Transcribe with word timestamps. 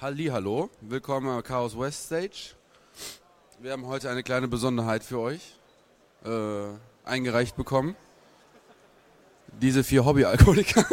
Hallo, 0.00 0.70
willkommen 0.80 1.28
am 1.28 1.42
Chaos 1.42 1.76
West 1.76 2.06
Stage. 2.06 2.54
Wir 3.60 3.72
haben 3.72 3.84
heute 3.88 4.08
eine 4.08 4.22
kleine 4.22 4.46
Besonderheit 4.46 5.02
für 5.02 5.18
euch 5.18 5.40
äh, 6.24 6.28
eingereicht 7.04 7.56
bekommen. 7.56 7.96
Diese 9.60 9.82
vier 9.82 10.04
Hobbyalkoholiker. 10.04 10.84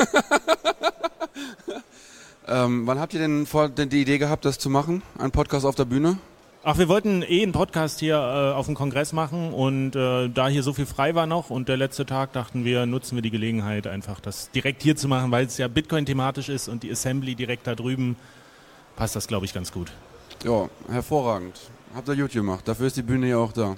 ähm, 2.47 2.88
wann 2.88 2.99
habt 2.99 3.13
ihr 3.13 3.20
denn 3.20 3.46
vor, 3.46 3.70
denn 3.70 3.89
die 3.89 4.02
Idee 4.02 4.18
gehabt, 4.18 4.44
das 4.44 4.57
zu 4.57 4.71
machen? 4.71 5.04
Ein 5.19 5.29
Podcast 5.29 5.67
auf 5.67 5.76
der 5.76 5.85
Bühne? 5.85 6.17
Ach, 6.63 6.79
wir 6.79 6.87
wollten 6.87 7.22
eh 7.22 7.44
einen 7.44 7.51
Podcast 7.51 7.99
hier 7.99 8.15
äh, 8.15 8.56
auf 8.56 8.65
dem 8.65 8.74
Kongress 8.74 9.13
machen 9.13 9.53
und 9.53 9.96
äh, 9.96 10.29
da 10.29 10.47
hier 10.47 10.63
so 10.63 10.74
viel 10.74 10.87
frei 10.87 11.13
war 11.13 11.28
noch 11.28 11.51
und 11.51 11.69
der 11.69 11.78
letzte 11.78 12.08
Tag 12.08 12.33
dachten 12.33 12.65
wir, 12.65 12.87
nutzen 12.87 13.13
wir 13.13 13.22
die 13.22 13.29
Gelegenheit 13.29 13.85
einfach, 13.85 14.19
das 14.19 14.49
direkt 14.49 14.81
hier 14.81 14.96
zu 14.96 15.08
machen, 15.08 15.29
weil 15.29 15.46
es 15.46 15.60
ja 15.60 15.67
Bitcoin-thematisch 15.67 16.49
ist 16.49 16.67
und 16.70 16.81
die 16.81 16.90
Assembly 16.90 17.35
direkt 17.35 17.67
da 17.67 17.76
drüben 17.76 18.16
passt 18.96 19.16
das, 19.16 19.27
glaube 19.27 19.46
ich, 19.46 19.54
ganz 19.54 19.72
gut. 19.72 19.91
Ja, 20.44 20.70
hervorragend. 20.90 21.59
Habt 21.95 22.08
ihr 22.09 22.16
gut 22.16 22.31
gemacht. 22.31 22.67
Dafür 22.67 22.88
ist 22.88 22.98
die 22.98 23.02
Bühne 23.02 23.30
ja 23.30 23.38
auch 23.38 23.53
da. 23.53 23.76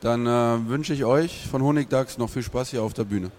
Dann 0.00 0.26
äh, 0.26 0.68
wünsche 0.68 0.94
ich 0.94 1.04
euch 1.04 1.46
von 1.46 1.62
Honigdachs 1.62 2.18
noch 2.18 2.30
viel 2.30 2.42
Spaß 2.42 2.70
hier 2.70 2.82
auf 2.82 2.94
der 2.94 3.04
Bühne. 3.04 3.30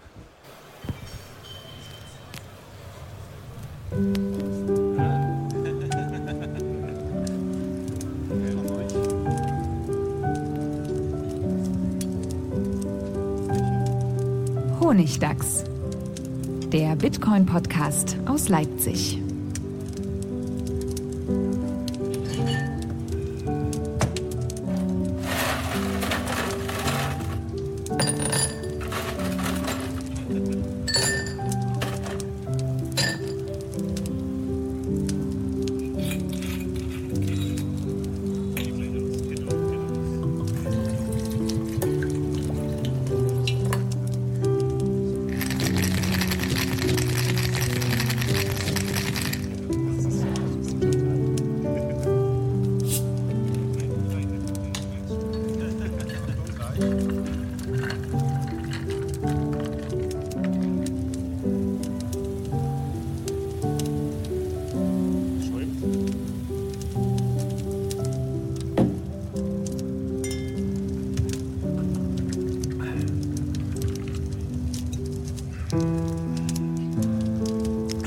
Honigdachs, 14.80 15.64
der 16.72 16.96
Bitcoin-Podcast 16.96 18.18
aus 18.28 18.50
Leipzig. 18.50 19.22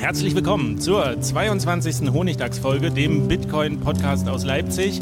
Herzlich 0.05 0.35
willkommen 0.35 0.81
zur 0.81 1.21
22. 1.21 2.13
Honigdachs-Folge, 2.13 2.91
dem 2.91 3.29
Bitcoin-Podcast 3.29 4.29
aus 4.29 4.45
Leipzig. 4.45 5.01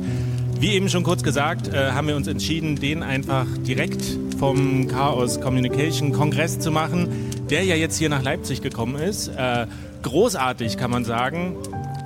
Wie 0.62 0.74
eben 0.74 0.88
schon 0.88 1.02
kurz 1.02 1.24
gesagt, 1.24 1.66
äh, 1.74 1.90
haben 1.90 2.06
wir 2.06 2.14
uns 2.14 2.28
entschieden, 2.28 2.76
den 2.76 3.02
einfach 3.02 3.46
direkt 3.66 4.00
vom 4.38 4.86
Chaos 4.86 5.40
Communication 5.40 6.12
Kongress 6.12 6.60
zu 6.60 6.70
machen, 6.70 7.08
der 7.50 7.64
ja 7.64 7.74
jetzt 7.74 7.98
hier 7.98 8.08
nach 8.08 8.22
Leipzig 8.22 8.62
gekommen 8.62 8.94
ist. 8.94 9.26
Äh, 9.26 9.66
großartig, 10.02 10.76
kann 10.76 10.92
man 10.92 11.04
sagen. 11.04 11.56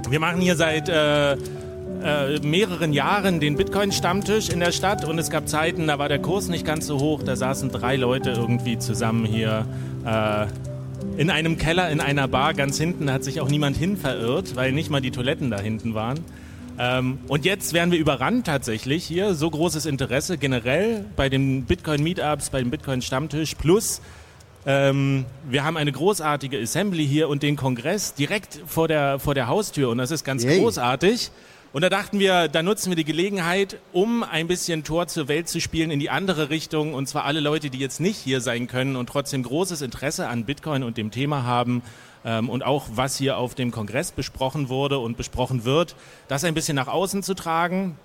Wir 0.08 0.20
machen 0.20 0.40
hier 0.40 0.56
seit 0.56 0.88
äh, 0.88 1.34
äh, 1.34 1.36
mehreren 2.42 2.94
Jahren 2.94 3.40
den 3.40 3.56
Bitcoin-Stammtisch 3.58 4.48
in 4.48 4.60
der 4.60 4.72
Stadt 4.72 5.04
und 5.04 5.18
es 5.18 5.28
gab 5.28 5.50
Zeiten, 5.50 5.86
da 5.86 5.98
war 5.98 6.08
der 6.08 6.20
Kurs 6.20 6.48
nicht 6.48 6.64
ganz 6.64 6.86
so 6.86 6.98
hoch, 6.98 7.22
da 7.22 7.36
saßen 7.36 7.68
drei 7.68 7.96
Leute 7.96 8.30
irgendwie 8.30 8.78
zusammen 8.78 9.26
hier 9.26 9.66
äh, 10.06 10.46
in 11.20 11.28
einem 11.28 11.58
Keller, 11.58 11.90
in 11.90 12.00
einer 12.00 12.26
Bar 12.26 12.54
ganz 12.54 12.78
hinten, 12.78 13.08
da 13.08 13.12
hat 13.12 13.22
sich 13.22 13.42
auch 13.42 13.50
niemand 13.50 13.76
hin 13.76 13.98
verirrt, 13.98 14.56
weil 14.56 14.72
nicht 14.72 14.88
mal 14.88 15.02
die 15.02 15.10
Toiletten 15.10 15.50
da 15.50 15.60
hinten 15.60 15.92
waren. 15.92 16.20
Ähm, 16.78 17.18
und 17.28 17.44
jetzt 17.44 17.72
werden 17.72 17.90
wir 17.90 17.98
überrannt 17.98 18.46
tatsächlich 18.46 19.04
hier. 19.04 19.34
So 19.34 19.50
großes 19.50 19.86
Interesse 19.86 20.38
generell 20.38 21.04
bei 21.16 21.28
den 21.28 21.64
Bitcoin-Meetups, 21.64 22.50
bei 22.50 22.60
dem 22.60 22.70
Bitcoin-Stammtisch. 22.70 23.54
Plus, 23.54 24.00
ähm, 24.66 25.24
wir 25.48 25.64
haben 25.64 25.76
eine 25.76 25.92
großartige 25.92 26.58
Assembly 26.58 27.06
hier 27.06 27.28
und 27.28 27.42
den 27.42 27.56
Kongress 27.56 28.14
direkt 28.14 28.60
vor 28.66 28.88
der, 28.88 29.18
vor 29.18 29.34
der 29.34 29.46
Haustür. 29.46 29.90
Und 29.90 29.98
das 29.98 30.10
ist 30.10 30.24
ganz 30.24 30.44
Yay. 30.44 30.60
großartig. 30.60 31.30
Und 31.72 31.82
da 31.82 31.90
dachten 31.90 32.18
wir, 32.18 32.48
da 32.48 32.62
nutzen 32.62 32.90
wir 32.90 32.96
die 32.96 33.04
Gelegenheit, 33.04 33.78
um 33.92 34.22
ein 34.22 34.46
bisschen 34.46 34.82
Tor 34.82 35.08
zur 35.08 35.28
Welt 35.28 35.48
zu 35.48 35.60
spielen 35.60 35.90
in 35.90 36.00
die 36.00 36.10
andere 36.10 36.48
Richtung. 36.48 36.94
Und 36.94 37.06
zwar 37.06 37.24
alle 37.24 37.40
Leute, 37.40 37.70
die 37.70 37.78
jetzt 37.78 38.00
nicht 38.00 38.16
hier 38.16 38.40
sein 38.40 38.66
können 38.66 38.96
und 38.96 39.08
trotzdem 39.08 39.42
großes 39.42 39.82
Interesse 39.82 40.28
an 40.28 40.44
Bitcoin 40.44 40.82
und 40.82 40.96
dem 40.96 41.10
Thema 41.10 41.44
haben. 41.44 41.82
Ähm, 42.26 42.50
und 42.50 42.64
auch 42.64 42.86
was 42.92 43.16
hier 43.16 43.38
auf 43.38 43.54
dem 43.54 43.70
Kongress 43.70 44.10
besprochen 44.10 44.68
wurde 44.68 44.98
und 44.98 45.16
besprochen 45.16 45.64
wird, 45.64 45.94
das 46.26 46.42
ein 46.42 46.54
bisschen 46.54 46.74
nach 46.74 46.88
außen 46.88 47.22
zu 47.22 47.34
tragen. 47.34 47.96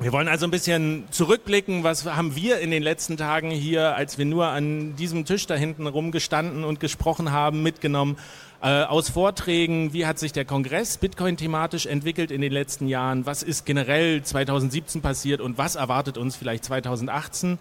Wir 0.00 0.12
wollen 0.12 0.28
also 0.28 0.46
ein 0.46 0.50
bisschen 0.50 1.04
zurückblicken, 1.10 1.84
was 1.84 2.06
haben 2.06 2.34
wir 2.34 2.58
in 2.60 2.70
den 2.70 2.82
letzten 2.82 3.18
Tagen 3.18 3.50
hier, 3.50 3.94
als 3.94 4.16
wir 4.16 4.24
nur 4.24 4.46
an 4.46 4.96
diesem 4.96 5.26
Tisch 5.26 5.46
da 5.46 5.54
hinten 5.54 5.86
rumgestanden 5.86 6.64
und 6.64 6.80
gesprochen 6.80 7.32
haben, 7.32 7.62
mitgenommen 7.62 8.16
äh, 8.62 8.82
aus 8.82 9.10
Vorträgen, 9.10 9.92
wie 9.92 10.06
hat 10.06 10.18
sich 10.18 10.32
der 10.32 10.46
Kongress 10.46 10.96
Bitcoin 10.96 11.36
thematisch 11.36 11.84
entwickelt 11.86 12.30
in 12.30 12.40
den 12.40 12.50
letzten 12.50 12.88
Jahren, 12.88 13.26
was 13.26 13.42
ist 13.42 13.66
generell 13.66 14.22
2017 14.22 15.02
passiert 15.02 15.40
und 15.40 15.58
was 15.58 15.76
erwartet 15.76 16.18
uns 16.18 16.34
vielleicht 16.34 16.64
2018. 16.64 17.58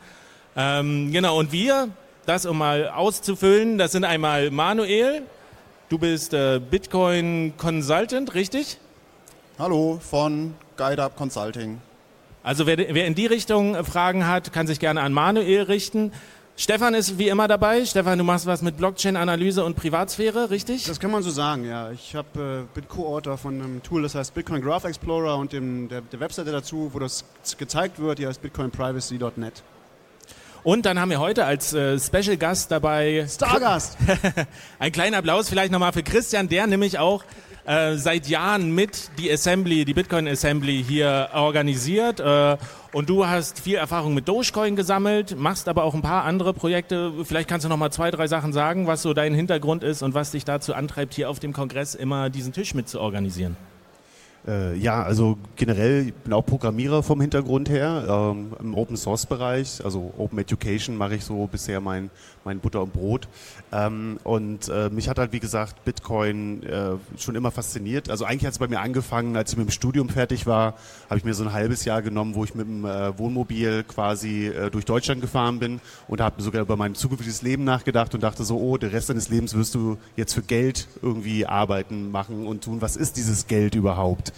Ähm, 0.56 1.12
genau, 1.12 1.38
und 1.38 1.52
wir, 1.52 1.90
das 2.26 2.46
um 2.46 2.58
mal 2.58 2.88
auszufüllen, 2.90 3.78
das 3.78 3.92
sind 3.92 4.06
einmal 4.06 4.50
Manuel, 4.50 5.24
du 5.90 5.98
bist 5.98 6.34
äh, 6.34 6.60
Bitcoin 6.60 7.54
Consultant, 7.58 8.34
richtig? 8.36 8.78
Hallo 9.58 10.00
von 10.02 10.54
Guide 10.78 11.04
Up 11.04 11.18
Consulting. 11.18 11.82
Also 12.44 12.66
wer, 12.66 12.78
wer 12.78 13.06
in 13.06 13.16
die 13.16 13.26
Richtung 13.26 13.76
äh, 13.76 13.84
Fragen 13.84 14.26
hat, 14.28 14.54
kann 14.54 14.68
sich 14.68 14.80
gerne 14.80 15.02
an 15.02 15.12
Manuel 15.12 15.64
richten. 15.64 16.14
Stefan 16.56 16.94
ist 16.94 17.18
wie 17.18 17.30
immer 17.30 17.48
dabei. 17.48 17.86
Stefan, 17.86 18.18
du 18.18 18.24
machst 18.24 18.46
was 18.46 18.62
mit 18.62 18.78
Blockchain-Analyse 18.78 19.64
und 19.64 19.76
Privatsphäre, 19.76 20.50
richtig? 20.50 20.84
Das 20.86 21.00
kann 21.00 21.10
man 21.10 21.24
so 21.24 21.32
sagen, 21.32 21.66
ja. 21.66 21.92
Ich 21.92 22.16
hab, 22.16 22.36
äh, 22.36 22.64
bin 22.74 22.88
Co-Autor 22.88 23.38
von 23.38 23.56
einem 23.56 23.82
Tool, 23.82 24.04
das 24.04 24.14
heißt 24.16 24.34
Bitcoin 24.34 24.62
Graph 24.62 24.84
Explorer 24.84 25.38
und 25.38 25.54
dem, 25.54 25.88
der, 25.90 26.02
der 26.02 26.20
Webseite 26.20 26.52
dazu, 26.52 26.90
wo 26.94 27.00
das 27.00 27.26
gezeigt 27.58 28.00
wird, 28.00 28.20
die 28.20 28.28
heißt 28.28 28.42
bitcoinprivacy.net. 28.42 29.64
Und 30.64 30.86
dann 30.86 31.00
haben 31.00 31.10
wir 31.10 31.20
heute 31.20 31.46
als 31.46 31.74
äh, 31.74 31.98
Special 32.00 32.36
Gast 32.36 32.72
dabei 32.72 33.26
Stargast! 33.30 33.98
ein 34.80 34.92
kleiner 34.92 35.18
Applaus 35.20 35.50
vielleicht 35.50 35.72
nochmal 35.72 35.94
für 35.94 36.04
Christian, 36.04 36.50
der 36.50 36.68
nämlich 36.68 37.00
auch 37.00 37.24
äh, 37.66 37.96
seit 37.96 38.28
Jahren 38.28 38.76
mit 38.76 39.12
die 39.20 39.32
Assembly, 39.32 39.86
die 39.86 39.94
Bitcoin 39.94 40.28
Assembly 40.28 40.84
hier 40.86 41.30
organisiert. 41.34 42.20
Äh, 42.20 42.58
und 42.92 43.10
du 43.10 43.28
hast 43.28 43.60
viel 43.60 43.76
Erfahrung 43.76 44.14
mit 44.14 44.28
Dogecoin 44.28 44.76
gesammelt, 44.76 45.38
machst 45.38 45.70
aber 45.70 45.84
auch 45.84 45.94
ein 45.94 46.02
paar 46.02 46.26
andere 46.26 46.54
Projekte. 46.54 47.14
Vielleicht 47.24 47.48
kannst 47.48 47.66
du 47.66 47.70
noch 47.70 47.78
mal 47.78 47.92
zwei, 47.92 48.12
drei 48.12 48.28
Sachen 48.28 48.52
sagen, 48.52 48.88
was 48.88 49.02
so 49.02 49.14
dein 49.14 49.34
Hintergrund 49.34 49.84
ist 49.84 50.02
und 50.02 50.14
was 50.14 50.32
dich 50.32 50.44
dazu 50.44 50.74
antreibt, 50.74 51.14
hier 51.14 51.30
auf 51.30 51.40
dem 51.40 51.54
Kongress 51.54 51.96
immer 51.96 52.30
diesen 52.30 52.52
Tisch 52.52 52.74
mit 52.74 52.90
zu 52.90 53.00
organisieren. 53.00 53.56
Äh, 54.50 54.76
ja, 54.78 55.04
also 55.04 55.38
generell, 55.56 56.08
ich 56.08 56.14
bin 56.14 56.34
auch 56.34 56.44
Programmierer 56.44 57.04
vom 57.04 57.22
Hintergrund 57.22 57.70
her, 57.70 58.06
ähm, 58.10 58.54
im 58.60 58.74
Open 58.74 58.98
Source 58.98 59.28
Bereich, 59.28 59.86
also 59.86 60.12
Open 60.18 60.40
Education 60.40 60.98
mache 60.98 61.16
ich 61.16 61.24
so 61.24 61.46
bisher 61.46 61.82
mein, 61.82 62.10
mein 62.46 62.60
Butter 62.60 62.82
und 62.82 62.92
Brot. 62.92 63.28
Ähm, 63.72 64.18
und 64.24 64.68
äh, 64.70 64.90
mich 64.90 65.08
hat 65.08 65.20
halt, 65.20 65.34
wie 65.34 65.40
gesagt, 65.40 65.86
Bitcoin 65.86 66.64
äh, 66.64 66.94
schon 67.20 67.36
immer 67.36 67.52
fasziniert. 67.52 68.10
Also 68.10 68.26
eigentlich 68.26 68.46
hat 68.46 68.54
es 68.54 68.58
bei 68.58 68.68
mir 68.68 68.80
angefangen, 68.80 69.38
als 69.38 69.52
ich 69.52 69.58
mit 69.58 69.68
dem 69.68 69.72
Studium 69.72 70.10
fertig 70.10 70.48
war, 70.48 70.74
habe 71.10 71.20
ich 71.20 71.26
mir 71.26 71.36
so 71.36 71.44
ein 71.44 71.54
halbes 71.54 71.86
Jahr 71.86 72.02
genommen, 72.02 72.34
wo 72.34 72.44
ich 72.44 72.56
mit 72.56 72.68
dem 72.68 72.86
äh, 72.86 73.16
Wohnmobil 73.20 73.84
quasi 73.84 74.48
äh, 74.48 74.72
durch 74.72 74.86
Deutschland 74.86 75.22
gefahren 75.22 75.60
bin 75.60 75.80
und 76.08 76.22
habe 76.22 76.42
sogar 76.42 76.64
über 76.64 76.76
mein 76.76 76.96
zukünftiges 76.96 77.44
Leben 77.44 77.66
nachgedacht 77.66 78.16
und 78.16 78.24
dachte 78.24 78.44
so, 78.44 78.58
oh, 78.58 78.78
der 78.78 78.94
Rest 78.94 79.10
deines 79.10 79.30
Lebens 79.30 79.54
wirst 79.54 79.76
du 79.76 79.98
jetzt 80.16 80.34
für 80.34 80.42
Geld 80.42 80.88
irgendwie 81.04 81.46
arbeiten, 81.46 82.10
machen 82.10 82.48
und 82.48 82.64
tun. 82.64 82.82
Was 82.82 82.96
ist 82.96 83.18
dieses 83.18 83.46
Geld 83.46 83.76
überhaupt? 83.76 84.34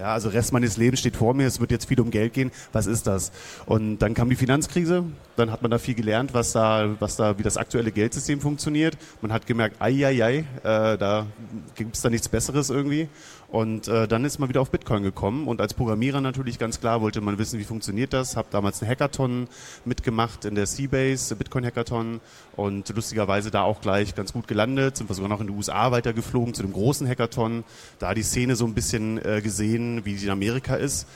Ja, 0.00 0.14
also 0.14 0.30
Rest 0.30 0.54
meines 0.54 0.78
Lebens 0.78 1.00
steht 1.00 1.14
vor 1.14 1.34
mir, 1.34 1.46
es 1.46 1.60
wird 1.60 1.70
jetzt 1.70 1.84
viel 1.84 2.00
um 2.00 2.10
Geld 2.10 2.32
gehen. 2.32 2.52
Was 2.72 2.86
ist 2.86 3.06
das? 3.06 3.32
Und 3.66 3.98
dann 3.98 4.14
kam 4.14 4.30
die 4.30 4.36
Finanzkrise, 4.36 5.04
dann 5.36 5.50
hat 5.50 5.60
man 5.60 5.70
da 5.70 5.76
viel 5.76 5.94
gelernt, 5.94 6.32
was 6.32 6.52
da, 6.52 6.96
was 7.00 7.16
da, 7.16 7.38
wie 7.38 7.42
das 7.42 7.58
aktuelle 7.58 7.92
Geldsystem 7.92 8.40
funktioniert. 8.40 8.96
Man 9.20 9.30
hat 9.30 9.46
gemerkt, 9.46 9.76
ei, 9.78 10.06
ei, 10.06 10.24
ei, 10.24 10.36
äh, 10.38 10.96
da 10.96 11.26
gibt 11.74 11.96
es 11.96 12.00
da 12.00 12.08
nichts 12.08 12.30
Besseres 12.30 12.70
irgendwie. 12.70 13.08
Und 13.50 13.88
äh, 13.88 14.06
dann 14.06 14.24
ist 14.24 14.38
man 14.38 14.48
wieder 14.48 14.60
auf 14.60 14.70
Bitcoin 14.70 15.02
gekommen 15.02 15.48
und 15.48 15.60
als 15.60 15.74
Programmierer 15.74 16.20
natürlich 16.20 16.58
ganz 16.58 16.78
klar 16.78 17.00
wollte 17.00 17.20
man 17.20 17.36
wissen, 17.36 17.58
wie 17.58 17.64
funktioniert 17.64 18.12
das. 18.12 18.36
Habe 18.36 18.46
damals 18.52 18.80
einen 18.80 18.90
Hackathon 18.90 19.48
mitgemacht 19.84 20.44
in 20.44 20.54
der 20.54 20.66
Seabase, 20.66 21.34
Bitcoin 21.34 21.66
Hackathon 21.66 22.20
und 22.54 22.88
lustigerweise 22.90 23.50
da 23.50 23.62
auch 23.62 23.80
gleich 23.80 24.14
ganz 24.14 24.32
gut 24.32 24.46
gelandet. 24.46 24.96
Sind 24.96 25.10
wir 25.10 25.14
sogar 25.14 25.28
noch 25.28 25.40
in 25.40 25.48
die 25.48 25.52
USA 25.52 25.90
weitergeflogen 25.90 26.54
zu 26.54 26.62
dem 26.62 26.72
großen 26.72 27.08
Hackathon. 27.08 27.64
Da 27.98 28.14
die 28.14 28.22
Szene 28.22 28.54
so 28.54 28.66
ein 28.66 28.74
bisschen 28.74 29.18
äh, 29.24 29.40
gesehen, 29.42 29.89
wie 30.04 30.16
sie 30.16 30.26
in 30.26 30.32
Amerika 30.32 30.74
ist. 30.74 31.06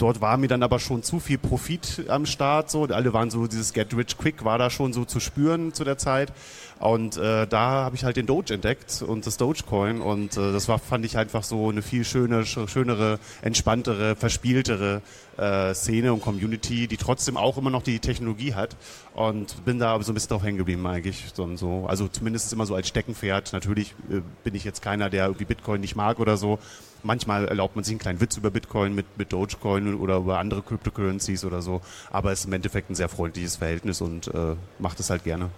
Dort 0.00 0.22
war 0.22 0.38
mir 0.38 0.48
dann 0.48 0.62
aber 0.62 0.78
schon 0.78 1.02
zu 1.02 1.20
viel 1.20 1.36
Profit 1.36 2.06
am 2.08 2.24
Start. 2.24 2.70
So, 2.70 2.84
alle 2.84 3.12
waren 3.12 3.30
so 3.30 3.46
dieses 3.46 3.74
Get 3.74 3.94
Rich 3.94 4.16
Quick 4.16 4.44
war 4.44 4.56
da 4.56 4.70
schon 4.70 4.94
so 4.94 5.04
zu 5.04 5.20
spüren 5.20 5.74
zu 5.74 5.84
der 5.84 5.98
Zeit. 5.98 6.32
Und 6.80 7.18
äh, 7.18 7.46
da 7.46 7.84
habe 7.84 7.94
ich 7.94 8.04
halt 8.04 8.16
den 8.16 8.24
Doge 8.24 8.54
entdeckt 8.54 9.02
und 9.06 9.26
das 9.26 9.36
Dogecoin 9.36 10.00
und 10.00 10.38
äh, 10.38 10.50
das 10.50 10.66
war 10.66 10.78
fand 10.78 11.04
ich 11.04 11.18
einfach 11.18 11.44
so 11.44 11.68
eine 11.68 11.82
viel 11.82 12.06
schöne, 12.06 12.46
schönere, 12.46 13.18
entspanntere, 13.42 14.16
verspieltere 14.16 15.02
äh, 15.36 15.74
Szene 15.74 16.14
und 16.14 16.22
Community, 16.22 16.88
die 16.88 16.96
trotzdem 16.96 17.36
auch 17.36 17.58
immer 17.58 17.68
noch 17.68 17.82
die 17.82 17.98
Technologie 17.98 18.54
hat 18.54 18.76
und 19.14 19.62
bin 19.66 19.78
da 19.78 20.02
so 20.02 20.12
ein 20.12 20.14
bisschen 20.14 20.30
drauf 20.30 20.42
hängen 20.42 20.56
geblieben 20.56 20.86
eigentlich. 20.86 21.26
So, 21.34 21.54
so. 21.56 21.84
Also 21.86 22.08
zumindest 22.08 22.50
immer 22.50 22.64
so 22.64 22.74
als 22.74 22.88
Steckenpferd. 22.88 23.52
Natürlich 23.52 23.94
äh, 24.10 24.22
bin 24.42 24.54
ich 24.54 24.64
jetzt 24.64 24.80
keiner, 24.80 25.10
der 25.10 25.26
irgendwie 25.26 25.44
Bitcoin 25.44 25.82
nicht 25.82 25.96
mag 25.96 26.18
oder 26.18 26.38
so. 26.38 26.58
Manchmal 27.02 27.46
erlaubt 27.46 27.76
man 27.76 27.84
sich 27.84 27.92
einen 27.92 28.00
kleinen 28.00 28.20
Witz 28.22 28.38
über 28.38 28.50
Bitcoin 28.50 28.94
mit, 28.94 29.18
mit 29.18 29.34
Dogecoin 29.34 29.96
oder 29.96 30.16
über 30.16 30.38
andere 30.38 30.62
Cryptocurrencies 30.62 31.44
oder 31.44 31.60
so. 31.60 31.82
Aber 32.10 32.32
es 32.32 32.40
ist 32.40 32.46
im 32.46 32.54
Endeffekt 32.54 32.88
ein 32.88 32.94
sehr 32.94 33.10
freundliches 33.10 33.56
Verhältnis 33.56 34.00
und 34.00 34.28
äh, 34.28 34.56
macht 34.78 34.98
es 34.98 35.10
halt 35.10 35.24
gerne. 35.24 35.50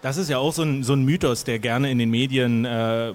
Das 0.00 0.16
ist 0.16 0.30
ja 0.30 0.38
auch 0.38 0.52
so 0.52 0.62
ein, 0.62 0.84
so 0.84 0.92
ein 0.92 1.04
Mythos, 1.04 1.44
der 1.44 1.58
gerne 1.58 1.90
in 1.90 1.98
den 1.98 2.10
Medien 2.10 2.64
äh, 2.64 3.12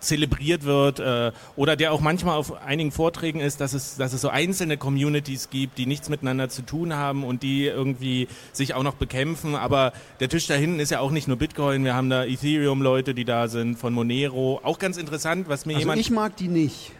zelebriert 0.00 0.64
wird 0.64 1.00
äh, 1.00 1.32
oder 1.56 1.76
der 1.76 1.92
auch 1.92 2.00
manchmal 2.00 2.36
auf 2.36 2.62
einigen 2.62 2.92
Vorträgen 2.92 3.40
ist, 3.40 3.60
dass 3.60 3.72
es, 3.72 3.96
dass 3.96 4.12
es 4.12 4.20
so 4.20 4.28
einzelne 4.28 4.76
Communities 4.76 5.50
gibt, 5.50 5.76
die 5.78 5.86
nichts 5.86 6.08
miteinander 6.08 6.48
zu 6.48 6.62
tun 6.62 6.94
haben 6.94 7.24
und 7.24 7.42
die 7.42 7.66
irgendwie 7.66 8.28
sich 8.52 8.74
auch 8.74 8.82
noch 8.82 8.94
bekämpfen. 8.94 9.56
Aber 9.56 9.92
der 10.20 10.28
Tisch 10.28 10.46
da 10.46 10.54
hinten 10.54 10.80
ist 10.80 10.90
ja 10.90 11.00
auch 11.00 11.10
nicht 11.10 11.28
nur 11.28 11.36
Bitcoin, 11.36 11.84
wir 11.84 11.94
haben 11.94 12.10
da 12.10 12.24
Ethereum-Leute, 12.24 13.14
die 13.14 13.24
da 13.24 13.48
sind, 13.48 13.76
von 13.76 13.92
Monero. 13.92 14.60
Auch 14.62 14.78
ganz 14.78 14.96
interessant, 14.96 15.48
was 15.48 15.66
mir 15.66 15.74
also 15.74 15.80
jemand... 15.80 16.00
ich 16.00 16.10
mag 16.10 16.36
die 16.36 16.48
nicht. 16.48 16.92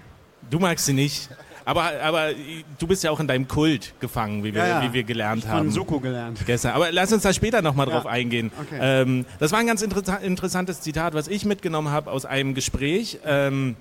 Du 0.51 0.59
magst 0.59 0.87
sie 0.87 0.95
nicht. 0.95 1.29
Aber, 1.69 1.93
aber 2.03 2.31
du 2.79 2.87
bist 2.87 3.05
ja 3.05 3.11
auch 3.11 3.21
in 3.21 3.29
deinem 3.29 3.47
Kult 3.47 3.93
gefangen, 4.01 4.43
wie 4.43 4.55
wir, 4.55 4.63
Ja, 4.67 4.69
ja. 4.83 4.89
Wie 4.89 4.95
wir 4.95 5.03
gelernt 5.05 5.43
Von 5.43 5.53
haben. 5.53 5.71
Soko 5.71 6.01
gelernt. 6.01 6.41
Gestern. 6.47 6.73
Aber 6.73 6.91
lass 6.93 7.13
uns 7.13 7.23
da 7.25 7.33
später 7.35 7.61
nochmal 7.61 7.87
Ja. 7.89 7.93
drauf 7.95 8.07
eingehen. 8.07 8.51
Okay. 8.59 8.79
Ähm, 8.81 9.27
das 9.39 9.53
war 9.53 9.59
ein 9.59 9.67
ganz 9.67 9.83
interessa- 9.83 10.23
interessantes 10.23 10.81
Zitat, 10.81 11.13
was 11.13 11.29
ich 11.29 11.45
mitgenommen 11.45 11.91
habe 11.91 12.11
aus 12.11 12.25
einem 12.25 12.55
Gespräch. 12.55 13.19
Ähm, 13.27 13.77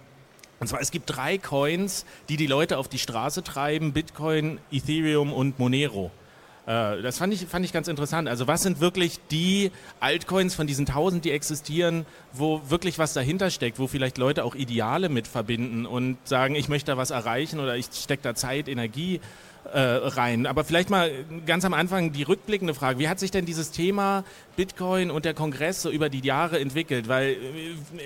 und 0.59 0.67
zwar, 0.67 0.81
es 0.81 0.91
gibt 0.91 1.05
drei 1.15 1.37
Coins, 1.37 2.05
die 2.27 2.35
die 2.35 2.47
Leute 2.47 2.77
auf 2.77 2.89
die 2.89 2.99
Straße 2.99 3.41
treiben. 3.41 3.93
Bitcoin, 3.93 4.59
Ethereum 4.69 5.31
und 5.31 5.57
Monero. 5.57 6.11
Äh, 6.67 7.01
das 7.01 7.17
fand 7.17 7.33
ich, 7.33 7.47
fand 7.47 7.65
ich 7.65 7.73
ganz 7.73 7.87
interessant. 7.87 8.27
Also 8.27 8.45
was 8.45 8.61
sind 8.61 8.79
wirklich 8.79 9.19
die 9.31 9.71
Altcoins 9.99 10.53
von 10.53 10.67
diesen 10.67 10.85
tausend, 10.85 11.25
die 11.25 11.31
existieren, 11.31 12.05
wo 12.33 12.61
wirklich 12.69 12.99
was 12.99 13.13
dahinter 13.13 13.49
steckt, 13.49 13.79
wo 13.79 13.87
vielleicht 13.87 14.17
Leute 14.17 14.43
auch 14.43 14.53
Ideale 14.53 15.09
mit 15.09 15.27
verbinden 15.27 15.85
und 15.85 16.17
sagen, 16.25 16.55
ich 16.55 16.67
möchte 16.67 16.91
da 16.91 16.97
was 16.97 17.09
erreichen 17.09 17.59
oder 17.59 17.75
ich 17.77 17.87
stecke 17.93 18.21
da 18.21 18.35
Zeit, 18.35 18.67
Energie 18.67 19.21
äh, 19.73 19.79
rein. 19.79 20.45
Aber 20.45 20.63
vielleicht 20.63 20.89
mal 20.89 21.11
ganz 21.45 21.65
am 21.65 21.73
Anfang 21.73 22.11
die 22.11 22.23
rückblickende 22.23 22.73
Frage. 22.73 22.99
Wie 22.99 23.07
hat 23.07 23.19
sich 23.19 23.31
denn 23.31 23.45
dieses 23.45 23.71
Thema 23.71 24.23
Bitcoin 24.55 25.11
und 25.11 25.25
der 25.25 25.33
Kongress 25.33 25.81
so 25.81 25.89
über 25.89 26.09
die 26.09 26.19
Jahre 26.19 26.59
entwickelt? 26.59 27.07
Weil 27.07 27.31
äh, 27.31 27.37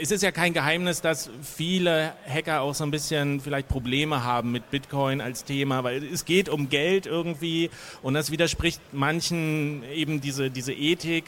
es 0.01 0.11
ist 0.11 0.23
ja 0.23 0.31
kein 0.31 0.53
Geheimnis, 0.53 1.01
dass 1.01 1.29
viele 1.43 2.13
Hacker 2.27 2.61
auch 2.61 2.75
so 2.75 2.83
ein 2.83 2.91
bisschen 2.91 3.39
vielleicht 3.39 3.67
Probleme 3.67 4.23
haben 4.23 4.51
mit 4.51 4.69
Bitcoin 4.71 5.21
als 5.21 5.43
Thema, 5.43 5.83
weil 5.83 6.03
es 6.03 6.25
geht 6.25 6.49
um 6.49 6.69
Geld 6.69 7.05
irgendwie 7.05 7.69
und 8.01 8.13
das 8.13 8.31
widerspricht 8.31 8.81
manchen 8.91 9.83
eben 9.93 10.21
diese, 10.21 10.49
diese 10.49 10.73
Ethik. 10.73 11.25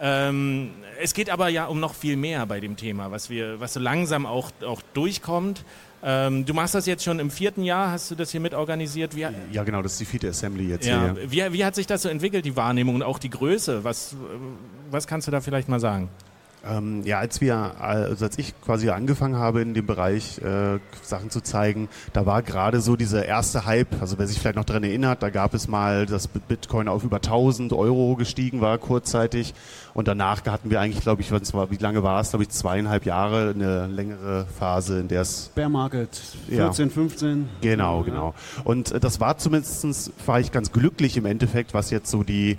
Ähm, 0.00 0.70
es 1.00 1.14
geht 1.14 1.30
aber 1.30 1.48
ja 1.48 1.66
um 1.66 1.78
noch 1.78 1.94
viel 1.94 2.16
mehr 2.16 2.44
bei 2.46 2.60
dem 2.60 2.76
Thema, 2.76 3.10
was 3.10 3.30
wir, 3.30 3.60
was 3.60 3.74
so 3.74 3.80
langsam 3.80 4.26
auch, 4.26 4.50
auch 4.64 4.82
durchkommt. 4.94 5.64
Ähm, 6.04 6.44
du 6.44 6.52
machst 6.52 6.74
das 6.74 6.86
jetzt 6.86 7.04
schon 7.04 7.20
im 7.20 7.30
vierten 7.30 7.62
Jahr, 7.62 7.92
hast 7.92 8.10
du 8.10 8.14
das 8.14 8.30
hier 8.32 8.40
mit 8.40 8.54
organisiert? 8.54 9.14
Wie, 9.14 9.26
Ja, 9.52 9.62
genau, 9.62 9.82
das 9.82 9.92
ist 9.92 10.00
die 10.00 10.04
vierte 10.04 10.28
Assembly 10.28 10.68
jetzt 10.68 10.86
ja, 10.86 11.14
hier. 11.14 11.30
wie, 11.30 11.52
wie 11.52 11.64
hat 11.64 11.76
sich 11.76 11.86
das 11.86 12.02
so 12.02 12.08
entwickelt, 12.08 12.44
die 12.44 12.56
Wahrnehmung 12.56 12.96
und 12.96 13.02
auch 13.02 13.18
die 13.18 13.30
Größe? 13.30 13.84
Was, 13.84 14.14
äh, 14.14 14.16
was 14.90 15.06
kannst 15.06 15.28
du 15.28 15.30
da 15.30 15.40
vielleicht 15.40 15.68
mal 15.68 15.80
sagen? 15.80 16.08
Ähm, 16.64 17.02
ja, 17.04 17.18
als 17.18 17.40
wir, 17.40 17.80
also 17.80 18.24
als 18.24 18.38
ich 18.38 18.54
quasi 18.60 18.88
angefangen 18.90 19.36
habe 19.36 19.62
in 19.62 19.74
dem 19.74 19.86
Bereich 19.86 20.38
äh, 20.38 20.78
Sachen 21.02 21.30
zu 21.30 21.40
zeigen, 21.40 21.88
da 22.12 22.24
war 22.24 22.42
gerade 22.42 22.80
so 22.80 22.94
dieser 22.94 23.24
erste 23.26 23.66
Hype, 23.66 24.00
also 24.00 24.18
wer 24.18 24.26
sich 24.28 24.38
vielleicht 24.38 24.56
noch 24.56 24.64
daran 24.64 24.84
erinnert, 24.84 25.22
da 25.22 25.30
gab 25.30 25.54
es 25.54 25.66
mal, 25.66 26.06
dass 26.06 26.28
Bitcoin 26.28 26.86
auf 26.86 27.02
über 27.02 27.16
1000 27.16 27.72
Euro 27.72 28.14
gestiegen 28.14 28.60
war 28.60 28.78
kurzzeitig 28.78 29.54
und 29.94 30.06
danach 30.08 30.44
hatten 30.46 30.70
wir 30.70 30.80
eigentlich, 30.80 31.02
glaube 31.02 31.22
ich, 31.22 31.32
was 31.32 31.52
war, 31.52 31.70
wie 31.70 31.76
lange 31.76 32.02
war 32.02 32.20
es, 32.20 32.30
glaube 32.30 32.44
ich, 32.44 32.50
zweieinhalb 32.50 33.06
Jahre, 33.06 33.50
eine 33.54 33.88
längere 33.88 34.46
Phase, 34.58 35.00
in 35.00 35.08
der 35.08 35.22
es 35.22 35.50
Bear 35.54 35.68
Market 35.68 36.20
Ja. 36.48 36.66
14, 36.66 36.90
15. 36.90 37.48
Genau, 37.60 38.02
genau. 38.02 38.34
Und 38.64 38.92
äh, 38.92 39.00
das 39.00 39.18
war 39.20 39.36
zumindest, 39.38 40.12
war 40.26 40.38
ich 40.38 40.52
ganz 40.52 40.70
glücklich 40.72 41.16
im 41.16 41.26
Endeffekt, 41.26 41.74
was 41.74 41.90
jetzt 41.90 42.10
so 42.10 42.22
die 42.22 42.58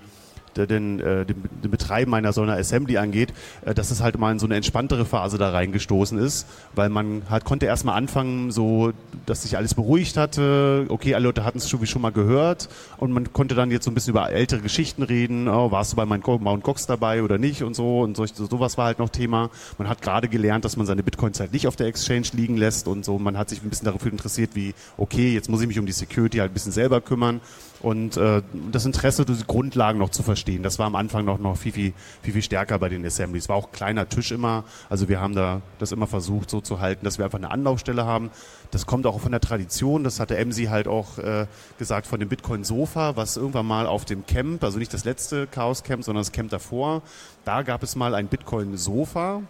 den, 0.58 1.00
äh, 1.00 1.26
den, 1.26 1.44
den 1.64 1.72
Betreiben 1.72 2.14
so 2.32 2.42
einer 2.42 2.58
Assembly 2.58 2.98
angeht, 2.98 3.34
äh, 3.66 3.74
dass 3.74 3.92
es 3.92 4.02
halt 4.02 4.18
mal 4.18 4.32
in 4.32 4.40
so 4.40 4.46
eine 4.46 4.56
entspanntere 4.56 5.06
Phase 5.06 5.38
da 5.38 5.52
reingestoßen 5.52 6.18
ist, 6.18 6.48
weil 6.76 6.90
man 6.90 7.24
halt 7.30 7.44
konnte 7.44 7.66
erstmal 7.66 7.96
anfangen, 7.96 8.52
so, 8.52 8.94
dass 9.26 9.44
sich 9.44 9.58
alles 9.58 9.74
beruhigt 9.74 10.18
hatte, 10.18 10.86
okay, 10.90 11.16
alle 11.16 11.26
Leute 11.26 11.44
hatten 11.44 11.58
es 11.58 11.70
schon 11.70 11.84
schon 11.86 12.02
mal 12.02 12.12
gehört. 12.12 12.70
Und 12.98 13.12
man 13.12 13.34
konnte 13.34 13.56
dann 13.56 13.72
jetzt 13.72 13.86
so 13.86 13.92
ein 13.92 13.94
bisschen 13.94 14.12
über 14.12 14.32
ältere 14.32 14.62
Geschichten 14.62 15.04
reden, 15.04 15.48
oh, 15.48 15.72
warst 15.72 15.94
du 15.94 15.96
bei 15.96 16.06
Mount 16.06 16.26
Mount 16.26 16.64
Gox 16.64 16.86
dabei 16.86 17.24
oder 17.24 17.38
nicht? 17.38 17.64
Und 17.64 17.76
so 17.76 18.02
und 18.02 18.16
solch, 18.16 18.32
sowas 18.36 18.78
war 18.78 18.86
halt 18.86 19.00
noch 19.00 19.10
Thema. 19.10 19.50
Man 19.78 19.88
hat 19.90 20.02
gerade 20.02 20.30
gelernt, 20.30 20.66
dass 20.66 20.78
man 20.78 20.86
seine 20.86 21.04
Bitcoins 21.04 21.40
halt 21.40 21.54
nicht 21.54 21.68
auf 21.68 21.76
der 21.76 21.88
Exchange 21.88 22.28
liegen 22.34 22.58
lässt 22.58 22.88
und 22.88 23.06
so, 23.06 23.20
man 23.20 23.38
hat 23.38 23.50
sich 23.50 23.64
ein 23.64 23.70
bisschen 23.70 23.86
dafür 23.86 24.12
interessiert, 24.12 24.52
wie, 24.54 24.74
okay, 24.98 25.34
jetzt 25.34 25.50
muss 25.50 25.62
ich 25.62 25.68
mich 25.68 25.80
um 25.80 25.86
die 25.86 25.92
Security 25.92 26.38
halt 26.38 26.52
ein 26.52 26.54
bisschen 26.54 26.72
selber 26.72 27.02
kümmern 27.02 27.42
und 27.84 28.16
äh, 28.16 28.42
das 28.72 28.86
Interesse, 28.86 29.26
diese 29.26 29.44
Grundlagen 29.44 30.00
noch 30.00 30.10
zu 30.10 30.24
verstehen, 30.24 30.64
das 30.64 30.80
war 30.80 30.88
am 30.88 30.96
Anfang 30.96 31.26
noch, 31.26 31.38
noch 31.38 31.58
viel, 31.58 31.74
viel, 31.74 31.94
viel, 32.22 32.32
viel 32.32 32.42
stärker 32.42 32.80
bei 32.80 32.88
den 32.88 33.06
Assemblies. 33.06 33.50
War 33.50 33.58
auch 33.58 33.68
ein 33.68 33.72
kleiner 33.74 34.08
Tisch 34.08 34.32
immer, 34.32 34.64
also 34.90 35.10
wir 35.10 35.20
haben 35.20 35.36
da 35.36 35.62
das 35.80 35.92
immer 35.92 36.08
versucht 36.08 36.50
so 36.50 36.62
zu 36.62 36.80
halten, 36.80 37.04
dass 37.04 37.18
wir 37.18 37.26
einfach 37.26 37.40
eine 37.40 37.52
Anlaufstelle 37.52 38.06
haben. 38.06 38.32
Das 38.72 38.86
kommt 38.86 39.06
auch 39.06 39.20
von 39.20 39.32
der 39.32 39.42
Tradition, 39.42 40.06
das 40.06 40.22
hatte 40.22 40.38
Emsi 40.38 40.66
halt 40.66 40.88
auch 40.88 41.18
äh, 41.18 41.46
gesagt 41.78 42.08
von 42.08 42.22
dem 42.22 42.30
Bitcoin-Sofa, 42.30 43.18
was 43.18 43.36
irgendwann 43.36 43.66
mal 43.66 43.86
auf 43.86 44.06
dem 44.06 44.26
Camp, 44.26 44.64
also 44.64 44.80
nicht 44.80 44.94
das 44.94 45.04
letzte 45.04 45.46
Chaos-Camp, 45.48 46.06
sondern 46.06 46.22
das 46.22 46.32
Camp 46.32 46.52
davor, 46.52 47.02
da 47.44 47.64
gab 47.64 47.84
es 47.84 47.98
mal 47.98 48.16
ein 48.16 48.28
Bitcoin-Sofa, 48.28 49.42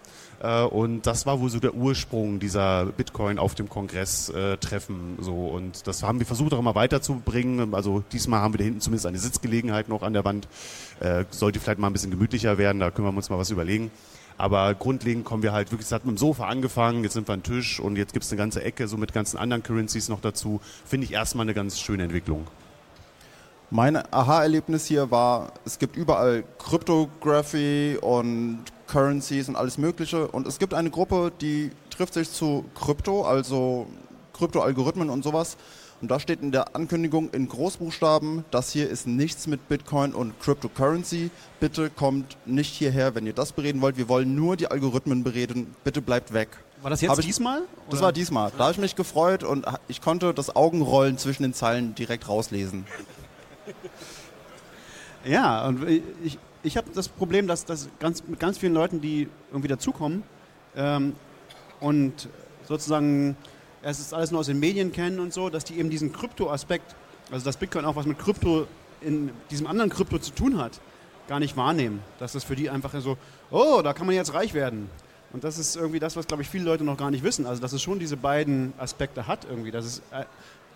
und 0.70 1.06
das 1.06 1.26
war 1.26 1.40
wohl 1.40 1.48
so 1.48 1.58
der 1.58 1.74
Ursprung 1.74 2.38
dieser 2.38 2.86
Bitcoin 2.86 3.38
auf 3.38 3.54
dem 3.54 3.68
Kongress 3.68 4.28
äh, 4.28 4.56
und 5.26 5.86
das 5.86 6.02
haben 6.02 6.18
wir 6.18 6.26
versucht 6.26 6.52
auch 6.52 6.58
immer 6.58 6.74
weiterzubringen. 6.74 7.74
Also 7.74 8.02
diesmal 8.12 8.40
haben 8.40 8.54
wir 8.54 8.58
da 8.58 8.64
hinten 8.64 8.80
zumindest 8.80 9.06
eine 9.06 9.18
Sitzgelegenheit 9.18 9.88
noch 9.88 10.02
an 10.02 10.12
der 10.12 10.24
Wand. 10.24 10.48
Äh, 11.00 11.24
sollte 11.30 11.60
vielleicht 11.60 11.78
mal 11.78 11.88
ein 11.88 11.92
bisschen 11.92 12.10
gemütlicher 12.10 12.58
werden, 12.58 12.80
da 12.80 12.90
können 12.90 13.06
wir 13.08 13.16
uns 13.16 13.30
mal 13.30 13.38
was 13.38 13.50
überlegen. 13.50 13.90
Aber 14.36 14.74
grundlegend 14.74 15.24
kommen 15.24 15.42
wir 15.42 15.52
halt 15.52 15.70
wirklich, 15.70 15.86
es 15.86 15.92
hat 15.92 16.04
mit 16.04 16.16
dem 16.16 16.18
Sofa 16.18 16.48
angefangen, 16.48 17.04
jetzt 17.04 17.12
sind 17.12 17.28
wir 17.28 17.34
ein 17.34 17.42
Tisch 17.42 17.78
und 17.78 17.96
jetzt 17.96 18.12
gibt 18.12 18.24
es 18.24 18.32
eine 18.32 18.38
ganze 18.38 18.62
Ecke 18.64 18.88
so 18.88 18.96
mit 18.96 19.12
ganzen 19.12 19.38
anderen 19.38 19.62
Currencies 19.62 20.08
noch 20.08 20.20
dazu. 20.20 20.60
Finde 20.84 21.04
ich 21.06 21.12
erstmal 21.12 21.44
eine 21.44 21.54
ganz 21.54 21.78
schöne 21.78 22.02
Entwicklung. 22.02 22.46
Mein 23.70 23.96
Aha-Erlebnis 24.12 24.86
hier 24.86 25.10
war, 25.10 25.52
es 25.64 25.78
gibt 25.78 25.96
überall 25.96 26.44
Cryptography 26.58 27.98
und 28.00 28.60
Currencies 28.86 29.48
und 29.48 29.56
alles 29.56 29.78
Mögliche. 29.78 30.28
Und 30.28 30.46
es 30.46 30.58
gibt 30.58 30.74
eine 30.74 30.90
Gruppe, 30.90 31.32
die 31.40 31.70
trifft 31.90 32.14
sich 32.14 32.30
zu 32.30 32.64
Krypto, 32.74 33.22
also 33.24 33.86
Kryptoalgorithmen 34.34 35.10
und 35.10 35.24
sowas. 35.24 35.56
Und 36.00 36.10
da 36.10 36.20
steht 36.20 36.42
in 36.42 36.52
der 36.52 36.76
Ankündigung 36.76 37.30
in 37.30 37.48
Großbuchstaben, 37.48 38.44
das 38.50 38.70
hier 38.70 38.90
ist 38.90 39.06
nichts 39.06 39.46
mit 39.46 39.68
Bitcoin 39.68 40.12
und 40.12 40.38
Cryptocurrency. 40.40 41.30
Bitte 41.60 41.88
kommt 41.88 42.36
nicht 42.46 42.74
hierher, 42.74 43.14
wenn 43.14 43.26
ihr 43.26 43.32
das 43.32 43.52
bereden 43.52 43.80
wollt. 43.80 43.96
Wir 43.96 44.08
wollen 44.08 44.34
nur 44.34 44.56
die 44.56 44.66
Algorithmen 44.70 45.24
bereden. 45.24 45.74
Bitte 45.82 46.02
bleibt 46.02 46.32
weg. 46.34 46.48
War 46.82 46.90
das 46.90 47.00
jetzt 47.00 47.18
ich- 47.20 47.26
diesmal? 47.26 47.62
Das 47.88 47.94
Oder? 48.00 48.06
war 48.06 48.12
diesmal. 48.12 48.52
Da 48.58 48.64
habe 48.64 48.72
ich 48.72 48.78
mich 48.78 48.94
gefreut 48.96 49.42
und 49.42 49.64
ich 49.88 50.02
konnte 50.02 50.34
das 50.34 50.54
Augenrollen 50.54 51.16
zwischen 51.16 51.42
den 51.42 51.54
Zeilen 51.54 51.94
direkt 51.94 52.28
rauslesen. 52.28 52.84
Ja, 55.26 55.66
und 55.66 55.88
ich, 56.22 56.38
ich 56.62 56.76
habe 56.76 56.90
das 56.94 57.08
Problem, 57.08 57.46
dass, 57.46 57.64
dass 57.64 57.88
ganz, 57.98 58.22
mit 58.26 58.38
ganz 58.38 58.58
vielen 58.58 58.74
Leuten, 58.74 59.00
die 59.00 59.26
irgendwie 59.50 59.68
dazukommen 59.68 60.22
ähm, 60.76 61.14
und 61.80 62.28
sozusagen 62.68 63.34
es 63.84 64.00
ist 64.00 64.14
alles 64.14 64.30
nur 64.30 64.40
aus 64.40 64.46
den 64.46 64.58
Medien 64.58 64.92
kennen 64.92 65.20
und 65.20 65.32
so, 65.32 65.50
dass 65.50 65.64
die 65.64 65.78
eben 65.78 65.90
diesen 65.90 66.12
Krypto-Aspekt, 66.12 66.94
also 67.30 67.44
dass 67.44 67.56
Bitcoin 67.56 67.84
auch 67.84 67.96
was 67.96 68.06
mit 68.06 68.18
Krypto 68.18 68.66
in 69.02 69.30
diesem 69.50 69.66
anderen 69.66 69.90
Krypto 69.90 70.18
zu 70.18 70.30
tun 70.32 70.58
hat, 70.58 70.80
gar 71.28 71.38
nicht 71.38 71.56
wahrnehmen. 71.56 72.02
Dass 72.18 72.32
das 72.32 72.44
für 72.44 72.56
die 72.56 72.70
einfach 72.70 72.98
so, 73.00 73.18
oh, 73.50 73.82
da 73.82 73.92
kann 73.92 74.06
man 74.06 74.16
jetzt 74.16 74.32
reich 74.32 74.54
werden. 74.54 74.88
Und 75.32 75.44
das 75.44 75.58
ist 75.58 75.76
irgendwie 75.76 75.98
das, 75.98 76.16
was, 76.16 76.26
glaube 76.26 76.42
ich, 76.42 76.48
viele 76.48 76.64
Leute 76.64 76.84
noch 76.84 76.96
gar 76.96 77.10
nicht 77.10 77.24
wissen. 77.24 77.44
Also, 77.44 77.60
dass 77.60 77.72
es 77.72 77.82
schon 77.82 77.98
diese 77.98 78.16
beiden 78.16 78.72
Aspekte 78.78 79.26
hat 79.26 79.46
irgendwie. 79.48 79.70
Dass 79.70 79.84
es 79.84 79.98
äh, 80.12 80.24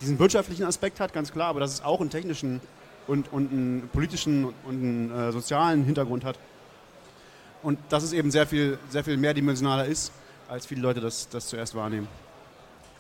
diesen 0.01 0.19
wirtschaftlichen 0.19 0.65
Aspekt 0.65 1.01
hat, 1.01 1.13
ganz 1.13 1.33
klar, 1.33 1.49
aber 1.49 1.61
dass 1.61 1.73
es 1.73 1.83
auch 1.83 2.01
einen 2.01 2.11
technischen 2.11 2.61
und, 3.09 3.33
und 3.33 3.51
einen 3.51 3.89
politischen 3.93 4.45
und 4.45 4.55
einen 4.69 5.11
äh, 5.11 5.33
sozialen 5.33 5.85
Hintergrund 5.85 6.25
hat. 6.25 6.39
Und 7.63 7.79
dass 7.89 8.05
es 8.05 8.13
eben 8.13 8.31
sehr 8.31 8.47
viel, 8.47 8.79
sehr 8.89 9.03
viel 9.03 9.17
mehrdimensionaler 9.17 9.87
ist, 9.87 10.13
als 10.49 10.67
viele 10.67 10.83
Leute 10.83 11.01
das, 11.01 11.29
das 11.29 11.49
zuerst 11.49 11.75
wahrnehmen. 11.75 12.07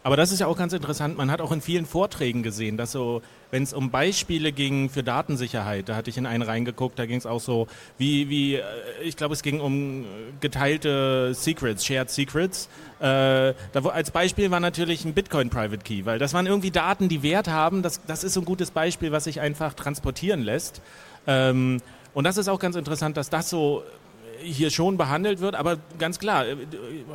Aber 0.08 0.16
das 0.16 0.32
ist 0.32 0.38
ja 0.38 0.46
auch 0.46 0.56
ganz 0.56 0.72
interessant. 0.72 1.18
Man 1.18 1.30
hat 1.30 1.42
auch 1.42 1.52
in 1.52 1.60
vielen 1.60 1.84
Vorträgen 1.84 2.42
gesehen, 2.42 2.78
dass 2.78 2.92
so, 2.92 3.20
wenn 3.50 3.62
es 3.62 3.74
um 3.74 3.90
Beispiele 3.90 4.52
ging 4.52 4.88
für 4.88 5.02
Datensicherheit, 5.02 5.90
da 5.90 5.96
hatte 5.96 6.08
ich 6.08 6.16
in 6.16 6.24
einen 6.24 6.42
reingeguckt, 6.42 6.98
da 6.98 7.04
ging 7.04 7.18
es 7.18 7.26
auch 7.26 7.42
so, 7.42 7.66
wie, 7.98 8.30
wie, 8.30 8.54
äh, 8.54 8.62
ich 9.02 9.18
glaube, 9.18 9.34
es 9.34 9.42
ging 9.42 9.60
um 9.60 10.06
geteilte 10.40 11.34
Secrets, 11.34 11.84
Shared 11.84 12.08
Secrets. 12.08 12.70
Äh, 13.00 13.02
da, 13.02 13.54
als 13.92 14.10
Beispiel 14.10 14.50
war 14.50 14.60
natürlich 14.60 15.04
ein 15.04 15.12
Bitcoin 15.12 15.50
Private 15.50 15.84
Key, 15.84 16.06
weil 16.06 16.18
das 16.18 16.32
waren 16.32 16.46
irgendwie 16.46 16.70
Daten, 16.70 17.10
die 17.10 17.22
Wert 17.22 17.48
haben. 17.48 17.82
Das, 17.82 18.00
das 18.06 18.24
ist 18.24 18.32
so 18.32 18.40
ein 18.40 18.46
gutes 18.46 18.70
Beispiel, 18.70 19.12
was 19.12 19.24
sich 19.24 19.42
einfach 19.42 19.74
transportieren 19.74 20.40
lässt. 20.40 20.80
Ähm, 21.26 21.82
und 22.14 22.24
das 22.24 22.38
ist 22.38 22.48
auch 22.48 22.60
ganz 22.60 22.76
interessant, 22.76 23.18
dass 23.18 23.28
das 23.28 23.50
so 23.50 23.82
hier 24.42 24.70
schon 24.70 24.96
behandelt 24.96 25.40
wird, 25.40 25.54
aber 25.54 25.78
ganz 25.98 26.18
klar, 26.18 26.46
äh, 26.46 26.56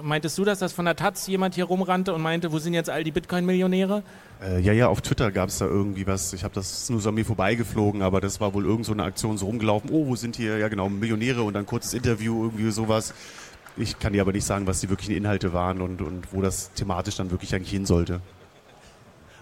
meintest 0.02 0.38
du 0.38 0.46
das, 0.46 0.60
dass 0.60 0.74
von 0.74 0.86
der 0.86 0.96
Taz 0.96 1.28
jemand 1.28 1.56
hier 1.56 1.66
rumrannte 1.66 2.14
und 2.14 2.22
meinte, 2.22 2.52
wo 2.52 2.60
sind 2.60 2.74
jetzt 2.74 2.90
all 2.90 3.04
die 3.04 3.12
Bitcoin-Millionäre? 3.12 4.04
Äh, 4.42 4.60
ja, 4.60 4.74
ja, 4.74 4.88
auf 4.88 5.02
Twitter 5.02 5.32
gab 5.32 5.50
es 5.50 5.58
da 5.58 5.66
irgendwie 5.66 6.06
was. 6.08 6.34
Ich 6.34 6.44
habe 6.44 6.54
das 6.54 6.90
nur 6.90 7.00
so 7.02 7.10
an 7.10 7.16
mir 7.16 7.26
vorbeigeflogen, 7.26 8.02
aber 8.02 8.22
das 8.22 8.42
war 8.42 8.54
wohl 8.54 8.66
irgend 8.66 8.86
so 8.86 8.94
eine 8.94 9.04
Aktion 9.04 9.38
so 9.38 9.46
rumgelaufen. 9.46 9.90
Oh, 9.92 10.08
wo 10.08 10.16
sind 10.16 10.36
hier, 10.36 10.58
ja 10.58 10.68
genau, 10.68 10.90
Millionäre 10.90 11.44
und 11.44 11.54
dann 11.54 11.66
kurzes 11.66 11.94
Interview, 11.94 12.44
irgendwie 12.44 12.72
sowas. 12.72 13.14
Ich 13.78 13.98
kann 14.00 14.14
dir 14.14 14.22
aber 14.22 14.34
nicht 14.34 14.46
sagen, 14.46 14.68
was 14.68 14.82
die 14.82 14.90
wirklichen 14.90 15.16
Inhalte 15.16 15.54
waren 15.54 15.82
und, 15.82 16.02
und 16.02 16.34
wo 16.34 16.42
das 16.42 16.74
thematisch 16.74 17.16
dann 17.16 17.32
wirklich 17.32 17.56
eigentlich 17.56 17.72
hin 17.72 17.86
sollte. 17.86 18.22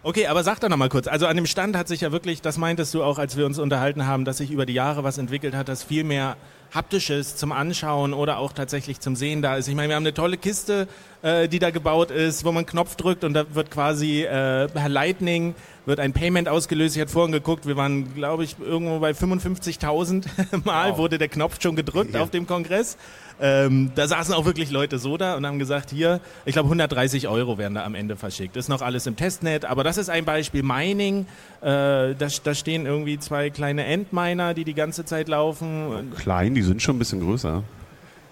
Okay, 0.04 0.26
aber 0.28 0.44
sag 0.44 0.60
doch 0.60 0.70
noch 0.70 0.78
mal 0.78 0.90
kurz. 0.90 1.08
Also 1.08 1.28
an 1.28 1.36
dem 1.36 1.46
Stand 1.46 1.76
hat 1.76 1.88
sich 1.88 2.02
ja 2.02 2.12
wirklich, 2.12 2.42
das 2.42 2.58
meintest 2.58 2.94
du 2.94 3.04
auch, 3.04 3.20
als 3.20 3.38
wir 3.38 3.46
uns 3.46 3.60
unterhalten 3.60 4.08
haben, 4.08 4.26
dass 4.26 4.38
sich 4.38 4.50
über 4.50 4.66
die 4.66 4.74
Jahre 4.74 5.04
was 5.04 5.20
entwickelt 5.20 5.54
hat, 5.54 5.70
dass 5.70 5.84
viel 5.84 6.04
mehr 6.04 6.38
haptisches 6.74 7.36
zum 7.36 7.52
Anschauen 7.52 8.14
oder 8.14 8.38
auch 8.38 8.54
tatsächlich 8.54 9.00
zum 9.00 9.16
Sehen 9.16 9.42
da 9.42 9.58
ist. 9.58 9.68
Ich 9.68 9.76
meine, 9.76 9.90
wir 9.90 9.96
haben 9.96 10.04
eine 10.04 10.14
tolle 10.14 10.38
Kiste, 10.38 10.88
äh, 11.22 11.48
die 11.48 11.60
da 11.60 11.70
gebaut 11.70 12.12
ist, 12.12 12.46
wo 12.46 12.50
man 12.52 12.60
einen 12.60 12.66
Knopf 12.66 12.96
drückt 12.96 13.24
und 13.24 13.34
da 13.34 13.54
wird 13.54 13.72
quasi 13.72 14.24
äh, 14.24 14.68
per 14.68 14.90
Lightning 14.90 15.54
wird 15.86 16.00
ein 16.00 16.14
Payment 16.14 16.48
ausgelöst. 16.48 16.96
Ich 16.96 17.02
hatte 17.02 17.12
vorhin 17.12 17.32
geguckt, 17.32 17.66
wir 17.66 17.76
waren, 17.76 18.14
glaube 18.14 18.44
ich, 18.44 18.56
irgendwo 18.60 19.00
bei 19.00 19.12
55.000 19.12 20.26
Mal 20.64 20.92
wow. 20.92 20.98
wurde 20.98 21.18
der 21.18 21.28
Knopf 21.28 21.62
schon 21.62 21.76
gedrückt 21.76 22.14
ja. 22.14 22.22
auf 22.22 22.30
dem 22.30 22.48
Kongress. 22.48 22.98
Ähm, 23.42 23.92
da 23.96 24.08
saßen 24.08 24.34
auch 24.36 24.46
wirklich 24.46 24.70
Leute 24.70 25.00
so 25.00 25.18
da 25.18 25.36
und 25.36 25.46
haben 25.46 25.58
gesagt, 25.58 25.90
hier, 25.90 26.22
ich 26.46 26.54
glaube 26.54 26.68
130 26.68 27.28
Euro 27.28 27.58
werden 27.58 27.74
da 27.74 27.84
am 27.84 27.96
Ende 27.96 28.16
verschickt. 28.16 28.56
Ist 28.56 28.70
noch 28.70 28.82
alles 28.82 29.08
im 29.08 29.16
Testnet, 29.16 29.66
aber 29.66 29.84
das 29.84 29.98
ist 29.98 30.10
ein 30.10 30.26
Beispiel 30.26 30.62
Mining. 30.62 31.26
Äh, 31.62 32.14
da, 32.16 32.28
da, 32.44 32.54
stehen 32.54 32.86
irgendwie 32.86 33.18
zwei 33.18 33.50
kleine 33.50 33.86
Endminer, 33.86 34.54
die 34.54 34.64
die 34.64 34.76
ganze 34.76 35.06
Zeit 35.06 35.28
laufen. 35.28 36.14
Klein, 36.18 36.54
die 36.54 36.62
sind 36.62 36.82
schon 36.82 36.98
ein 36.98 37.00
bisschen 37.00 37.22
größer. 37.22 37.64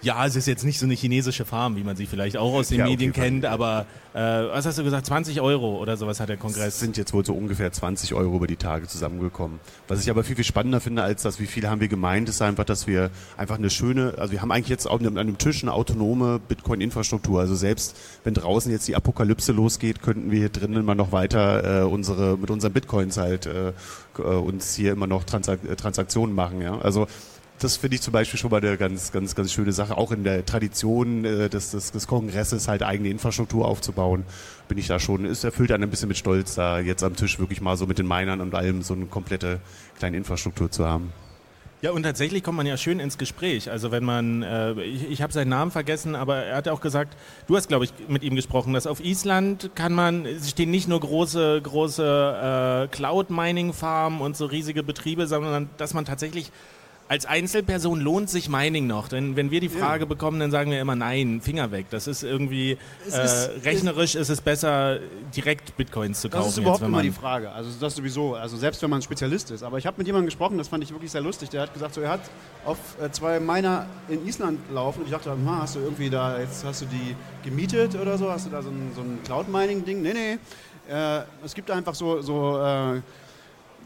Ja, 0.02 0.24
es 0.26 0.34
ist 0.34 0.46
jetzt 0.46 0.64
nicht 0.64 0.78
so 0.78 0.86
eine 0.86 0.94
chinesische 0.94 1.44
Farm, 1.44 1.76
wie 1.76 1.84
man 1.84 1.96
sie 1.96 2.06
vielleicht 2.06 2.36
auch 2.36 2.54
aus 2.54 2.68
den 2.68 2.78
ja, 2.78 2.86
Medien 2.86 3.12
kennt, 3.12 3.44
aber 3.44 3.86
äh, 4.14 4.18
was 4.18 4.64
hast 4.64 4.78
du 4.78 4.84
gesagt, 4.84 5.06
20 5.06 5.40
Euro 5.40 5.78
oder 5.78 5.96
sowas 5.96 6.20
hat 6.20 6.30
der 6.30 6.38
Kongress? 6.38 6.68
Es 6.74 6.80
sind 6.80 6.96
jetzt 6.96 7.12
wohl 7.12 7.24
so 7.24 7.34
ungefähr 7.34 7.70
20 7.70 8.14
Euro 8.14 8.36
über 8.36 8.46
die 8.46 8.56
Tage 8.56 8.86
zusammengekommen. 8.88 9.60
Was 9.88 10.02
ich 10.02 10.10
aber 10.10 10.24
viel, 10.24 10.36
viel 10.36 10.44
spannender 10.44 10.80
finde, 10.80 11.02
als 11.02 11.22
das, 11.22 11.38
wie 11.38 11.46
viel 11.46 11.68
haben 11.68 11.80
wir 11.80 11.88
gemeint, 11.88 12.28
ist 12.28 12.40
einfach, 12.40 12.64
dass 12.64 12.86
wir 12.86 13.10
einfach 13.36 13.58
eine 13.58 13.68
schöne, 13.68 14.14
also 14.16 14.32
wir 14.32 14.42
haben 14.42 14.50
eigentlich 14.50 14.68
jetzt 14.68 14.86
an 14.88 15.18
einem 15.18 15.38
Tisch 15.38 15.62
eine 15.62 15.72
autonome 15.74 16.40
Bitcoin-Infrastruktur. 16.40 17.40
Also 17.40 17.54
selbst 17.54 17.96
wenn 18.24 18.34
draußen 18.34 18.72
jetzt 18.72 18.88
die 18.88 18.96
Apokalypse 18.96 19.52
losgeht, 19.52 20.02
könnten 20.02 20.30
wir 20.30 20.38
hier 20.38 20.48
drinnen 20.48 20.78
immer 20.78 20.94
noch 20.94 21.12
weiter 21.12 21.82
äh, 21.82 21.84
unsere, 21.84 22.38
mit 22.38 22.50
unseren 22.50 22.72
Bitcoins 22.72 23.18
halt 23.18 23.46
äh, 23.46 23.72
äh 24.18 24.22
uns 24.22 24.74
hier 24.74 24.92
immer 24.92 25.06
noch 25.06 25.24
Transak 25.24 25.60
Transaktionen 25.76 26.34
machen. 26.34 26.62
Ja? 26.62 26.78
Also 26.80 27.06
das 27.60 27.76
finde 27.76 27.96
ich 27.96 28.02
zum 28.02 28.12
Beispiel 28.12 28.40
schon 28.40 28.50
mal 28.50 28.64
eine 28.64 28.76
ganz, 28.76 29.12
ganz, 29.12 29.34
ganz 29.34 29.52
schöne 29.52 29.72
Sache. 29.72 29.96
Auch 29.96 30.12
in 30.12 30.24
der 30.24 30.44
Tradition 30.44 31.24
äh, 31.24 31.48
des, 31.48 31.70
des, 31.70 31.92
des 31.92 32.06
Kongresses 32.06 32.68
halt 32.68 32.82
eigene 32.82 33.10
Infrastruktur 33.10 33.68
aufzubauen, 33.68 34.24
bin 34.68 34.78
ich 34.78 34.86
da 34.86 34.98
schon, 34.98 35.26
es 35.26 35.44
erfüllt 35.44 35.70
einen 35.70 35.84
ein 35.84 35.90
bisschen 35.90 36.08
mit 36.08 36.16
Stolz, 36.16 36.54
da 36.54 36.80
jetzt 36.80 37.04
am 37.04 37.16
Tisch 37.16 37.38
wirklich 37.38 37.60
mal 37.60 37.76
so 37.76 37.86
mit 37.86 37.98
den 37.98 38.08
Minern 38.08 38.40
und 38.40 38.54
allem 38.54 38.82
so 38.82 38.94
eine 38.94 39.06
komplette 39.06 39.60
kleine 39.98 40.16
Infrastruktur 40.16 40.70
zu 40.70 40.86
haben. 40.86 41.12
Ja, 41.82 41.92
und 41.92 42.02
tatsächlich 42.02 42.42
kommt 42.42 42.58
man 42.58 42.66
ja 42.66 42.76
schön 42.76 43.00
ins 43.00 43.16
Gespräch. 43.16 43.70
Also 43.70 43.90
wenn 43.90 44.04
man, 44.04 44.42
äh, 44.42 44.72
ich, 44.82 45.10
ich 45.10 45.22
habe 45.22 45.32
seinen 45.32 45.48
Namen 45.48 45.70
vergessen, 45.70 46.14
aber 46.14 46.36
er 46.36 46.56
hat 46.56 46.68
auch 46.68 46.82
gesagt, 46.82 47.16
du 47.46 47.56
hast, 47.56 47.68
glaube 47.68 47.86
ich, 47.86 47.92
mit 48.06 48.22
ihm 48.22 48.36
gesprochen, 48.36 48.74
dass 48.74 48.86
auf 48.86 49.02
Island 49.02 49.70
kann 49.74 49.94
man, 49.94 50.26
es 50.26 50.50
stehen 50.50 50.70
nicht 50.70 50.88
nur 50.88 51.00
große, 51.00 51.60
große 51.62 52.84
äh, 52.84 52.94
Cloud-Mining-Farmen 52.94 54.20
und 54.20 54.36
so 54.36 54.44
riesige 54.44 54.82
Betriebe, 54.82 55.26
sondern 55.26 55.70
dass 55.78 55.94
man 55.94 56.04
tatsächlich 56.04 56.52
als 57.10 57.26
Einzelperson 57.26 58.00
lohnt 58.00 58.30
sich 58.30 58.48
Mining 58.48 58.86
noch? 58.86 59.08
Denn 59.08 59.34
wenn 59.34 59.50
wir 59.50 59.58
die 59.58 59.68
Frage 59.68 60.04
ja. 60.04 60.08
bekommen, 60.08 60.38
dann 60.38 60.52
sagen 60.52 60.70
wir 60.70 60.80
immer 60.80 60.94
nein, 60.94 61.40
Finger 61.40 61.72
weg. 61.72 61.86
Das 61.90 62.06
ist 62.06 62.22
irgendwie 62.22 62.78
äh, 63.12 63.24
ist, 63.24 63.50
rechnerisch 63.64 64.14
ist 64.14 64.28
es 64.28 64.40
besser, 64.40 65.00
direkt 65.34 65.76
Bitcoins 65.76 66.20
zu 66.20 66.30
kaufen. 66.30 66.44
Das 66.44 66.52
ist 66.52 66.58
überhaupt 66.58 66.82
jetzt, 66.82 66.86
immer 66.86 67.02
die 67.02 67.10
Frage. 67.10 67.50
Also 67.50 67.68
das 67.80 67.96
sowieso. 67.96 68.36
Also 68.36 68.56
selbst 68.56 68.80
wenn 68.82 68.90
man 68.90 69.02
Spezialist 69.02 69.50
ist. 69.50 69.64
Aber 69.64 69.76
ich 69.76 69.86
habe 69.86 69.98
mit 69.98 70.06
jemandem 70.06 70.26
gesprochen, 70.26 70.56
das 70.56 70.68
fand 70.68 70.84
ich 70.84 70.92
wirklich 70.92 71.10
sehr 71.10 71.20
lustig. 71.20 71.50
Der 71.50 71.62
hat 71.62 71.74
gesagt, 71.74 71.94
so 71.94 72.00
er 72.00 72.10
hat 72.10 72.20
auf 72.64 72.78
äh, 73.02 73.10
zwei 73.10 73.40
Miner 73.40 73.86
in 74.08 74.24
Island 74.24 74.60
laufen. 74.72 75.00
Und 75.00 75.06
ich 75.06 75.12
dachte, 75.12 75.32
hm, 75.32 75.50
hast 75.50 75.74
du 75.74 75.80
irgendwie 75.80 76.10
da 76.10 76.38
jetzt 76.38 76.64
hast 76.64 76.82
du 76.82 76.86
die 76.86 77.16
gemietet 77.42 77.96
oder 77.96 78.18
so? 78.18 78.30
Hast 78.30 78.46
du 78.46 78.50
da 78.50 78.62
so 78.62 78.70
ein, 78.70 78.92
so 78.94 79.00
ein 79.00 79.18
Cloud 79.24 79.48
Mining 79.48 79.84
Ding? 79.84 80.00
Nee, 80.00 80.12
nee. 80.12 80.38
Äh, 80.88 81.24
es 81.44 81.54
gibt 81.54 81.72
einfach 81.72 81.96
so, 81.96 82.22
so 82.22 82.60
äh, 82.62 83.00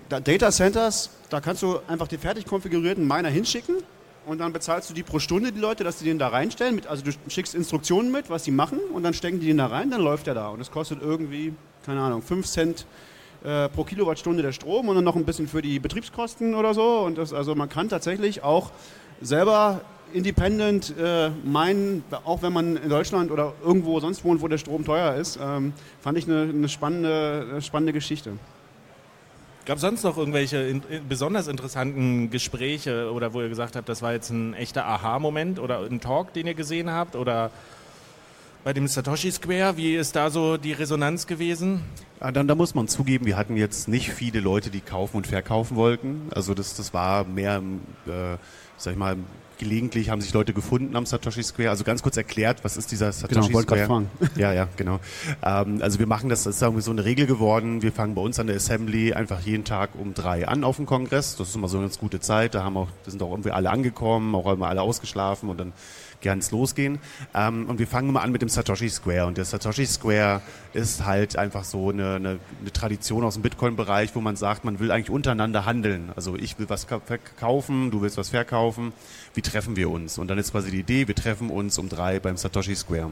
Data 0.09 0.51
Centers, 0.51 1.11
da 1.31 1.41
kannst 1.41 1.63
du 1.63 1.79
einfach 1.89 2.09
die 2.09 2.19
fertig 2.19 2.47
konfigurierten 2.47 3.07
Miner 3.07 3.29
hinschicken 3.29 3.77
und 4.27 4.39
dann 4.39 4.53
bezahlst 4.53 4.91
du 4.91 4.95
die 4.95 5.03
pro 5.03 5.19
Stunde, 5.19 5.53
die 5.53 5.61
Leute, 5.61 5.85
dass 5.85 5.99
die 5.99 6.05
den 6.05 6.19
da 6.19 6.29
reinstellen. 6.29 6.75
Mit, 6.75 6.87
also 6.87 7.05
du 7.05 7.13
schickst 7.29 7.55
Instruktionen 7.55 8.11
mit, 8.13 8.31
was 8.31 8.43
die 8.43 8.51
machen 8.51 8.79
und 8.93 9.03
dann 9.03 9.15
stecken 9.15 9.41
die 9.41 9.47
den 9.47 9.59
da 9.59 9.67
rein, 9.67 9.91
dann 9.91 10.01
läuft 10.01 10.27
der 10.27 10.35
da. 10.35 10.49
Und 10.49 10.61
es 10.61 10.71
kostet 10.71 11.03
irgendwie, 11.03 11.55
keine 11.85 12.01
Ahnung, 12.01 12.23
5 12.23 12.47
Cent 12.47 12.87
äh, 13.45 13.69
pro 13.69 13.85
Kilowattstunde 13.85 14.43
der 14.43 14.53
Strom 14.53 14.89
und 14.89 14.95
dann 14.95 15.05
noch 15.05 15.17
ein 15.17 15.25
bisschen 15.25 15.49
für 15.49 15.63
die 15.63 15.79
Betriebskosten 15.79 16.55
oder 16.55 16.75
so. 16.75 17.01
Und 17.01 17.19
das, 17.19 17.33
also 17.33 17.55
man 17.55 17.69
kann 17.69 17.89
tatsächlich 17.89 18.43
auch 18.43 18.71
selber 19.21 19.81
independent 20.13 20.95
äh, 20.99 21.31
meinen, 21.45 22.05
auch 22.25 22.43
wenn 22.43 22.53
man 22.53 22.77
in 22.77 22.89
Deutschland 22.89 23.31
oder 23.31 23.53
irgendwo 23.65 23.99
sonst 24.01 24.25
wohnt, 24.25 24.41
wo 24.41 24.49
der 24.49 24.59
Strom 24.59 24.85
teuer 24.85 25.15
ist, 25.15 25.39
ähm, 25.43 25.73
fand 26.01 26.19
ich 26.19 26.27
eine, 26.27 26.43
eine 26.43 26.69
spannende, 26.69 27.61
spannende 27.61 27.93
Geschichte. 27.93 28.33
Gab 29.67 29.77
es 29.77 29.81
sonst 29.81 30.03
noch 30.05 30.19
irgendwelche 30.19 30.59
in, 30.59 30.83
in, 30.91 31.09
besonders 31.09 31.49
interessanten 31.49 32.29
Gespräche 32.29 33.11
oder 33.11 33.33
wo 33.33 33.41
ihr 33.41 33.49
gesagt 33.49 33.77
habt, 33.77 33.89
das 33.89 34.03
war 34.03 34.13
jetzt 34.13 34.29
ein 34.31 34.53
echter 34.53 34.85
Aha-Moment 34.85 35.59
oder 35.59 35.81
ein 35.81 36.01
Talk, 36.01 36.35
den 36.35 36.47
ihr 36.47 36.55
gesehen 36.55 36.91
habt 36.91 37.17
oder 37.17 37.51
bei 38.63 38.75
dem 38.75 38.87
Satoshi 38.87 39.31
Square, 39.31 39.77
wie 39.77 39.95
ist 39.95 40.17
da 40.17 40.31
so 40.31 40.59
die 40.59 40.73
Resonanz 40.73 41.27
gewesen? 41.27 41.83
Ja, 42.21 42.31
dann, 42.31 42.47
da 42.47 42.55
muss 42.55 42.75
man 42.75 42.89
zugeben, 42.89 43.25
wir 43.25 43.37
hatten 43.37 43.57
jetzt 43.57 43.89
nicht 43.89 44.11
viele 44.11 44.41
Leute, 44.41 44.71
die 44.71 44.81
kaufen 44.81 45.19
und 45.19 45.27
verkaufen 45.27 45.77
wollten. 45.77 46.29
Also 46.35 46.55
das, 46.55 46.75
das 46.75 46.93
war 46.93 47.25
mehr, 47.25 47.63
äh, 48.07 48.37
sag 48.77 48.93
ich 48.93 48.99
mal, 48.99 49.17
gelegentlich 49.59 50.11
haben 50.11 50.21
sich 50.21 50.33
Leute 50.33 50.53
gefunden 50.53 50.97
am 50.97 51.07
Satoshi 51.07 51.43
Square. 51.43 51.71
Also 51.71 51.85
ganz 51.85 52.03
kurz 52.03 52.17
erklärt, 52.17 52.65
was 52.65 52.77
ist 52.77 52.91
dieser 52.91 53.13
Satoshi 53.13 53.49
genau, 53.49 53.61
Square? 53.61 53.87
Fragen. 53.87 54.11
Ja, 54.37 54.53
ja, 54.53 54.69
genau. 54.77 55.01
Ähm, 55.45 55.81
also 55.81 55.99
wir 55.99 56.07
machen 56.07 56.29
das, 56.29 56.45
das 56.45 56.57
ist 56.57 56.63
irgendwie 56.63 56.83
so 56.83 56.91
eine 56.91 57.05
Regel 57.05 57.27
geworden. 57.27 57.83
Wir 57.83 57.93
fangen 57.93 58.15
bei 58.15 58.23
uns 58.23 58.39
an 58.39 58.47
der 58.47 58.57
Assembly 58.57 59.13
einfach 59.13 59.41
jeden 59.41 59.65
Tag 59.65 59.91
um 59.99 60.15
drei 60.15 60.49
an 60.49 60.65
auf 60.65 60.77
dem 60.77 60.87
Kongress. 60.87 61.37
Das 61.37 61.49
ist 61.49 61.57
immer 61.57 61.69
so 61.69 61.77
eine 61.79 61.87
ganz 61.87 61.99
gute 61.99 62.21
Zeit. 62.21 62.55
Da 62.55 62.65
haben 62.65 62.77
auch, 62.77 62.89
da 63.05 63.11
sind 63.11 63.23
auch 63.23 63.31
irgendwie 63.31 63.51
alle 63.51 63.71
angekommen, 63.71 64.35
auch 64.35 64.51
immer 64.53 64.69
alle 64.69 64.83
ausgeschlafen 64.83 65.49
und 65.49 65.59
dann 65.59 65.73
gern 66.25 66.43
losgehen. 66.51 66.99
Ähm, 67.35 67.67
und 67.69 67.79
wir 67.79 67.87
fangen 67.87 68.13
mal 68.13 68.23
an 68.23 68.33
mit 68.33 68.43
dem 68.43 68.49
Satoshi 68.49 68.91
Square. 68.91 69.27
Und 69.27 69.37
der 69.37 69.45
Satoshi 69.45 69.87
Square 69.87 70.41
ist 70.73 71.05
halt 71.05 71.37
einfach 71.37 71.63
so 71.63 71.91
eine, 71.91 72.17
eine, 72.17 72.39
eine 72.61 72.73
Tradition 72.73 73.23
aus 73.23 73.35
dem 73.35 73.43
Bitcoin-Bereich, 73.43 74.17
wo 74.17 74.21
man 74.21 74.35
sagt, 74.35 74.65
man 74.65 74.81
will 74.81 74.91
eigentlich 74.91 75.11
untereinander 75.11 75.67
handeln. 75.67 76.11
Also 76.17 76.35
ich 76.35 76.59
will 76.59 76.69
was 76.69 76.85
verkaufen, 76.85 77.93
du 77.93 78.03
willst 78.03 78.17
was 78.17 78.31
verkaufen. 78.31 78.93
Wie 79.35 79.43
treffen 79.43 79.77
wir 79.77 79.91
uns? 79.91 80.19
Und 80.19 80.29
dann 80.29 80.39
ist 80.39 80.51
quasi 80.51 80.73
die 80.73 80.81
Idee, 80.81 81.07
wir 81.07 81.15
treffen 81.15 81.51
uns 81.51 81.79
um 81.79 81.89
drei 81.89 82.19
beim 82.19 82.37
Satoshi 82.37 82.75
Square. 82.75 83.11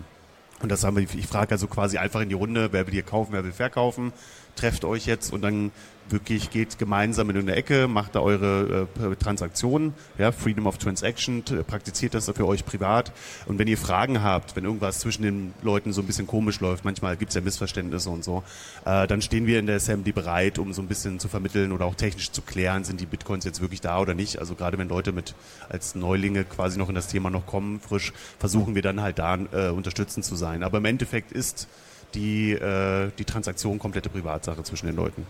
Und 0.62 0.70
das 0.70 0.84
haben 0.84 0.96
wir, 0.96 1.02
ich 1.02 1.26
frage 1.26 1.52
also 1.52 1.66
quasi 1.66 1.98
einfach 1.98 2.20
in 2.20 2.28
die 2.28 2.36
Runde, 2.36 2.72
wer 2.72 2.86
will 2.86 2.94
hier 2.94 3.02
kaufen, 3.02 3.32
wer 3.32 3.44
will 3.44 3.52
verkaufen. 3.52 4.12
Trefft 4.56 4.84
euch 4.84 5.06
jetzt 5.06 5.32
und 5.32 5.42
dann 5.42 5.70
wirklich 6.08 6.50
geht 6.50 6.78
gemeinsam 6.78 7.30
in 7.30 7.38
eine 7.38 7.54
Ecke, 7.54 7.88
macht 7.88 8.14
da 8.14 8.20
eure 8.20 8.88
äh, 9.00 9.16
Transaktionen, 9.16 9.94
ja, 10.18 10.32
Freedom 10.32 10.66
of 10.66 10.78
Transaction, 10.78 11.42
praktiziert 11.66 12.14
das 12.14 12.30
für 12.30 12.46
euch 12.46 12.64
privat. 12.64 13.12
Und 13.46 13.58
wenn 13.58 13.68
ihr 13.68 13.78
Fragen 13.78 14.22
habt, 14.22 14.56
wenn 14.56 14.64
irgendwas 14.64 15.00
zwischen 15.00 15.22
den 15.22 15.54
Leuten 15.62 15.92
so 15.92 16.02
ein 16.02 16.06
bisschen 16.06 16.26
komisch 16.26 16.60
läuft, 16.60 16.84
manchmal 16.84 17.16
gibt 17.16 17.30
es 17.30 17.34
ja 17.34 17.40
Missverständnisse 17.40 18.10
und 18.10 18.24
so, 18.24 18.42
äh, 18.84 19.06
dann 19.06 19.22
stehen 19.22 19.46
wir 19.46 19.58
in 19.58 19.66
der 19.66 19.76
Assembly 19.76 20.12
bereit, 20.12 20.58
um 20.58 20.72
so 20.72 20.82
ein 20.82 20.88
bisschen 20.88 21.18
zu 21.18 21.28
vermitteln 21.28 21.72
oder 21.72 21.86
auch 21.86 21.94
technisch 21.94 22.30
zu 22.30 22.42
klären, 22.42 22.84
sind 22.84 23.00
die 23.00 23.06
Bitcoins 23.06 23.44
jetzt 23.44 23.60
wirklich 23.60 23.80
da 23.80 23.98
oder 23.98 24.14
nicht. 24.14 24.38
Also 24.38 24.54
gerade 24.54 24.78
wenn 24.78 24.88
Leute 24.88 25.12
mit 25.12 25.34
als 25.68 25.94
Neulinge 25.94 26.44
quasi 26.44 26.78
noch 26.78 26.88
in 26.88 26.94
das 26.94 27.08
Thema 27.08 27.30
noch 27.30 27.46
kommen, 27.46 27.80
frisch, 27.80 28.12
versuchen 28.38 28.74
wir 28.74 28.82
dann 28.82 29.00
halt 29.00 29.18
da 29.18 29.38
äh, 29.52 29.70
unterstützend 29.70 30.24
zu 30.24 30.36
sein. 30.36 30.62
Aber 30.62 30.78
im 30.78 30.84
Endeffekt 30.84 31.32
ist 31.32 31.68
die, 32.14 32.52
äh, 32.52 33.10
die 33.18 33.24
Transaktion 33.24 33.78
komplette 33.78 34.08
Privatsache 34.08 34.62
zwischen 34.62 34.86
den 34.86 34.96
Leuten. 34.96 35.26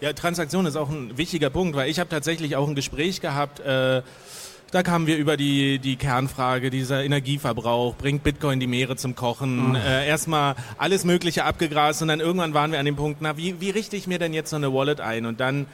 Ja, 0.00 0.12
Transaktion 0.12 0.66
ist 0.66 0.76
auch 0.76 0.90
ein 0.90 1.16
wichtiger 1.18 1.50
Punkt, 1.50 1.74
weil 1.74 1.90
ich 1.90 1.98
habe 1.98 2.08
tatsächlich 2.08 2.54
auch 2.54 2.68
ein 2.68 2.74
Gespräch 2.74 3.20
gehabt, 3.20 3.60
äh, 3.60 4.02
da 4.70 4.82
kamen 4.82 5.06
wir 5.06 5.16
über 5.16 5.38
die, 5.38 5.78
die 5.78 5.96
Kernfrage, 5.96 6.68
dieser 6.68 7.02
Energieverbrauch, 7.02 7.96
bringt 7.96 8.22
Bitcoin 8.22 8.60
die 8.60 8.66
Meere 8.66 8.96
zum 8.96 9.14
Kochen, 9.14 9.74
oh. 9.74 9.78
äh, 9.78 10.06
erstmal 10.06 10.56
alles 10.76 11.04
Mögliche 11.04 11.44
abgegrast 11.44 12.02
und 12.02 12.08
dann 12.08 12.20
irgendwann 12.20 12.52
waren 12.52 12.70
wir 12.70 12.78
an 12.78 12.84
dem 12.84 12.96
Punkt, 12.96 13.22
na, 13.22 13.36
wie, 13.36 13.60
wie 13.60 13.70
richte 13.70 13.96
ich 13.96 14.06
mir 14.06 14.18
denn 14.18 14.34
jetzt 14.34 14.50
so 14.50 14.56
eine 14.56 14.72
Wallet 14.72 15.00
ein? 15.00 15.24
Und 15.24 15.40
dann 15.40 15.66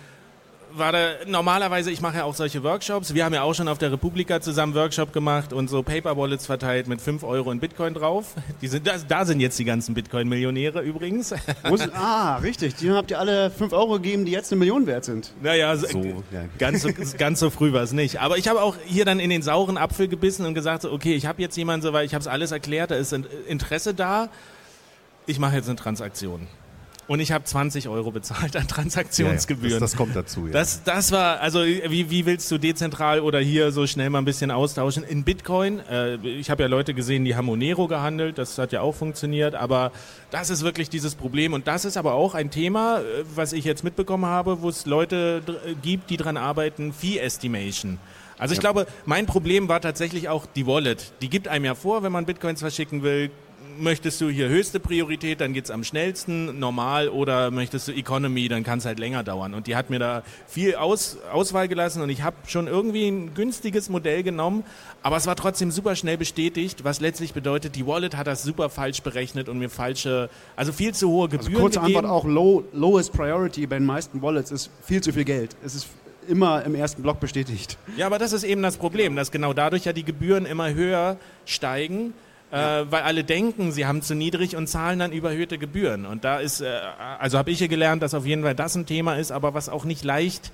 war 0.77 0.93
da 0.93 1.13
normalerweise, 1.27 1.91
ich 1.91 2.01
mache 2.01 2.19
ja 2.19 2.25
auch 2.25 2.35
solche 2.35 2.63
Workshops. 2.63 3.15
Wir 3.15 3.25
haben 3.25 3.35
ja 3.35 3.43
auch 3.43 3.55
schon 3.55 3.69
auf 3.69 3.79
der 3.79 3.93
Republika 3.93 4.41
zusammen 4.41 4.75
Workshop 4.75 5.13
gemacht 5.13 5.53
und 5.53 5.69
so 5.69 5.83
Paper 5.83 6.17
Wallets 6.17 6.47
verteilt 6.47 6.89
mit 6.89 7.01
5 7.01 7.23
Euro 7.23 7.51
in 7.51 7.61
Bitcoin 7.61 7.95
drauf. 7.95 8.35
Die 8.61 8.69
sind, 8.69 8.87
da, 8.87 8.95
da 9.07 9.25
sind 9.25 9.41
jetzt 9.41 9.59
die 9.59 9.65
ganzen 9.65 9.95
Bitcoin-Millionäre 9.95 10.81
übrigens. 10.83 11.29
Sind, 11.75 11.95
ah, 11.95 12.37
richtig. 12.37 12.77
Die 12.77 12.91
habt 12.91 13.11
ihr 13.11 13.19
alle 13.19 13.51
5 13.51 13.73
Euro 13.73 13.95
gegeben, 13.95 14.25
die 14.25 14.33
jetzt 14.33 14.53
eine 14.53 14.59
Million 14.59 14.87
wert 14.87 15.05
sind. 15.05 15.33
Naja, 15.43 15.77
so, 15.77 15.89
ja. 15.99 16.45
ganz, 16.59 16.83
so, 16.83 16.91
ganz 17.19 17.41
so 17.41 17.51
früh 17.51 17.73
war 17.73 17.83
es 17.83 17.93
nicht. 17.93 18.21
Aber 18.21 18.39
ich 18.39 18.49
habe 18.49 18.63
auch 18.63 18.77
hier 18.85 19.05
dann 19.05 19.21
in 19.21 19.31
den 19.31 19.43
sauren 19.43 19.77
Apfel 19.77 20.09
gebissen 20.09 20.47
und 20.47 20.55
gesagt, 20.55 20.83
so, 20.83 20.93
okay, 20.93 21.15
ich 21.15 21.27
habe 21.27 21.43
jetzt 21.43 21.57
jemanden 21.57 21.85
so, 21.85 21.93
weil 21.93 22.07
ich 22.07 22.15
habe 22.15 22.23
es 22.23 22.29
alles 22.29 22.53
erklärt, 22.53 22.91
da 22.91 22.97
ist 22.97 23.13
Interesse 23.13 23.95
da. 23.95 24.29
Ich 25.27 25.39
mache 25.39 25.57
jetzt 25.57 25.69
eine 25.69 25.77
Transaktion. 25.77 26.47
Und 27.07 27.21
ich 27.21 27.33
habe 27.33 27.45
20 27.45 27.89
Euro 27.89 28.11
bezahlt 28.11 28.57
an 28.57 28.67
Transaktionsgebühren. 28.67 29.71
Ja, 29.71 29.77
ja. 29.77 29.81
Das, 29.81 29.91
das, 29.91 29.99
kommt 29.99 30.17
dazu, 30.17 30.47
ja. 30.47 30.53
Das, 30.53 30.83
das 30.85 31.13
war, 31.13 31.41
also 31.41 31.63
wie, 31.63 32.11
wie 32.11 32.27
willst 32.27 32.51
du 32.51 32.59
dezentral 32.59 33.21
oder 33.21 33.41
hier 33.41 33.73
so 33.73 33.87
schnell 33.87 34.09
mal 34.11 34.21
ein 34.21 34.25
bisschen 34.25 34.51
austauschen? 34.51 35.05
In 35.05 35.23
Bitcoin, 35.23 35.81
äh, 35.91 36.17
ich 36.17 36.51
habe 36.51 36.63
ja 36.63 36.69
Leute 36.69 36.95
gesehen, 36.95 37.25
die 37.25 37.37
haben 37.37 37.47
Monero 37.47 37.89
gehandelt, 37.89 38.39
das 38.39 38.57
hat 38.57 38.73
ja 38.73 38.81
auch 38.81 38.95
funktioniert, 38.95 39.55
aber 39.55 39.93
das 40.31 40.49
ist 40.49 40.63
wirklich 40.63 40.89
dieses 40.89 41.15
Problem. 41.15 41.53
Und 41.53 41.67
das 41.67 41.85
ist 41.85 41.97
aber 41.97 42.15
auch 42.15 42.35
ein 42.35 42.51
Thema, 42.51 43.01
äh, 43.01 43.03
was 43.35 43.53
ich 43.53 43.65
jetzt 43.65 43.85
mitbekommen 43.85 44.27
habe, 44.27 44.63
wo 44.63 44.71
es 44.71 44.87
Leute 44.87 45.43
gibt, 45.83 46.09
die 46.11 46.17
dran 46.17 46.37
arbeiten, 46.37 46.93
Fee 46.93 47.19
Estimation. 47.19 47.99
Also 48.39 48.53
ich 48.53 48.59
ja. 48.59 48.63
glaube, 48.63 48.87
mein 49.05 49.27
Problem 49.27 49.69
war 49.69 49.81
tatsächlich 49.81 50.29
auch 50.29 50.47
die 50.47 50.67
Wallet. 50.67 51.13
Die 51.21 51.29
gibt 51.29 51.49
einem 51.49 51.65
ja 51.67 51.75
vor, 51.75 52.03
wenn 52.03 52.13
man 52.13 52.27
Bitcoins 52.27 52.61
verschicken 52.61 53.03
will, 53.03 53.31
möchtest 53.79 54.21
du 54.21 54.29
hier 54.29 54.49
höchste 54.49 54.81
Priorität, 54.81 55.41
dann 55.41 55.53
geht 55.53 55.65
es 55.65 55.71
am 55.71 55.85
schnellsten, 55.85 56.59
normal 56.59 57.09
oder 57.09 57.51
möchtest 57.51 57.89
du 57.89 57.93
Economy, 57.93 58.49
dann 58.49 58.65
kann 58.65 58.79
es 58.79 58.85
halt 58.85 58.99
länger 58.99 59.23
dauern. 59.23 59.55
Und 59.55 59.67
die 59.67 59.77
hat 59.77 59.91
mir 59.91 59.99
da 59.99 60.23
viel 60.47 60.75
Aus, 60.77 61.19
Auswahl 61.33 61.69
gelassen 61.69 62.03
und 62.03 62.11
ich 62.11 62.23
habe 62.23 62.37
schon 62.47 62.67
irgendwie 62.67 63.09
ein 63.09 63.35
günstiges 63.35 63.89
Modell 63.89 64.23
genommen, 64.23 64.65
aber 65.03 65.17
es 65.17 65.27
war 65.27 65.37
trotzdem 65.37 65.71
super 65.71 65.97
schnell 65.97 66.17
bestätigt, 66.17 66.85
was 66.85 67.01
letztlich 67.01 67.35
bedeutet, 67.35 67.77
die 67.77 67.87
Wallet 67.87 68.17
hat 68.17 68.27
das 68.27 68.43
super 68.43 68.71
falsch 68.71 69.03
berechnet 69.03 69.49
und 69.49 69.59
mir 69.59 69.71
falsche, 69.71 70.31
also 70.57 70.73
viel 70.73 70.95
zu 70.95 71.09
hohe 71.09 71.29
also 71.31 71.39
Gebühren 71.39 71.55
also 71.55 71.63
kurze 71.63 71.81
gegeben. 71.81 71.99
Antwort 71.99 72.13
auch 72.13 72.25
low, 72.25 72.65
lowest 72.73 73.13
priority 73.13 73.67
bei 73.67 73.79
den 73.79 73.87
meisten 73.87 74.23
Wallets 74.23 74.51
ist 74.51 74.71
viel 74.83 75.01
zu 75.01 75.13
viel 75.13 75.25
Geld. 75.25 75.57
Es 75.65 75.75
ist 75.75 75.89
immer 76.29 76.65
im 76.65 76.75
ersten 76.75 77.03
Block 77.03 77.21
bestätigt. 77.21 77.77
Ja, 77.97 78.07
aber 78.07 78.19
das 78.19 78.33
ist 78.33 78.45
eben 78.45 78.63
das 78.63 78.77
Problem, 78.77 79.17
dass 79.17 79.31
genau 79.31 79.53
dadurch 79.53 79.85
ja 79.85 79.93
die 79.93 80.05
Gebühren 80.05 80.47
immer 80.47 80.73
höher 80.73 81.19
steigen 81.45 82.15
ja. 82.55 82.81
äh, 82.81 82.93
weil 82.93 83.03
alle 83.03 83.25
denken, 83.25 83.73
sie 83.73 83.87
haben 83.87 84.03
zu 84.03 84.15
niedrig 84.15 84.57
und 84.57 84.67
zahlen 84.67 84.99
dann 84.99 85.13
überhöhte 85.13 85.59
Gebühren. 85.59 86.07
Und 86.07 86.25
da 86.25 86.39
ist, 86.39 86.61
äh, 86.61 86.81
also 87.19 87.39
habe 87.39 87.51
ich 87.51 87.59
hier 87.59 87.69
gelernt, 87.69 88.03
dass 88.03 88.15
auf 88.15 88.27
jeden 88.27 88.43
Fall 88.43 88.55
das 88.55 88.75
ein 88.75 88.87
Thema 88.87 89.17
ist, 89.17 89.33
aber 89.33 89.55
was 89.55 89.69
auch 89.69 89.85
nicht 89.85 90.05
leicht 90.05 90.53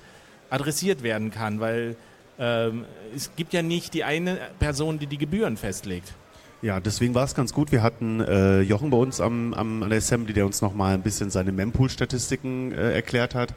adressiert 0.49 1.03
werden 1.03 1.31
kann, 1.31 1.59
weil 1.59 1.95
ähm, 2.39 2.85
es 3.15 3.31
gibt 3.35 3.53
ja 3.53 3.61
nicht 3.61 3.93
die 3.93 4.03
eine 4.03 4.37
Person, 4.59 4.99
die 4.99 5.07
die 5.07 5.17
Gebühren 5.17 5.57
festlegt. 5.57 6.13
Ja, 6.61 6.79
deswegen 6.79 7.15
war 7.15 7.23
es 7.23 7.33
ganz 7.33 7.53
gut. 7.53 7.71
Wir 7.71 7.81
hatten 7.81 8.19
äh, 8.19 8.61
Jochen 8.61 8.91
bei 8.91 8.97
uns 8.97 9.19
am, 9.19 9.53
am, 9.53 9.81
an 9.81 9.89
der 9.89 9.97
Assembly, 9.97 10.33
der 10.33 10.45
uns 10.45 10.61
nochmal 10.61 10.93
ein 10.93 11.01
bisschen 11.01 11.31
seine 11.31 11.51
Mempool-Statistiken 11.51 12.71
äh, 12.71 12.93
erklärt 12.93 13.33
hat 13.33 13.53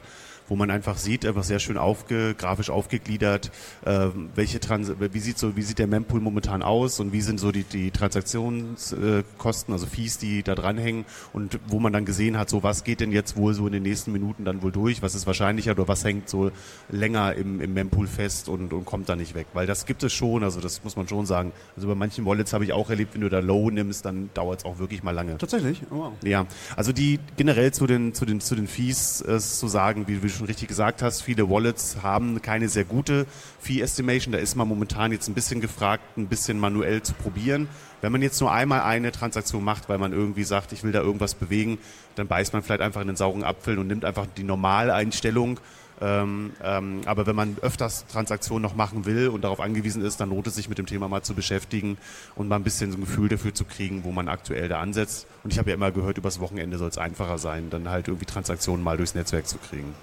wo 0.47 0.55
man 0.55 0.69
einfach 0.69 0.97
sieht, 0.97 1.25
einfach 1.25 1.43
sehr 1.43 1.59
schön 1.59 1.77
aufge, 1.77 2.35
grafisch 2.35 2.69
aufgegliedert, 2.69 3.51
äh, 3.85 4.07
welche 4.35 4.59
Trans 4.59 4.91
wie 4.99 5.19
sieht 5.19 5.37
so, 5.37 5.55
wie 5.55 5.61
sieht 5.61 5.79
der 5.79 5.87
Mempool 5.87 6.21
momentan 6.21 6.61
aus 6.61 6.99
und 6.99 7.11
wie 7.11 7.21
sind 7.21 7.39
so 7.39 7.51
die, 7.51 7.63
die 7.63 7.91
Transaktionskosten, 7.91 9.73
also 9.73 9.85
Fees, 9.85 10.17
die 10.17 10.43
da 10.43 10.55
dranhängen 10.55 11.05
und 11.33 11.59
wo 11.67 11.79
man 11.79 11.93
dann 11.93 12.05
gesehen 12.05 12.37
hat, 12.37 12.49
so 12.49 12.63
was 12.63 12.83
geht 12.83 12.99
denn 12.99 13.11
jetzt 13.11 13.35
wohl 13.37 13.53
so 13.53 13.65
in 13.67 13.73
den 13.73 13.83
nächsten 13.83 14.11
Minuten 14.11 14.45
dann 14.45 14.61
wohl 14.61 14.71
durch, 14.71 15.01
was 15.01 15.15
ist 15.15 15.27
wahrscheinlicher 15.27 15.71
oder 15.71 15.87
was 15.87 16.03
hängt 16.03 16.29
so 16.29 16.51
länger 16.89 17.33
im, 17.33 17.61
im 17.61 17.73
Mempool 17.73 18.07
fest 18.07 18.49
und, 18.49 18.73
und 18.73 18.85
kommt 18.85 19.09
da 19.09 19.15
nicht 19.15 19.35
weg, 19.35 19.47
weil 19.53 19.65
das 19.65 19.85
gibt 19.85 20.03
es 20.03 20.13
schon, 20.13 20.43
also 20.43 20.59
das 20.61 20.83
muss 20.83 20.95
man 20.95 21.07
schon 21.07 21.25
sagen. 21.25 21.51
Also 21.75 21.87
bei 21.87 21.95
manchen 21.95 22.25
Wallets 22.25 22.53
habe 22.53 22.63
ich 22.63 22.73
auch 22.73 22.89
erlebt, 22.89 23.13
wenn 23.15 23.21
du 23.21 23.29
da 23.29 23.39
Low 23.39 23.69
nimmst, 23.69 24.05
dann 24.05 24.29
dauert 24.33 24.59
es 24.59 24.65
auch 24.65 24.79
wirklich 24.79 25.03
mal 25.03 25.11
lange. 25.11 25.37
Tatsächlich? 25.37 25.81
Oh, 25.91 25.95
wow. 25.95 26.13
Ja, 26.23 26.45
also 26.75 26.91
die 26.91 27.19
generell 27.37 27.73
zu 27.73 27.87
den, 27.87 28.13
zu 28.13 28.25
den, 28.25 28.41
zu 28.41 28.55
den 28.55 28.67
Fees 28.67 29.21
äh, 29.21 29.39
zu 29.39 29.67
sagen, 29.67 30.07
wie, 30.07 30.21
wie 30.21 30.29
schon 30.35 30.45
richtig 30.45 30.67
gesagt 30.67 31.01
hast, 31.01 31.21
viele 31.21 31.49
Wallets 31.49 31.97
haben 32.03 32.41
keine 32.41 32.69
sehr 32.69 32.85
gute 32.85 33.25
Fee 33.59 33.81
Estimation. 33.81 34.31
Da 34.31 34.37
ist 34.37 34.55
man 34.55 34.67
momentan 34.67 35.11
jetzt 35.11 35.27
ein 35.27 35.33
bisschen 35.33 35.61
gefragt, 35.61 36.17
ein 36.17 36.27
bisschen 36.27 36.59
manuell 36.59 37.01
zu 37.01 37.13
probieren. 37.13 37.67
Wenn 38.01 38.11
man 38.11 38.21
jetzt 38.21 38.39
nur 38.39 38.51
einmal 38.51 38.81
eine 38.81 39.11
Transaktion 39.11 39.63
macht, 39.63 39.89
weil 39.89 39.97
man 39.97 40.13
irgendwie 40.13 40.43
sagt, 40.43 40.71
ich 40.71 40.83
will 40.83 40.91
da 40.91 41.01
irgendwas 41.01 41.33
bewegen, 41.33 41.79
dann 42.15 42.27
beißt 42.27 42.53
man 42.53 42.61
vielleicht 42.61 42.81
einfach 42.81 43.01
in 43.01 43.07
den 43.07 43.15
sauren 43.15 43.43
Apfel 43.43 43.79
und 43.79 43.87
nimmt 43.87 44.05
einfach 44.05 44.27
die 44.37 44.43
Normaleinstellung. 44.43 45.59
Ähm, 46.01 46.51
ähm, 46.61 47.01
aber 47.05 47.25
wenn 47.25 47.35
man 47.35 47.57
öfters 47.61 48.05
Transaktionen 48.07 48.61
noch 48.61 48.75
machen 48.75 49.05
will 49.05 49.29
und 49.29 49.43
darauf 49.43 49.61
angewiesen 49.61 50.03
ist, 50.03 50.19
dann 50.19 50.29
lohnt 50.29 50.45
es 50.47 50.55
sich 50.55 50.67
mit 50.67 50.77
dem 50.77 50.85
Thema 50.85 51.07
mal 51.07 51.21
zu 51.21 51.33
beschäftigen 51.33 51.97
und 52.35 52.47
mal 52.49 52.57
ein 52.57 52.63
bisschen 52.63 52.91
so 52.91 52.97
ein 52.97 53.01
Gefühl 53.01 53.29
dafür 53.29 53.53
zu 53.53 53.63
kriegen, 53.63 54.03
wo 54.03 54.11
man 54.11 54.27
aktuell 54.27 54.67
da 54.67 54.81
ansetzt. 54.81 55.25
Und 55.43 55.53
ich 55.53 55.59
habe 55.59 55.69
ja 55.69 55.75
immer 55.75 55.91
gehört, 55.91 56.17
übers 56.17 56.39
Wochenende 56.39 56.77
soll 56.77 56.89
es 56.89 56.97
einfacher 56.97 57.37
sein, 57.37 57.69
dann 57.69 57.89
halt 57.89 58.07
irgendwie 58.07 58.25
Transaktionen 58.25 58.83
mal 58.83 58.97
durchs 58.97 59.15
Netzwerk 59.15 59.47
zu 59.47 59.57
kriegen. 59.57 59.93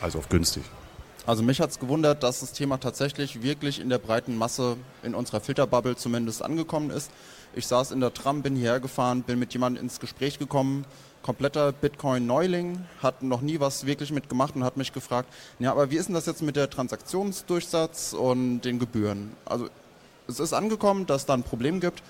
Also 0.00 0.18
auf 0.18 0.28
günstig. 0.28 0.62
Also 1.26 1.42
mich 1.42 1.60
hat 1.60 1.70
es 1.70 1.78
gewundert, 1.78 2.22
dass 2.22 2.40
das 2.40 2.52
Thema 2.52 2.78
tatsächlich 2.78 3.42
wirklich 3.42 3.80
in 3.80 3.90
der 3.90 3.98
breiten 3.98 4.36
Masse 4.36 4.78
in 5.02 5.14
unserer 5.14 5.40
Filterbubble 5.40 5.96
zumindest 5.96 6.42
angekommen 6.42 6.90
ist. 6.90 7.10
Ich 7.54 7.66
saß 7.66 7.90
in 7.90 8.00
der 8.00 8.14
Tram, 8.14 8.42
bin 8.42 8.56
hierher 8.56 8.80
gefahren, 8.80 9.22
bin 9.22 9.38
mit 9.38 9.52
jemandem 9.52 9.82
ins 9.82 10.00
Gespräch 10.00 10.38
gekommen, 10.38 10.86
kompletter 11.22 11.72
Bitcoin-Neuling, 11.72 12.84
hat 13.02 13.22
noch 13.22 13.42
nie 13.42 13.60
was 13.60 13.84
wirklich 13.84 14.10
mitgemacht 14.12 14.56
und 14.56 14.64
hat 14.64 14.76
mich 14.78 14.92
gefragt, 14.92 15.28
ja, 15.58 15.72
aber 15.72 15.90
wie 15.90 15.96
ist 15.96 16.06
denn 16.06 16.14
das 16.14 16.24
jetzt 16.26 16.40
mit 16.40 16.56
der 16.56 16.70
Transaktionsdurchsatz 16.70 18.14
und 18.14 18.62
den 18.62 18.78
Gebühren? 18.78 19.32
Also 19.44 19.68
es 20.28 20.40
ist 20.40 20.52
angekommen, 20.52 21.06
dass 21.06 21.26
da 21.26 21.34
ein 21.34 21.42
Problem 21.42 21.80
gibt. 21.80 22.02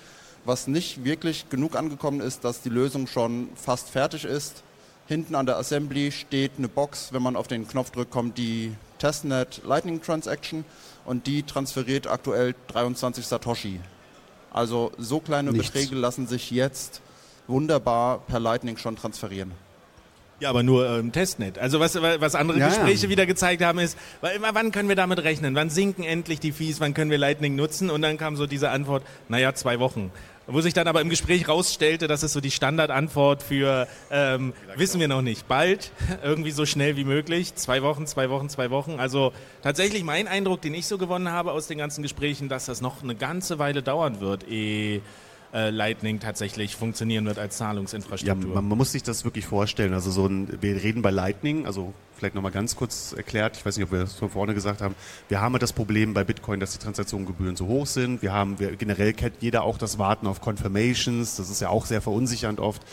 Was 0.45 0.67
nicht 0.67 1.03
wirklich 1.03 1.49
genug 1.49 1.75
angekommen 1.75 2.21
ist, 2.21 2.45
dass 2.45 2.61
die 2.61 2.69
Lösung 2.69 3.07
schon 3.07 3.49
fast 3.55 3.89
fertig 3.89 4.23
ist 4.23 4.63
Hinten 5.09 5.33
an 5.33 5.47
der 5.47 5.57
Assembly 5.57 6.11
steht 6.11 6.51
eine 6.59 6.67
Box, 6.67 7.11
wenn 7.13 7.23
man 7.23 7.35
auf 7.35 7.47
den 7.47 7.67
Knopf 7.67 7.89
drückt, 7.89 8.11
kommt 8.11 8.37
die 8.37 8.73
Testnet 8.99 9.61
Lightning 9.65 10.03
Transaction 10.03 10.63
und 11.03 11.25
die 11.25 11.41
transferiert 11.41 12.05
aktuell 12.05 12.53
23 12.67 13.25
Satoshi. 13.25 13.79
Also 14.51 14.91
so 14.99 15.19
kleine 15.19 15.51
Nichts. 15.51 15.71
Beträge 15.71 15.95
lassen 15.95 16.27
sich 16.27 16.51
jetzt 16.51 17.01
wunderbar 17.47 18.19
per 18.27 18.39
Lightning 18.39 18.77
schon 18.77 18.97
transferieren. 18.97 19.51
Ja, 20.41 20.51
aber 20.51 20.61
nur 20.61 20.87
ähm, 20.87 21.11
Testnet. 21.11 21.57
Also 21.57 21.79
was, 21.79 21.95
was 21.95 22.35
andere 22.35 22.59
ja, 22.59 22.67
Gespräche 22.67 23.07
ja. 23.07 23.09
wieder 23.09 23.25
gezeigt 23.25 23.63
haben, 23.63 23.79
ist, 23.79 23.97
wann 24.21 24.71
können 24.71 24.89
wir 24.89 24.95
damit 24.95 25.23
rechnen? 25.23 25.55
Wann 25.55 25.71
sinken 25.71 26.03
endlich 26.03 26.39
die 26.39 26.51
Fees? 26.51 26.79
Wann 26.79 26.93
können 26.93 27.09
wir 27.09 27.17
Lightning 27.17 27.55
nutzen? 27.55 27.89
Und 27.89 28.03
dann 28.03 28.19
kam 28.19 28.35
so 28.35 28.45
diese 28.45 28.69
Antwort, 28.69 29.03
naja, 29.27 29.55
zwei 29.55 29.79
Wochen. 29.79 30.11
Wo 30.51 30.61
sich 30.61 30.73
dann 30.73 30.87
aber 30.87 30.99
im 31.01 31.09
Gespräch 31.09 31.47
rausstellte, 31.47 32.07
das 32.07 32.23
ist 32.23 32.33
so 32.33 32.41
die 32.41 32.49
Standardantwort 32.49 33.43
für, 33.43 33.87
ähm, 34.09 34.53
wissen 34.75 34.99
wir 34.99 35.07
noch 35.07 35.21
nicht, 35.21 35.47
bald, 35.47 35.91
irgendwie 36.23 36.49
so 36.49 36.65
schnell 36.65 36.97
wie 36.97 37.03
möglich, 37.03 37.53
zwei 37.53 37.83
Wochen, 37.83 38.07
zwei 38.07 38.31
Wochen, 38.31 38.49
zwei 38.49 38.71
Wochen. 38.71 38.99
Also 38.99 39.31
tatsächlich 39.61 40.03
mein 40.03 40.27
Eindruck, 40.27 40.61
den 40.61 40.73
ich 40.73 40.87
so 40.87 40.97
gewonnen 40.97 41.31
habe 41.31 41.51
aus 41.51 41.67
den 41.67 41.77
ganzen 41.77 42.01
Gesprächen, 42.01 42.49
dass 42.49 42.65
das 42.65 42.81
noch 42.81 43.03
eine 43.03 43.13
ganze 43.13 43.59
Weile 43.59 43.83
dauern 43.83 44.21
wird, 44.21 44.47
ehe 44.47 45.01
äh, 45.53 45.69
Lightning 45.69 46.19
tatsächlich 46.19 46.75
funktionieren 46.75 47.25
wird 47.25 47.39
als 47.39 47.57
Zahlungsinfrastruktur. 47.57 48.49
Ja, 48.49 48.55
man, 48.55 48.67
man, 48.67 48.77
muss 48.77 48.91
sich 48.91 49.03
das 49.03 49.25
wirklich 49.25 49.45
vorstellen. 49.45 49.93
Also 49.93 50.11
so 50.11 50.27
ein, 50.27 50.61
wir 50.61 50.75
reden 50.83 51.01
bei 51.01 51.09
Lightning, 51.09 51.65
also 51.65 51.93
vielleicht 52.15 52.35
nochmal 52.35 52.51
ganz 52.51 52.75
kurz 52.75 53.13
erklärt, 53.13 53.57
ich 53.57 53.65
weiß 53.65 53.77
nicht, 53.77 53.85
ob 53.85 53.91
wir 53.91 53.99
das 54.01 54.13
von 54.13 54.29
vorne 54.29 54.53
gesagt 54.53 54.81
haben, 54.81 54.93
wir 55.27 55.41
haben 55.41 55.57
das 55.57 55.73
Problem 55.73 56.13
bei 56.13 56.23
Bitcoin, 56.23 56.59
dass 56.59 56.73
die 56.73 56.77
Transaktionsgebühren 56.77 57.55
so 57.55 57.67
hoch 57.67 57.87
sind. 57.87 58.21
Wir 58.21 58.33
haben, 58.33 58.59
wir, 58.59 58.75
generell 58.75 59.13
kennt 59.13 59.35
jeder 59.39 59.63
auch 59.63 59.77
das 59.77 59.97
Warten 59.97 60.27
auf 60.27 60.41
Confirmations, 60.41 61.37
das 61.37 61.49
ist 61.49 61.61
ja 61.61 61.69
auch 61.69 61.85
sehr 61.85 62.01
verunsichernd 62.01 62.59
oft. 62.59 62.83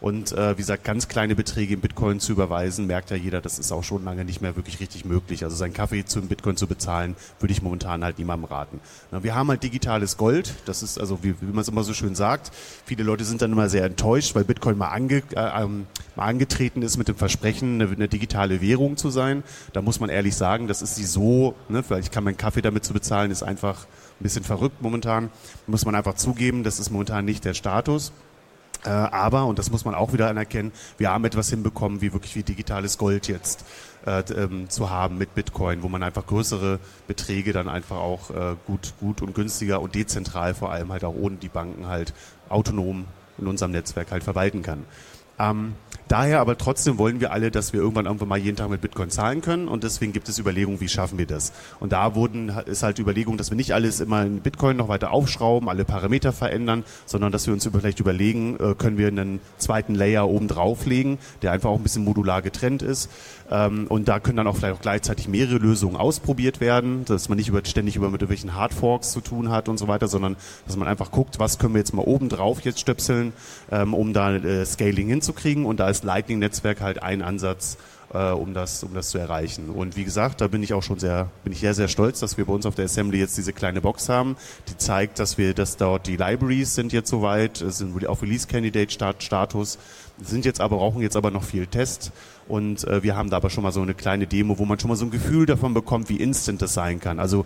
Und 0.00 0.32
äh, 0.32 0.52
wie 0.52 0.62
gesagt, 0.62 0.84
ganz 0.84 1.08
kleine 1.08 1.34
Beträge 1.34 1.74
in 1.74 1.80
Bitcoin 1.80 2.20
zu 2.20 2.32
überweisen, 2.32 2.86
merkt 2.86 3.10
ja 3.10 3.16
jeder, 3.16 3.40
das 3.40 3.58
ist 3.58 3.72
auch 3.72 3.84
schon 3.84 4.04
lange 4.04 4.24
nicht 4.24 4.40
mehr 4.40 4.56
wirklich 4.56 4.80
richtig 4.80 5.04
möglich. 5.04 5.44
Also 5.44 5.56
seinen 5.56 5.72
Kaffee 5.72 6.04
zum 6.04 6.28
Bitcoin 6.28 6.56
zu 6.56 6.66
bezahlen, 6.66 7.16
würde 7.40 7.52
ich 7.52 7.62
momentan 7.62 8.04
halt 8.04 8.18
niemandem 8.18 8.50
raten. 8.50 8.80
Na, 9.10 9.22
wir 9.22 9.34
haben 9.34 9.48
halt 9.48 9.62
digitales 9.62 10.16
Gold, 10.16 10.54
das 10.66 10.82
ist 10.82 10.98
also, 10.98 11.22
wie, 11.22 11.34
wie 11.40 11.46
man 11.46 11.60
es 11.60 11.68
immer 11.68 11.82
so 11.82 11.94
schön 11.94 12.14
sagt, 12.14 12.52
viele 12.84 13.02
Leute 13.02 13.24
sind 13.24 13.42
dann 13.42 13.52
immer 13.52 13.68
sehr 13.68 13.84
enttäuscht, 13.84 14.34
weil 14.34 14.44
Bitcoin 14.44 14.76
mal, 14.76 14.88
ange, 14.88 15.22
äh, 15.34 15.62
ähm, 15.62 15.86
mal 16.14 16.26
angetreten 16.26 16.82
ist 16.82 16.96
mit 16.96 17.08
dem 17.08 17.16
Versprechen, 17.16 17.80
eine, 17.80 17.90
eine, 17.90 18.08
digitale 18.08 18.60
Währung 18.60 18.96
zu 18.96 19.10
sein. 19.10 19.42
Da 19.72 19.82
muss 19.82 20.00
man 20.00 20.10
ehrlich 20.10 20.36
sagen, 20.36 20.68
das 20.68 20.82
ist 20.82 20.96
sie 20.96 21.04
so, 21.04 21.54
ne, 21.68 21.82
vielleicht 21.82 22.12
kann 22.12 22.24
man 22.24 22.36
Kaffee 22.36 22.62
damit 22.62 22.84
zu 22.84 22.92
bezahlen, 22.92 23.30
ist 23.30 23.42
einfach 23.42 23.86
ein 24.20 24.22
bisschen 24.22 24.44
verrückt 24.44 24.82
momentan. 24.82 25.30
Muss 25.66 25.84
man 25.84 25.94
einfach 25.94 26.14
zugeben, 26.14 26.64
das 26.64 26.78
ist 26.78 26.90
momentan 26.90 27.24
nicht 27.24 27.44
der 27.44 27.54
Status. 27.54 28.12
Äh, 28.86 28.90
aber, 28.90 29.46
und 29.46 29.58
das 29.58 29.70
muss 29.70 29.84
man 29.84 29.94
auch 29.94 30.12
wieder 30.12 30.28
anerkennen, 30.28 30.72
wir 30.96 31.10
haben 31.10 31.24
etwas 31.24 31.50
hinbekommen, 31.50 32.00
wie 32.00 32.12
wirklich 32.12 32.36
wie 32.36 32.44
digitales 32.44 32.98
Gold 32.98 33.26
jetzt 33.26 33.64
äh, 34.06 34.20
ähm, 34.32 34.70
zu 34.70 34.90
haben 34.90 35.18
mit 35.18 35.34
Bitcoin, 35.34 35.82
wo 35.82 35.88
man 35.88 36.02
einfach 36.04 36.26
größere 36.26 36.78
Beträge 37.08 37.52
dann 37.52 37.68
einfach 37.68 37.96
auch 37.96 38.30
äh, 38.30 38.54
gut, 38.66 38.94
gut 39.00 39.22
und 39.22 39.34
günstiger 39.34 39.80
und 39.80 39.94
dezentral 39.94 40.54
vor 40.54 40.70
allem 40.70 40.92
halt 40.92 41.04
auch 41.04 41.14
ohne 41.14 41.36
die 41.36 41.48
Banken 41.48 41.86
halt 41.88 42.14
autonom 42.48 43.06
in 43.38 43.48
unserem 43.48 43.72
Netzwerk 43.72 44.12
halt 44.12 44.22
verwalten 44.22 44.62
kann. 44.62 44.84
Ähm, 45.38 45.74
daher 46.08 46.40
aber 46.40 46.58
trotzdem 46.58 46.98
wollen 46.98 47.20
wir 47.20 47.32
alle, 47.32 47.50
dass 47.50 47.72
wir 47.72 47.80
irgendwann 47.80 48.06
irgendwann 48.06 48.28
mal 48.28 48.38
jeden 48.38 48.56
Tag 48.56 48.70
mit 48.70 48.80
Bitcoin 48.80 49.10
zahlen 49.10 49.40
können 49.40 49.68
und 49.68 49.84
deswegen 49.84 50.12
gibt 50.12 50.28
es 50.28 50.38
Überlegungen, 50.38 50.80
wie 50.80 50.88
schaffen 50.88 51.18
wir 51.18 51.26
das. 51.26 51.52
Und 51.80 51.92
da 51.92 52.14
wurden, 52.14 52.48
ist 52.66 52.82
halt 52.82 52.98
die 52.98 53.02
Überlegung, 53.02 53.36
dass 53.36 53.50
wir 53.50 53.56
nicht 53.56 53.74
alles 53.74 54.00
immer 54.00 54.22
in 54.22 54.40
Bitcoin 54.40 54.76
noch 54.76 54.88
weiter 54.88 55.10
aufschrauben, 55.10 55.68
alle 55.68 55.84
Parameter 55.84 56.32
verändern, 56.32 56.84
sondern 57.06 57.32
dass 57.32 57.46
wir 57.46 57.54
uns 57.54 57.68
vielleicht 57.70 58.00
überlegen, 58.00 58.56
äh, 58.60 58.74
können 58.74 58.98
wir 58.98 59.08
einen 59.08 59.40
zweiten 59.58 59.94
Layer 59.94 60.28
oben 60.28 60.48
drauflegen, 60.48 61.18
der 61.42 61.52
einfach 61.52 61.70
auch 61.70 61.76
ein 61.76 61.82
bisschen 61.82 62.04
modular 62.04 62.42
getrennt 62.42 62.82
ist. 62.82 63.10
Ähm, 63.50 63.86
und 63.88 64.08
da 64.08 64.20
können 64.20 64.36
dann 64.36 64.46
auch 64.46 64.56
vielleicht 64.56 64.74
auch 64.74 64.82
gleichzeitig 64.82 65.28
mehrere 65.28 65.58
Lösungen 65.58 65.96
ausprobiert 65.96 66.60
werden, 66.60 67.04
dass 67.04 67.28
man 67.28 67.38
nicht 67.38 67.52
ständig 67.68 67.96
über 67.96 68.10
mit 68.10 68.20
irgendwelchen 68.20 68.54
Hardforks 68.54 69.12
zu 69.12 69.20
tun 69.20 69.50
hat 69.50 69.68
und 69.68 69.78
so 69.78 69.88
weiter, 69.88 70.08
sondern 70.08 70.36
dass 70.66 70.76
man 70.76 70.88
einfach 70.88 71.10
guckt, 71.10 71.38
was 71.38 71.58
können 71.58 71.74
wir 71.74 71.78
jetzt 71.78 71.94
mal 71.94 72.02
oben 72.02 72.28
drauf 72.28 72.60
jetzt 72.62 72.80
stöpseln, 72.80 73.32
ähm, 73.70 73.94
um 73.94 74.12
da 74.12 74.34
äh, 74.34 74.64
Scaling 74.64 75.08
hinzukriegen. 75.08 75.64
Und 75.64 75.80
da 75.80 75.88
ist 75.88 75.95
Lightning-Netzwerk 76.02 76.80
halt 76.80 77.02
ein 77.02 77.22
Ansatz, 77.22 77.78
äh, 78.12 78.30
um 78.30 78.54
das, 78.54 78.82
um 78.82 78.94
das 78.94 79.10
zu 79.10 79.18
erreichen. 79.18 79.70
Und 79.70 79.96
wie 79.96 80.04
gesagt, 80.04 80.40
da 80.40 80.48
bin 80.48 80.62
ich 80.62 80.72
auch 80.72 80.82
schon 80.82 80.98
sehr, 80.98 81.28
bin 81.44 81.52
ich 81.52 81.60
sehr, 81.60 81.74
sehr 81.74 81.88
stolz, 81.88 82.20
dass 82.20 82.36
wir 82.36 82.44
bei 82.44 82.52
uns 82.52 82.66
auf 82.66 82.74
der 82.74 82.86
Assembly 82.86 83.18
jetzt 83.18 83.36
diese 83.36 83.52
kleine 83.52 83.80
Box 83.80 84.08
haben, 84.08 84.36
die 84.68 84.76
zeigt, 84.76 85.18
dass 85.18 85.38
wir, 85.38 85.54
dass 85.54 85.76
dort 85.76 86.06
die 86.06 86.16
Libraries 86.16 86.74
sind 86.74 86.92
jetzt 86.92 87.10
soweit, 87.10 87.58
sind 87.58 88.06
auf 88.06 88.22
Release 88.22 88.46
Candidate 88.46 88.92
Status, 89.18 89.78
sind 90.22 90.44
jetzt 90.44 90.60
aber, 90.60 90.76
brauchen 90.76 91.02
jetzt 91.02 91.16
aber 91.16 91.30
noch 91.30 91.42
viel 91.42 91.66
Test. 91.66 92.12
Und 92.48 92.84
äh, 92.84 93.02
wir 93.02 93.16
haben 93.16 93.30
da 93.30 93.36
aber 93.36 93.50
schon 93.50 93.62
mal 93.62 93.72
so 93.72 93.82
eine 93.82 93.94
kleine 93.94 94.26
Demo, 94.26 94.58
wo 94.58 94.64
man 94.64 94.78
schon 94.78 94.88
mal 94.88 94.96
so 94.96 95.04
ein 95.04 95.10
Gefühl 95.10 95.46
davon 95.46 95.74
bekommt, 95.74 96.08
wie 96.08 96.16
instant 96.16 96.62
das 96.62 96.74
sein 96.74 97.00
kann. 97.00 97.18
Also 97.18 97.44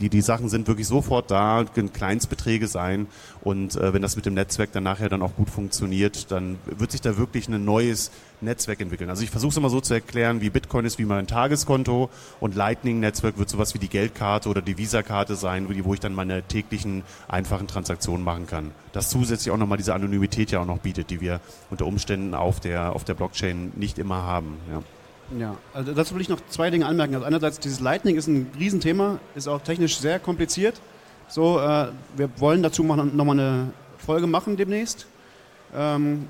die, 0.00 0.10
die 0.10 0.20
Sachen 0.20 0.48
sind 0.48 0.68
wirklich 0.68 0.86
sofort 0.86 1.30
da, 1.30 1.64
können 1.74 1.92
Kleinstbeträge 1.92 2.68
sein 2.68 3.06
und 3.42 3.76
äh, 3.76 3.92
wenn 3.94 4.02
das 4.02 4.16
mit 4.16 4.26
dem 4.26 4.34
Netzwerk 4.34 4.72
dann 4.72 4.84
nachher 4.84 5.08
dann 5.08 5.22
auch 5.22 5.34
gut 5.34 5.48
funktioniert, 5.48 6.30
dann 6.30 6.58
wird 6.66 6.92
sich 6.92 7.00
da 7.00 7.16
wirklich 7.16 7.48
ein 7.48 7.64
neues 7.64 8.10
Netzwerk 8.40 8.80
entwickeln. 8.80 9.10
Also 9.10 9.22
ich 9.22 9.30
versuche 9.30 9.50
es 9.50 9.56
immer 9.56 9.70
so 9.70 9.80
zu 9.80 9.94
erklären, 9.94 10.40
wie 10.40 10.50
Bitcoin 10.50 10.84
ist 10.84 10.98
wie 10.98 11.04
mein 11.04 11.26
Tageskonto 11.26 12.10
und 12.40 12.54
Lightning-Netzwerk 12.54 13.38
wird 13.38 13.48
sowas 13.48 13.74
wie 13.74 13.78
die 13.78 13.88
Geldkarte 13.88 14.48
oder 14.48 14.62
die 14.62 14.78
Visa-Karte 14.78 15.36
sein, 15.36 15.68
wo 15.84 15.94
ich 15.94 16.00
dann 16.00 16.14
meine 16.14 16.42
täglichen 16.42 17.02
einfachen 17.28 17.66
Transaktionen 17.66 18.24
machen 18.24 18.46
kann. 18.46 18.70
Das 18.92 19.10
zusätzlich 19.10 19.52
auch 19.52 19.58
nochmal 19.58 19.78
diese 19.78 19.94
Anonymität 19.94 20.50
ja 20.50 20.60
auch 20.60 20.66
noch 20.66 20.78
bietet, 20.78 21.10
die 21.10 21.20
wir 21.20 21.40
unter 21.70 21.86
Umständen 21.86 22.34
auf 22.34 22.60
der, 22.60 22.92
auf 22.92 23.04
der 23.04 23.14
Blockchain 23.14 23.72
nicht 23.76 23.98
immer 23.98 24.22
haben. 24.22 24.58
Ja. 24.70 24.82
Ja, 25.36 25.56
also 25.74 25.92
dazu 25.92 26.14
will 26.14 26.20
ich 26.20 26.28
noch 26.28 26.40
zwei 26.48 26.70
Dinge 26.70 26.86
anmerken. 26.86 27.14
Also 27.14 27.26
einerseits, 27.26 27.58
dieses 27.58 27.80
Lightning 27.80 28.14
ist 28.14 28.28
ein 28.28 28.48
Riesenthema, 28.58 29.18
ist 29.34 29.48
auch 29.48 29.60
technisch 29.60 29.98
sehr 29.98 30.20
kompliziert. 30.20 30.80
So, 31.28 31.58
äh, 31.58 31.88
wir 32.16 32.30
wollen 32.36 32.62
dazu 32.62 32.84
nochmal 32.84 33.40
eine 33.40 33.72
Folge 33.98 34.28
machen 34.28 34.56
demnächst. 34.56 35.06
Ähm, 35.74 36.28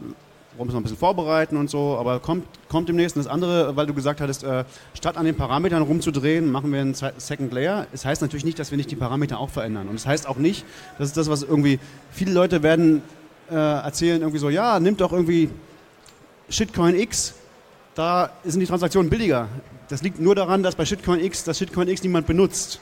wollen 0.57 0.69
wir 0.69 0.73
noch 0.73 0.81
ein 0.81 0.83
bisschen 0.83 0.99
vorbereiten 0.99 1.57
und 1.57 1.71
so, 1.71 1.97
aber 1.99 2.21
kommt, 2.21 2.47
kommt 2.69 2.89
demnächst. 2.89 3.17
Und 3.17 3.25
das 3.25 3.33
andere, 3.33 3.77
weil 3.77 3.87
du 3.87 3.95
gesagt 3.95 4.21
hattest, 4.21 4.45
äh, 4.45 4.65
statt 4.95 5.17
an 5.17 5.25
den 5.27 5.37
Parametern 5.37 5.83
rumzudrehen, 5.83 6.51
machen 6.51 6.73
wir 6.73 6.81
einen 6.81 6.95
Second 6.95 7.53
Layer. 7.53 7.87
Es 7.93 8.03
das 8.03 8.05
heißt 8.05 8.23
natürlich 8.23 8.45
nicht, 8.45 8.59
dass 8.59 8.71
wir 8.71 8.79
nicht 8.79 8.91
die 8.91 8.97
Parameter 8.97 9.39
auch 9.39 9.51
verändern. 9.51 9.89
Und 9.89 9.97
es 9.97 10.03
das 10.03 10.11
heißt 10.11 10.29
auch 10.29 10.37
nicht, 10.37 10.65
das 10.99 11.09
ist 11.09 11.17
das, 11.17 11.29
was 11.29 11.43
irgendwie 11.43 11.79
viele 12.11 12.33
Leute 12.33 12.63
werden 12.63 13.03
äh, 13.51 13.55
erzählen, 13.55 14.21
irgendwie 14.21 14.39
so, 14.39 14.51
ja, 14.51 14.81
nimmt 14.81 15.01
doch 15.01 15.13
irgendwie 15.13 15.51
Shitcoin 16.49 16.95
X 16.99 17.35
da 17.97 18.31
sind 18.45 18.61
die 18.61 18.67
Transaktionen 18.67 19.11
billiger. 19.11 19.49
Das 19.89 20.03
liegt 20.03 20.21
nur 20.21 20.35
daran, 20.35 20.63
dass 20.63 20.75
bei 20.75 20.85
Shitcoin 20.85 21.19
X 21.19 21.45
das 21.45 21.59
Shitcoin 21.59 21.89
X 21.89 22.03
niemand 22.03 22.27
benutzt. 22.27 22.79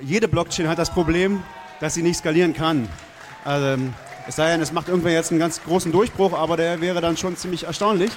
Jede 0.00 0.28
Blockchain 0.28 0.66
hat 0.66 0.78
das 0.78 0.90
Problem, 0.90 1.42
dass 1.80 1.92
sie 1.92 2.02
nicht 2.02 2.16
skalieren 2.16 2.54
kann. 2.54 2.88
Also, 3.44 3.82
es 4.28 4.36
sei 4.36 4.50
denn, 4.50 4.60
es 4.60 4.72
macht 4.72 4.88
irgendwer 4.88 5.12
jetzt 5.12 5.30
einen 5.30 5.40
ganz 5.40 5.62
großen 5.62 5.92
Durchbruch, 5.92 6.32
aber 6.32 6.56
der 6.56 6.80
wäre 6.80 7.00
dann 7.00 7.16
schon 7.16 7.36
ziemlich 7.36 7.64
erstaunlich. 7.64 8.10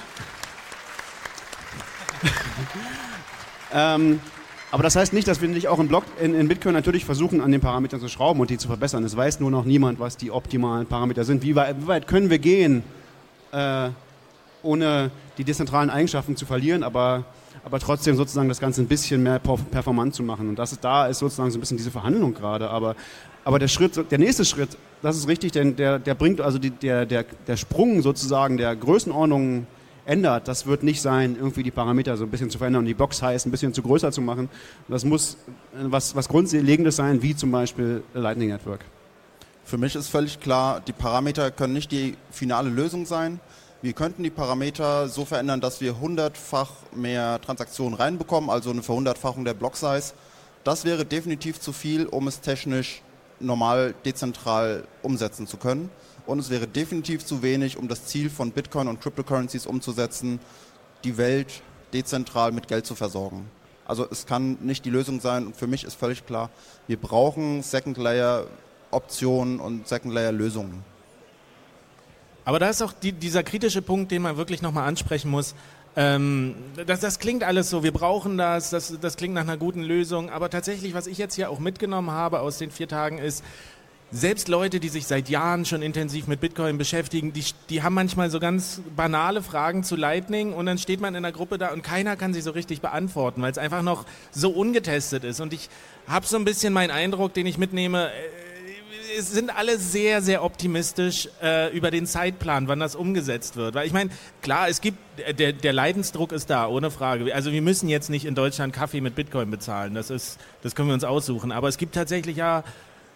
ähm, 3.72 4.20
aber 4.72 4.82
das 4.82 4.96
heißt 4.96 5.12
nicht, 5.12 5.26
dass 5.26 5.40
wir 5.40 5.48
nicht 5.48 5.68
auch 5.68 5.78
in, 5.80 5.88
Block, 5.88 6.04
in, 6.20 6.34
in, 6.34 6.48
Bitcoin 6.48 6.74
natürlich 6.74 7.04
versuchen, 7.04 7.40
an 7.40 7.50
den 7.50 7.60
Parametern 7.60 8.00
zu 8.00 8.08
schrauben 8.08 8.40
und 8.40 8.50
die 8.50 8.58
zu 8.58 8.68
verbessern. 8.68 9.04
Es 9.04 9.16
weiß 9.16 9.40
nur 9.40 9.50
noch 9.50 9.64
niemand, 9.64 9.98
was 9.98 10.16
die 10.16 10.30
optimalen 10.30 10.86
Parameter 10.86 11.24
sind. 11.24 11.42
Wie 11.42 11.56
weit, 11.56 11.76
wie 11.80 11.86
weit 11.86 12.06
können 12.06 12.30
wir 12.30 12.38
gehen, 12.38 12.82
äh, 13.52 13.90
ohne 14.62 15.10
die 15.38 15.44
dezentralen 15.44 15.90
Eigenschaften 15.90 16.36
zu 16.36 16.46
verlieren, 16.46 16.82
aber, 16.82 17.24
aber 17.64 17.78
trotzdem 17.78 18.16
sozusagen 18.16 18.48
das 18.48 18.60
Ganze 18.60 18.82
ein 18.82 18.88
bisschen 18.88 19.22
mehr 19.22 19.38
performant 19.38 20.14
zu 20.14 20.22
machen. 20.22 20.48
Und 20.48 20.58
das 20.58 20.72
ist, 20.72 20.84
da 20.84 21.06
ist 21.06 21.18
sozusagen 21.18 21.50
so 21.50 21.58
ein 21.58 21.60
bisschen 21.60 21.76
diese 21.76 21.90
Verhandlung 21.90 22.34
gerade. 22.34 22.70
Aber, 22.70 22.96
aber 23.44 23.58
der 23.58 23.68
Schritt, 23.68 24.10
der 24.10 24.18
nächste 24.18 24.44
Schritt, 24.44 24.76
das 25.02 25.16
ist 25.16 25.28
richtig, 25.28 25.52
denn 25.52 25.76
der, 25.76 25.98
der 25.98 26.14
bringt 26.14 26.40
also 26.40 26.58
die, 26.58 26.70
der, 26.70 27.06
der, 27.06 27.24
der 27.46 27.56
Sprung 27.56 28.02
sozusagen 28.02 28.56
der 28.56 28.74
Größenordnung 28.76 29.66
ändert. 30.06 30.48
Das 30.48 30.66
wird 30.66 30.82
nicht 30.82 31.00
sein, 31.00 31.36
irgendwie 31.38 31.62
die 31.62 31.70
Parameter 31.70 32.16
so 32.16 32.24
ein 32.24 32.30
bisschen 32.30 32.50
zu 32.50 32.58
verändern 32.58 32.80
und 32.80 32.86
die 32.86 32.94
Box-Size 32.94 33.48
ein 33.48 33.50
bisschen 33.50 33.72
zu 33.72 33.82
größer 33.82 34.12
zu 34.12 34.20
machen. 34.20 34.48
Das 34.88 35.04
muss 35.04 35.36
was, 35.72 36.14
was 36.16 36.28
Grundlegendes 36.28 36.96
sein, 36.96 37.22
wie 37.22 37.36
zum 37.36 37.50
Beispiel 37.50 38.02
Lightning 38.14 38.48
Network. 38.48 38.84
Für 39.64 39.78
mich 39.78 39.94
ist 39.94 40.08
völlig 40.08 40.40
klar, 40.40 40.80
die 40.80 40.92
Parameter 40.92 41.50
können 41.50 41.74
nicht 41.74 41.92
die 41.92 42.16
finale 42.30 42.70
Lösung 42.70 43.06
sein. 43.06 43.38
Wir 43.82 43.94
könnten 43.94 44.22
die 44.22 44.30
Parameter 44.30 45.08
so 45.08 45.24
verändern, 45.24 45.62
dass 45.62 45.80
wir 45.80 45.98
hundertfach 45.98 46.70
mehr 46.94 47.40
Transaktionen 47.40 47.94
reinbekommen, 47.94 48.50
also 48.50 48.68
eine 48.68 48.82
Verhundertfachung 48.82 49.46
der 49.46 49.54
Block-Size. 49.54 50.12
Das 50.64 50.84
wäre 50.84 51.06
definitiv 51.06 51.58
zu 51.58 51.72
viel, 51.72 52.04
um 52.04 52.28
es 52.28 52.42
technisch 52.42 53.00
normal 53.38 53.94
dezentral 54.04 54.84
umsetzen 55.02 55.46
zu 55.46 55.56
können. 55.56 55.88
Und 56.26 56.40
es 56.40 56.50
wäre 56.50 56.66
definitiv 56.66 57.24
zu 57.24 57.42
wenig, 57.42 57.78
um 57.78 57.88
das 57.88 58.04
Ziel 58.04 58.28
von 58.28 58.50
Bitcoin 58.50 58.86
und 58.86 59.00
Cryptocurrencies 59.00 59.66
umzusetzen, 59.66 60.40
die 61.02 61.16
Welt 61.16 61.62
dezentral 61.94 62.52
mit 62.52 62.68
Geld 62.68 62.84
zu 62.84 62.94
versorgen. 62.94 63.50
Also 63.86 64.06
es 64.10 64.26
kann 64.26 64.58
nicht 64.60 64.84
die 64.84 64.90
Lösung 64.90 65.20
sein 65.20 65.46
und 65.46 65.56
für 65.56 65.66
mich 65.66 65.84
ist 65.84 65.94
völlig 65.94 66.26
klar, 66.26 66.50
wir 66.86 66.98
brauchen 66.98 67.62
Second 67.62 67.96
Layer 67.96 68.46
Optionen 68.90 69.58
und 69.58 69.88
Second 69.88 70.12
Layer 70.12 70.32
Lösungen. 70.32 70.84
Aber 72.44 72.58
da 72.58 72.68
ist 72.68 72.82
auch 72.82 72.92
die, 72.92 73.12
dieser 73.12 73.42
kritische 73.42 73.82
Punkt, 73.82 74.10
den 74.10 74.22
man 74.22 74.36
wirklich 74.36 74.62
nochmal 74.62 74.88
ansprechen 74.88 75.30
muss. 75.30 75.54
Ähm, 75.96 76.54
das, 76.86 77.00
das, 77.00 77.18
klingt 77.18 77.42
alles 77.42 77.68
so, 77.68 77.82
wir 77.82 77.92
brauchen 77.92 78.38
das, 78.38 78.70
das, 78.70 78.96
das 79.00 79.16
klingt 79.16 79.34
nach 79.34 79.42
einer 79.42 79.56
guten 79.56 79.82
Lösung. 79.82 80.30
Aber 80.30 80.50
tatsächlich, 80.50 80.94
was 80.94 81.06
ich 81.06 81.18
jetzt 81.18 81.34
hier 81.34 81.50
auch 81.50 81.58
mitgenommen 81.58 82.10
habe 82.10 82.40
aus 82.40 82.58
den 82.58 82.70
vier 82.70 82.88
Tagen 82.88 83.18
ist, 83.18 83.44
selbst 84.12 84.48
Leute, 84.48 84.80
die 84.80 84.88
sich 84.88 85.06
seit 85.06 85.28
Jahren 85.28 85.64
schon 85.64 85.82
intensiv 85.82 86.26
mit 86.26 86.40
Bitcoin 86.40 86.78
beschäftigen, 86.78 87.32
die, 87.32 87.44
die 87.68 87.82
haben 87.84 87.94
manchmal 87.94 88.28
so 88.28 88.40
ganz 88.40 88.80
banale 88.96 89.40
Fragen 89.40 89.84
zu 89.84 89.94
Lightning 89.94 90.52
und 90.52 90.66
dann 90.66 90.78
steht 90.78 91.00
man 91.00 91.14
in 91.14 91.22
der 91.22 91.30
Gruppe 91.30 91.58
da 91.58 91.72
und 91.72 91.82
keiner 91.82 92.16
kann 92.16 92.34
sie 92.34 92.40
so 92.40 92.50
richtig 92.50 92.80
beantworten, 92.80 93.40
weil 93.40 93.52
es 93.52 93.58
einfach 93.58 93.82
noch 93.82 94.06
so 94.32 94.50
ungetestet 94.50 95.22
ist. 95.22 95.40
Und 95.40 95.52
ich 95.52 95.70
habe 96.08 96.26
so 96.26 96.36
ein 96.36 96.44
bisschen 96.44 96.72
meinen 96.72 96.90
Eindruck, 96.90 97.34
den 97.34 97.46
ich 97.46 97.56
mitnehme, 97.56 98.10
sind 99.28 99.56
alle 99.56 99.78
sehr, 99.78 100.22
sehr 100.22 100.44
optimistisch 100.44 101.28
äh, 101.42 101.74
über 101.76 101.90
den 101.90 102.06
Zeitplan, 102.06 102.68
wann 102.68 102.80
das 102.80 102.94
umgesetzt 102.94 103.56
wird. 103.56 103.74
Weil 103.74 103.86
ich 103.86 103.92
meine, 103.92 104.10
klar, 104.42 104.68
es 104.68 104.80
gibt, 104.80 104.98
der, 105.38 105.52
der 105.52 105.72
Leidensdruck 105.72 106.32
ist 106.32 106.50
da, 106.50 106.66
ohne 106.66 106.90
Frage. 106.90 107.34
Also 107.34 107.52
wir 107.52 107.62
müssen 107.62 107.88
jetzt 107.88 108.10
nicht 108.10 108.24
in 108.24 108.34
Deutschland 108.34 108.72
Kaffee 108.72 109.00
mit 109.00 109.14
Bitcoin 109.14 109.50
bezahlen. 109.50 109.94
Das 109.94 110.10
ist, 110.10 110.38
das 110.62 110.74
können 110.74 110.88
wir 110.88 110.94
uns 110.94 111.04
aussuchen. 111.04 111.52
Aber 111.52 111.68
es 111.68 111.78
gibt 111.78 111.94
tatsächlich 111.94 112.36
ja 112.36 112.64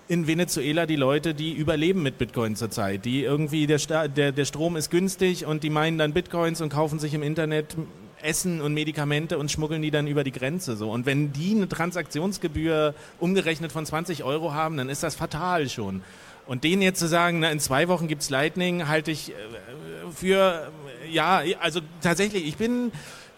in 0.06 0.26
Venezuela 0.26 0.86
die 0.86 0.96
Leute, 0.96 1.34
die 1.34 1.52
überleben 1.52 2.02
mit 2.02 2.18
Bitcoin 2.18 2.56
zurzeit. 2.56 3.04
Die 3.04 3.22
irgendwie, 3.22 3.66
der, 3.66 4.08
der, 4.08 4.32
der 4.32 4.44
Strom 4.44 4.76
ist 4.76 4.90
günstig 4.90 5.46
und 5.46 5.62
die 5.62 5.70
meinen 5.70 5.98
dann 5.98 6.12
Bitcoins 6.12 6.60
und 6.60 6.68
kaufen 6.68 6.98
sich 6.98 7.14
im 7.14 7.22
Internet 7.22 7.76
Essen 8.24 8.60
und 8.60 8.74
Medikamente 8.74 9.38
und 9.38 9.50
schmuggeln 9.50 9.82
die 9.82 9.90
dann 9.90 10.06
über 10.06 10.24
die 10.24 10.32
Grenze. 10.32 10.76
So. 10.76 10.90
Und 10.90 11.06
wenn 11.06 11.32
die 11.32 11.54
eine 11.54 11.68
Transaktionsgebühr 11.68 12.94
umgerechnet 13.20 13.72
von 13.72 13.84
20 13.87 14.24
Euro 14.24 14.52
haben, 14.52 14.76
dann 14.76 14.88
ist 14.88 15.02
das 15.02 15.14
fatal 15.14 15.68
schon. 15.68 16.02
Und 16.46 16.64
denen 16.64 16.82
jetzt 16.82 16.98
zu 16.98 17.08
sagen, 17.08 17.40
na, 17.40 17.50
in 17.50 17.60
zwei 17.60 17.88
Wochen 17.88 18.08
gibt's 18.08 18.30
Lightning, 18.30 18.88
halte 18.88 19.10
ich 19.10 19.30
äh, 19.30 19.34
für, 20.14 20.70
ja, 21.10 21.42
also 21.60 21.80
tatsächlich, 22.02 22.46
ich 22.46 22.56
bin, 22.56 22.92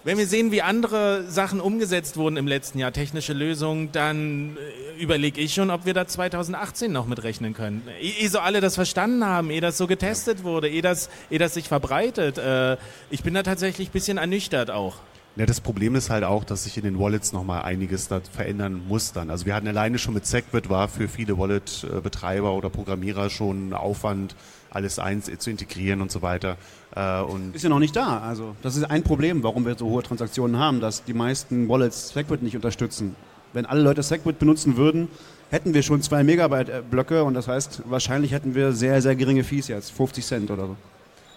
wenn 0.07 0.19
wir 0.19 0.29
sehen, 0.29 0.53
wie 0.53 0.63
andere 0.63 1.25
Sachen 1.29 1.61
umgesetzt 1.61 2.17
wurden 2.17 2.37
im 2.37 2.47
letzten 2.47 2.79
Jahr, 2.79 2.93
technische 2.93 3.33
Lösungen, 3.33 3.91
dann 3.91 4.57
äh, 4.57 5.03
überlege 5.03 5.41
ich 5.41 5.53
schon, 5.53 5.69
ob 5.69 5.85
wir 5.85 5.95
da 5.95 6.07
2018 6.07 6.93
noch 6.93 7.09
mitrechnen 7.09 7.55
können. 7.55 7.83
Ehe 8.01 8.13
eh 8.21 8.29
so 8.29 8.39
alle 8.39 8.61
das 8.61 8.77
verstanden 8.77 9.25
haben, 9.25 9.51
ehe 9.51 9.61
das 9.61 9.77
so 9.77 9.89
getestet 9.89 10.45
wurde, 10.45 10.69
ehe 10.69 10.81
das, 10.81 11.11
ehe 11.29 11.41
das 11.41 11.55
sich 11.55 11.67
verbreitet. 11.67 12.39
Äh, 12.39 12.77
ich 13.11 13.25
bin 13.25 13.35
da 13.35 13.43
tatsächlich 13.43 13.89
ein 13.89 13.93
bisschen 13.93 14.19
ernüchtert 14.19 14.71
auch. 14.71 14.95
Ja, 15.35 15.45
das 15.45 15.61
Problem 15.61 15.97
ist 15.97 16.09
halt 16.09 16.23
auch, 16.23 16.45
dass 16.45 16.63
sich 16.63 16.77
in 16.77 16.85
den 16.85 17.01
Wallets 17.01 17.33
nochmal 17.33 17.63
einiges 17.63 18.07
da 18.07 18.21
verändern 18.21 18.83
muss 18.87 19.13
dann. 19.13 19.29
Also 19.29 19.45
wir 19.45 19.57
hatten 19.57 19.67
alleine 19.67 19.99
schon 19.99 20.15
mit 20.15 20.25
SegWit 20.25 20.71
war 20.71 20.87
für 20.87 21.09
viele 21.09 21.37
Wallet-Betreiber 21.37 22.55
oder 22.55 22.71
Programmierer 22.71 23.29
schon 23.29 23.75
Aufwand, 23.75 24.37
alles 24.77 24.99
eins 24.99 25.31
zu 25.39 25.51
integrieren 25.51 26.01
und 26.01 26.13
so 26.13 26.23
weiter. 26.23 26.57
Äh, 26.95 27.21
und 27.23 27.55
ist 27.57 27.63
ja 27.63 27.69
noch 27.69 27.81
nicht 27.81 27.97
da. 27.97 28.21
Also 28.21 28.55
das 28.63 28.77
ist 28.77 28.85
ein 28.85 29.03
Problem, 29.03 29.43
warum 29.43 29.67
wir 29.67 29.77
so 29.77 29.87
hohe 29.87 30.03
Transaktionen 30.03 30.59
haben, 30.59 30.81
dass 30.81 31.05
die 31.05 31.15
meisten 31.15 31.69
Wallets 31.69 32.11
SegWit 32.11 32.43
nicht 32.43 32.55
unterstützen. 32.55 33.17
Wenn 33.53 33.67
alle 33.67 33.81
Leute 33.81 34.03
SegWit 34.03 34.39
benutzen 34.39 34.77
würden, 34.77 35.09
hätten 35.51 35.75
wir 35.75 35.83
schon 35.83 36.03
zwei 36.03 36.23
Megabyte 36.23 36.69
äh, 36.69 36.83
Blöcke 36.89 37.25
und 37.25 37.35
das 37.35 37.49
heißt, 37.49 37.83
wahrscheinlich 37.87 38.33
hätten 38.33 38.55
wir 38.55 38.73
sehr, 38.73 39.03
sehr 39.03 39.17
geringe 39.17 39.45
Fees 39.45 39.69
jetzt, 39.69 39.91
50 39.93 40.25
Cent 40.25 40.51
oder 40.51 40.67
so. 40.67 40.77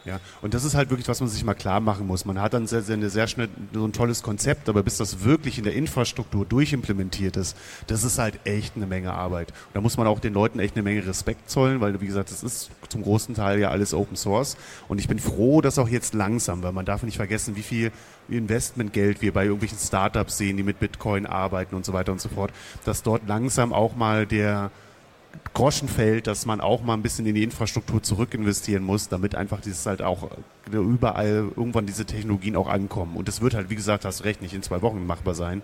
Ja, 0.06 0.20
und 0.42 0.54
das 0.54 0.64
ist 0.64 0.76
halt 0.76 0.90
wirklich, 0.90 1.08
was 1.08 1.20
man 1.20 1.30
sich 1.30 1.44
mal 1.44 1.54
klar 1.54 1.80
machen 1.82 2.08
muss. 2.08 2.26
Man 2.26 2.40
hat 2.40 2.54
dann 2.54 2.68
sehr, 2.68 2.82
sehr, 2.82 3.10
sehr 3.10 3.28
schnell 3.28 3.50
so 3.74 3.86
ein 3.86 3.92
tolles 3.92 4.24
Konzept, 4.24 4.70
aber 4.70 4.82
bis 4.82 4.98
das 4.98 5.24
wirklich 5.24 5.58
in 5.58 5.66
der 5.66 5.74
Infrastruktur 5.74 6.46
durchimplementiert 6.46 7.36
ist, 7.38 7.58
das 7.88 8.04
ist 8.04 8.18
halt 8.18 8.40
echt 8.46 8.76
eine 8.76 8.88
Menge 8.88 9.14
Arbeit. 9.14 9.52
Und 9.52 9.76
da 9.76 9.82
muss 9.82 9.98
man 9.98 10.08
auch 10.08 10.20
den 10.20 10.34
Leuten 10.34 10.60
echt 10.60 10.76
eine 10.76 10.84
Menge 10.84 11.06
Respekt 11.06 11.50
zollen, 11.50 11.82
weil, 11.82 12.00
wie 12.00 12.08
gesagt, 12.08 12.32
das 12.32 12.44
ist 12.44 12.72
zum 12.88 13.04
großen 13.04 13.36
Teil 13.36 13.60
ja 13.60 13.70
alles 13.70 13.94
Open 13.94 14.16
Source. 14.16 14.56
Und 14.88 15.00
ich 15.00 15.08
bin 15.08 15.20
froh, 15.20 15.62
dass 15.62 15.78
auch 15.78 15.90
jetzt 15.90 16.14
langsam, 16.14 16.64
weil 16.64 16.72
man 16.72 16.86
darf 16.86 17.04
nicht 17.04 17.18
vergessen, 17.18 17.56
wie 17.56 17.64
viel 17.64 17.92
Investmentgeld 18.30 19.22
wir 19.22 19.34
bei 19.34 19.44
irgendwelchen 19.44 19.80
Startups 19.80 20.38
sehen, 20.38 20.58
die 20.58 20.64
mit 20.64 20.80
Bitcoin 20.80 21.26
arbeiten 21.26 21.76
und 21.76 21.86
so 21.86 21.94
weiter 21.94 22.12
und 22.12 22.22
so 22.22 22.30
fort, 22.30 22.52
dass 22.86 23.04
dort 23.04 23.28
langsam 23.28 23.74
auch 23.74 23.96
mal 23.96 24.26
der, 24.26 24.72
Groschen 25.54 25.88
fällt, 25.88 26.28
dass 26.28 26.46
man 26.46 26.62
auch 26.62 26.84
mal 26.84 26.94
ein 26.94 27.02
bisschen 27.02 27.26
in 27.26 27.36
die 27.36 27.44
Infrastruktur 27.44 28.02
zurück 28.02 28.34
investieren 28.34 28.84
muss, 28.84 29.10
damit 29.10 29.36
einfach 29.36 29.62
dieses 29.62 29.86
halt 29.86 30.02
auch 30.02 30.32
äh, 30.72 30.76
überall 30.78 31.52
irgendwann 31.56 31.86
diese 31.86 32.06
Technologien 32.06 32.56
auch 32.56 32.68
ankommen. 32.68 33.18
Und 33.18 33.28
es 33.28 33.42
wird 33.42 33.56
halt, 33.56 33.70
wie 33.70 33.76
gesagt, 33.76 34.06
hast 34.06 34.24
recht, 34.24 34.42
nicht 34.42 34.54
in 34.54 34.64
zwei 34.64 34.82
Wochen 34.82 35.06
machbar 35.06 35.36
sein. 35.36 35.62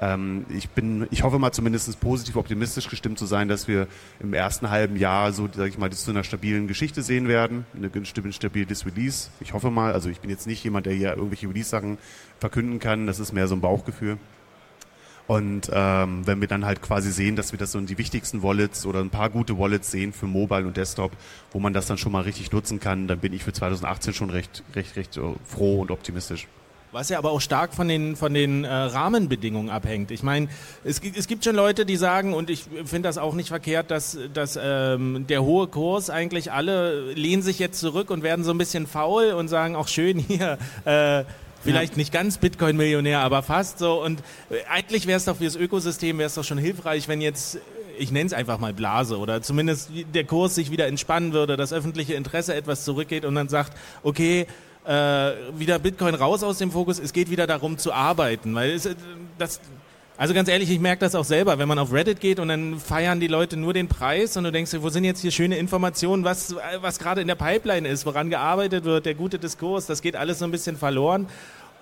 Ähm, 0.00 0.46
ich 0.48 0.70
bin, 0.70 1.06
ich 1.10 1.24
hoffe 1.24 1.38
mal 1.38 1.52
zumindest 1.52 2.00
positiv 2.00 2.36
optimistisch 2.36 2.88
gestimmt 2.88 3.18
zu 3.18 3.26
sein, 3.26 3.48
dass 3.48 3.68
wir 3.68 3.88
im 4.20 4.34
ersten 4.34 4.70
halben 4.70 4.96
Jahr 4.96 5.32
so, 5.32 5.48
sag 5.52 5.68
ich 5.68 5.78
mal, 5.78 5.90
das 5.90 6.04
zu 6.04 6.10
einer 6.10 6.24
stabilen 6.24 6.66
Geschichte 6.66 7.02
sehen 7.02 7.28
werden, 7.28 7.66
eine 7.76 7.90
stabiles 8.32 8.86
Release. 8.86 9.30
Ich 9.40 9.52
hoffe 9.52 9.70
mal, 9.70 9.92
also 9.92 10.08
ich 10.08 10.20
bin 10.20 10.30
jetzt 10.30 10.46
nicht 10.46 10.64
jemand, 10.64 10.86
der 10.86 10.94
hier 10.94 11.10
irgendwelche 11.16 11.48
Release-Sachen 11.48 11.98
verkünden 12.38 12.78
kann, 12.78 13.06
das 13.06 13.18
ist 13.18 13.32
mehr 13.32 13.48
so 13.48 13.54
ein 13.54 13.60
Bauchgefühl. 13.60 14.18
Und 15.26 15.70
ähm, 15.72 16.26
wenn 16.26 16.40
wir 16.40 16.48
dann 16.48 16.66
halt 16.66 16.82
quasi 16.82 17.10
sehen, 17.10 17.34
dass 17.34 17.52
wir 17.52 17.58
das 17.58 17.72
so 17.72 17.78
in 17.78 17.86
die 17.86 17.96
wichtigsten 17.96 18.42
Wallets 18.42 18.84
oder 18.84 19.00
ein 19.00 19.10
paar 19.10 19.30
gute 19.30 19.58
Wallets 19.58 19.90
sehen 19.90 20.12
für 20.12 20.26
Mobile 20.26 20.66
und 20.66 20.76
Desktop, 20.76 21.12
wo 21.50 21.60
man 21.60 21.72
das 21.72 21.86
dann 21.86 21.96
schon 21.96 22.12
mal 22.12 22.22
richtig 22.22 22.52
nutzen 22.52 22.78
kann, 22.78 23.08
dann 23.08 23.20
bin 23.20 23.32
ich 23.32 23.42
für 23.42 23.52
2018 23.52 24.12
schon 24.12 24.30
recht, 24.30 24.62
recht, 24.74 24.96
recht 24.96 25.16
uh, 25.16 25.36
froh 25.44 25.80
und 25.80 25.90
optimistisch. 25.90 26.46
Was 26.92 27.08
ja 27.08 27.18
aber 27.18 27.32
auch 27.32 27.40
stark 27.40 27.74
von 27.74 27.88
den, 27.88 28.14
von 28.14 28.32
den 28.34 28.62
äh, 28.62 28.68
Rahmenbedingungen 28.72 29.68
abhängt. 29.68 30.12
Ich 30.12 30.22
meine, 30.22 30.46
es, 30.84 31.00
es 31.00 31.26
gibt 31.26 31.44
schon 31.44 31.56
Leute, 31.56 31.86
die 31.86 31.96
sagen, 31.96 32.34
und 32.34 32.50
ich 32.50 32.66
finde 32.84 33.08
das 33.08 33.18
auch 33.18 33.34
nicht 33.34 33.48
verkehrt, 33.48 33.90
dass, 33.90 34.16
dass 34.32 34.56
ähm, 34.62 35.26
der 35.28 35.42
hohe 35.42 35.66
Kurs 35.66 36.08
eigentlich 36.08 36.52
alle 36.52 37.12
lehnen 37.14 37.42
sich 37.42 37.58
jetzt 37.58 37.80
zurück 37.80 38.10
und 38.10 38.22
werden 38.22 38.44
so 38.44 38.52
ein 38.52 38.58
bisschen 38.58 38.86
faul 38.86 39.32
und 39.32 39.48
sagen, 39.48 39.74
auch 39.74 39.88
schön 39.88 40.20
hier, 40.20 40.56
äh, 40.84 41.24
Vielleicht 41.64 41.94
ja. 41.94 41.98
nicht 41.98 42.12
ganz 42.12 42.38
Bitcoin-Millionär, 42.38 43.20
aber 43.20 43.42
fast 43.42 43.78
so. 43.78 44.02
Und 44.02 44.20
äh, 44.50 44.56
eigentlich 44.70 45.06
wäre 45.06 45.16
es 45.16 45.24
doch 45.24 45.36
für 45.36 45.44
das 45.44 45.56
Ökosystem, 45.56 46.18
wäre 46.18 46.26
es 46.26 46.34
doch 46.34 46.44
schon 46.44 46.58
hilfreich, 46.58 47.08
wenn 47.08 47.20
jetzt, 47.20 47.58
ich 47.98 48.12
nenne 48.12 48.26
es 48.26 48.32
einfach 48.32 48.58
mal 48.58 48.72
Blase 48.72 49.18
oder 49.18 49.42
zumindest 49.42 49.90
der 50.14 50.24
Kurs 50.24 50.54
sich 50.54 50.70
wieder 50.70 50.86
entspannen 50.86 51.32
würde, 51.32 51.56
das 51.56 51.72
öffentliche 51.72 52.14
Interesse 52.14 52.54
etwas 52.54 52.84
zurückgeht 52.84 53.24
und 53.24 53.34
dann 53.34 53.48
sagt, 53.48 53.76
okay, 54.02 54.46
äh, 54.86 55.32
wieder 55.58 55.78
Bitcoin 55.78 56.14
raus 56.14 56.42
aus 56.42 56.58
dem 56.58 56.70
Fokus, 56.70 56.98
es 56.98 57.12
geht 57.12 57.30
wieder 57.30 57.46
darum 57.46 57.78
zu 57.78 57.92
arbeiten, 57.92 58.54
weil 58.54 58.72
es, 58.72 58.86
äh, 58.86 58.94
das, 59.38 59.60
also 60.16 60.32
ganz 60.32 60.48
ehrlich, 60.48 60.70
ich 60.70 60.78
merke 60.78 61.00
das 61.00 61.16
auch 61.16 61.24
selber, 61.24 61.58
wenn 61.58 61.66
man 61.66 61.78
auf 61.78 61.92
Reddit 61.92 62.20
geht 62.20 62.38
und 62.38 62.46
dann 62.48 62.78
feiern 62.78 63.18
die 63.18 63.26
Leute 63.26 63.56
nur 63.56 63.72
den 63.72 63.88
Preis 63.88 64.36
und 64.36 64.44
du 64.44 64.52
denkst, 64.52 64.70
wo 64.78 64.88
sind 64.88 65.02
jetzt 65.02 65.22
hier 65.22 65.32
schöne 65.32 65.56
Informationen, 65.58 66.22
was, 66.22 66.54
was 66.80 67.00
gerade 67.00 67.20
in 67.20 67.26
der 67.26 67.34
Pipeline 67.34 67.88
ist, 67.88 68.06
woran 68.06 68.30
gearbeitet 68.30 68.84
wird, 68.84 69.06
der 69.06 69.14
gute 69.14 69.40
Diskurs, 69.40 69.86
das 69.86 70.02
geht 70.02 70.14
alles 70.14 70.38
so 70.38 70.44
ein 70.44 70.52
bisschen 70.52 70.76
verloren. 70.76 71.26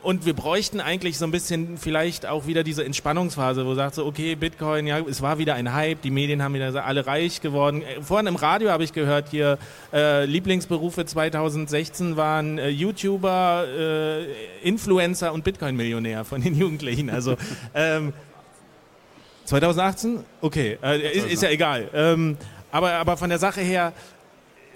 Und 0.02 0.26
wir 0.26 0.34
bräuchten 0.34 0.80
eigentlich 0.80 1.16
so 1.16 1.24
ein 1.24 1.30
bisschen 1.30 1.78
vielleicht 1.78 2.26
auch 2.26 2.48
wieder 2.48 2.64
diese 2.64 2.84
Entspannungsphase, 2.84 3.64
wo 3.64 3.74
sagt 3.74 3.94
so, 3.94 4.04
okay, 4.04 4.34
Bitcoin, 4.34 4.88
ja, 4.88 4.98
es 4.98 5.22
war 5.22 5.38
wieder 5.38 5.54
ein 5.54 5.72
Hype, 5.72 6.02
die 6.02 6.10
Medien 6.10 6.42
haben 6.42 6.54
wieder 6.54 6.84
alle 6.84 7.06
reich 7.06 7.40
geworden. 7.40 7.82
Äh, 7.82 8.02
vorhin 8.02 8.26
im 8.26 8.34
Radio 8.34 8.70
habe 8.70 8.82
ich 8.82 8.92
gehört 8.92 9.28
hier, 9.30 9.58
äh, 9.92 10.24
Lieblingsberufe 10.24 11.04
2016 11.04 12.16
waren 12.16 12.58
äh, 12.58 12.68
YouTuber, 12.68 13.64
äh, 13.68 14.24
Influencer 14.68 15.32
und 15.32 15.44
Bitcoin-Millionär 15.44 16.24
von 16.24 16.40
den 16.40 16.56
Jugendlichen. 16.56 17.08
Also 17.08 17.36
ähm, 17.74 18.12
2018? 19.44 20.24
Okay, 20.40 20.78
äh, 20.82 21.16
ist, 21.16 21.30
ist, 21.30 21.42
ja 21.44 21.50
egal. 21.50 21.88
Ähm, 21.94 22.36
aber, 22.72 22.94
aber 22.94 23.16
von 23.16 23.28
der 23.28 23.38
Sache 23.38 23.60
her, 23.60 23.92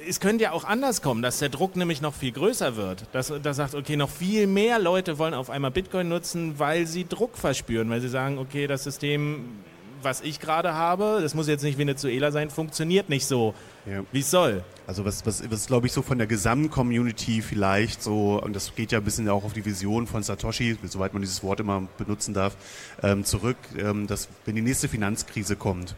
es 0.08 0.20
könnte 0.20 0.44
ja 0.44 0.52
auch 0.52 0.64
anders 0.64 1.02
kommen, 1.02 1.22
dass 1.22 1.38
der 1.38 1.48
Druck 1.48 1.76
nämlich 1.76 2.00
noch 2.00 2.14
viel 2.14 2.32
größer 2.32 2.76
wird. 2.76 3.04
Dass, 3.12 3.32
dass 3.42 3.56
sagt, 3.56 3.74
okay, 3.74 3.96
noch 3.96 4.10
viel 4.10 4.46
mehr 4.46 4.78
Leute 4.78 5.18
wollen 5.18 5.34
auf 5.34 5.50
einmal 5.50 5.70
Bitcoin 5.70 6.08
nutzen, 6.08 6.58
weil 6.58 6.86
sie 6.86 7.06
Druck 7.06 7.36
verspüren, 7.36 7.90
weil 7.90 8.00
sie 8.00 8.08
sagen, 8.08 8.38
okay, 8.38 8.66
das 8.66 8.84
System, 8.84 9.62
was 10.02 10.20
ich 10.20 10.40
gerade 10.40 10.74
habe, 10.74 11.18
das 11.22 11.34
muss 11.34 11.48
jetzt 11.48 11.62
nicht 11.62 11.78
Venezuela 11.78 12.30
sein, 12.30 12.50
funktioniert 12.50 13.08
nicht 13.08 13.26
so, 13.26 13.54
ja. 13.86 14.02
wie 14.12 14.20
es 14.20 14.30
soll. 14.30 14.62
Also 14.86 15.04
was, 15.04 15.26
was, 15.26 15.50
was 15.50 15.66
glaube 15.66 15.86
ich 15.86 15.92
so 15.92 16.02
von 16.02 16.18
der 16.18 16.26
Gesamtcommunity 16.26 17.42
vielleicht 17.42 18.02
so, 18.02 18.40
und 18.40 18.54
das 18.54 18.74
geht 18.74 18.92
ja 18.92 18.98
ein 18.98 19.04
bisschen 19.04 19.28
auch 19.28 19.44
auf 19.44 19.52
die 19.52 19.64
Vision 19.64 20.06
von 20.06 20.22
Satoshi, 20.22 20.78
soweit 20.84 21.12
man 21.12 21.22
dieses 21.22 21.42
Wort 21.42 21.60
immer 21.60 21.88
benutzen 21.98 22.34
darf, 22.34 22.56
ähm, 23.02 23.24
zurück, 23.24 23.56
ähm, 23.76 24.06
dass 24.06 24.28
wenn 24.44 24.54
die 24.54 24.62
nächste 24.62 24.88
Finanzkrise 24.88 25.56
kommt, 25.56 25.96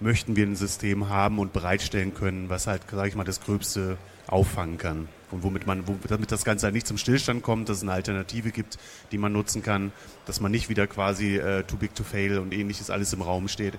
möchten 0.00 0.36
wir 0.36 0.46
ein 0.46 0.56
System 0.56 1.08
haben 1.08 1.38
und 1.38 1.52
bereitstellen 1.52 2.14
können, 2.14 2.50
was 2.50 2.66
halt, 2.66 2.82
sage 2.90 3.08
ich 3.08 3.14
mal, 3.14 3.24
das 3.24 3.40
Gröbste 3.40 3.96
auffangen 4.26 4.78
kann. 4.78 5.08
Und 5.30 5.42
womit 5.42 5.66
man, 5.66 5.84
damit 6.08 6.30
das 6.30 6.44
Ganze 6.44 6.66
halt 6.66 6.74
nicht 6.74 6.86
zum 6.86 6.98
Stillstand 6.98 7.42
kommt, 7.42 7.68
dass 7.68 7.78
es 7.78 7.82
eine 7.82 7.92
Alternative 7.92 8.50
gibt, 8.50 8.78
die 9.12 9.18
man 9.18 9.32
nutzen 9.32 9.62
kann, 9.62 9.92
dass 10.26 10.40
man 10.40 10.50
nicht 10.52 10.68
wieder 10.68 10.86
quasi 10.86 11.36
äh, 11.36 11.64
too 11.64 11.76
big 11.76 11.94
to 11.94 12.04
fail 12.04 12.38
und 12.38 12.52
ähnliches 12.52 12.90
alles 12.90 13.12
im 13.12 13.22
Raum 13.22 13.48
steht. 13.48 13.74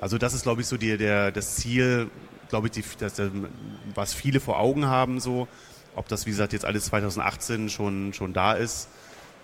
Also 0.00 0.18
das 0.18 0.34
ist, 0.34 0.42
glaube 0.42 0.62
ich, 0.62 0.66
so 0.66 0.76
die, 0.76 0.96
der, 0.96 1.30
das 1.30 1.56
Ziel, 1.56 2.10
glaube 2.48 2.68
ich, 2.68 2.72
die, 2.72 2.84
das, 2.98 3.20
was 3.94 4.14
viele 4.14 4.40
vor 4.40 4.58
Augen 4.58 4.86
haben 4.86 5.20
so. 5.20 5.46
Ob 5.96 6.08
das, 6.08 6.26
wie 6.26 6.30
gesagt, 6.30 6.52
jetzt 6.52 6.64
alles 6.64 6.86
2018 6.86 7.68
schon, 7.68 8.12
schon 8.12 8.32
da 8.32 8.54
ist, 8.54 8.88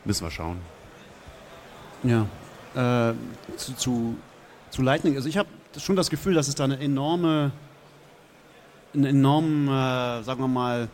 müssen 0.05 0.25
wir 0.25 0.31
schauen. 0.31 0.59
Ja, 2.03 2.27
äh, 2.75 3.15
zu, 3.57 3.75
zu, 3.77 4.17
zu 4.71 4.83
Lightning. 4.83 5.17
Also 5.17 5.29
ich 5.29 5.37
habe 5.37 5.49
schon 5.79 5.97
das 5.97 6.11
Gefühl, 6.11 6.35
dass 6.35 6.49
es 6.49 6.55
da 6.55 6.65
eine 6.65 6.79
enorme, 6.81 7.53
einen 8.95 9.05
enormen, 9.05 9.69
äh, 9.69 10.23
sagen 10.23 10.41
wir 10.41 10.49
mal, 10.49 10.89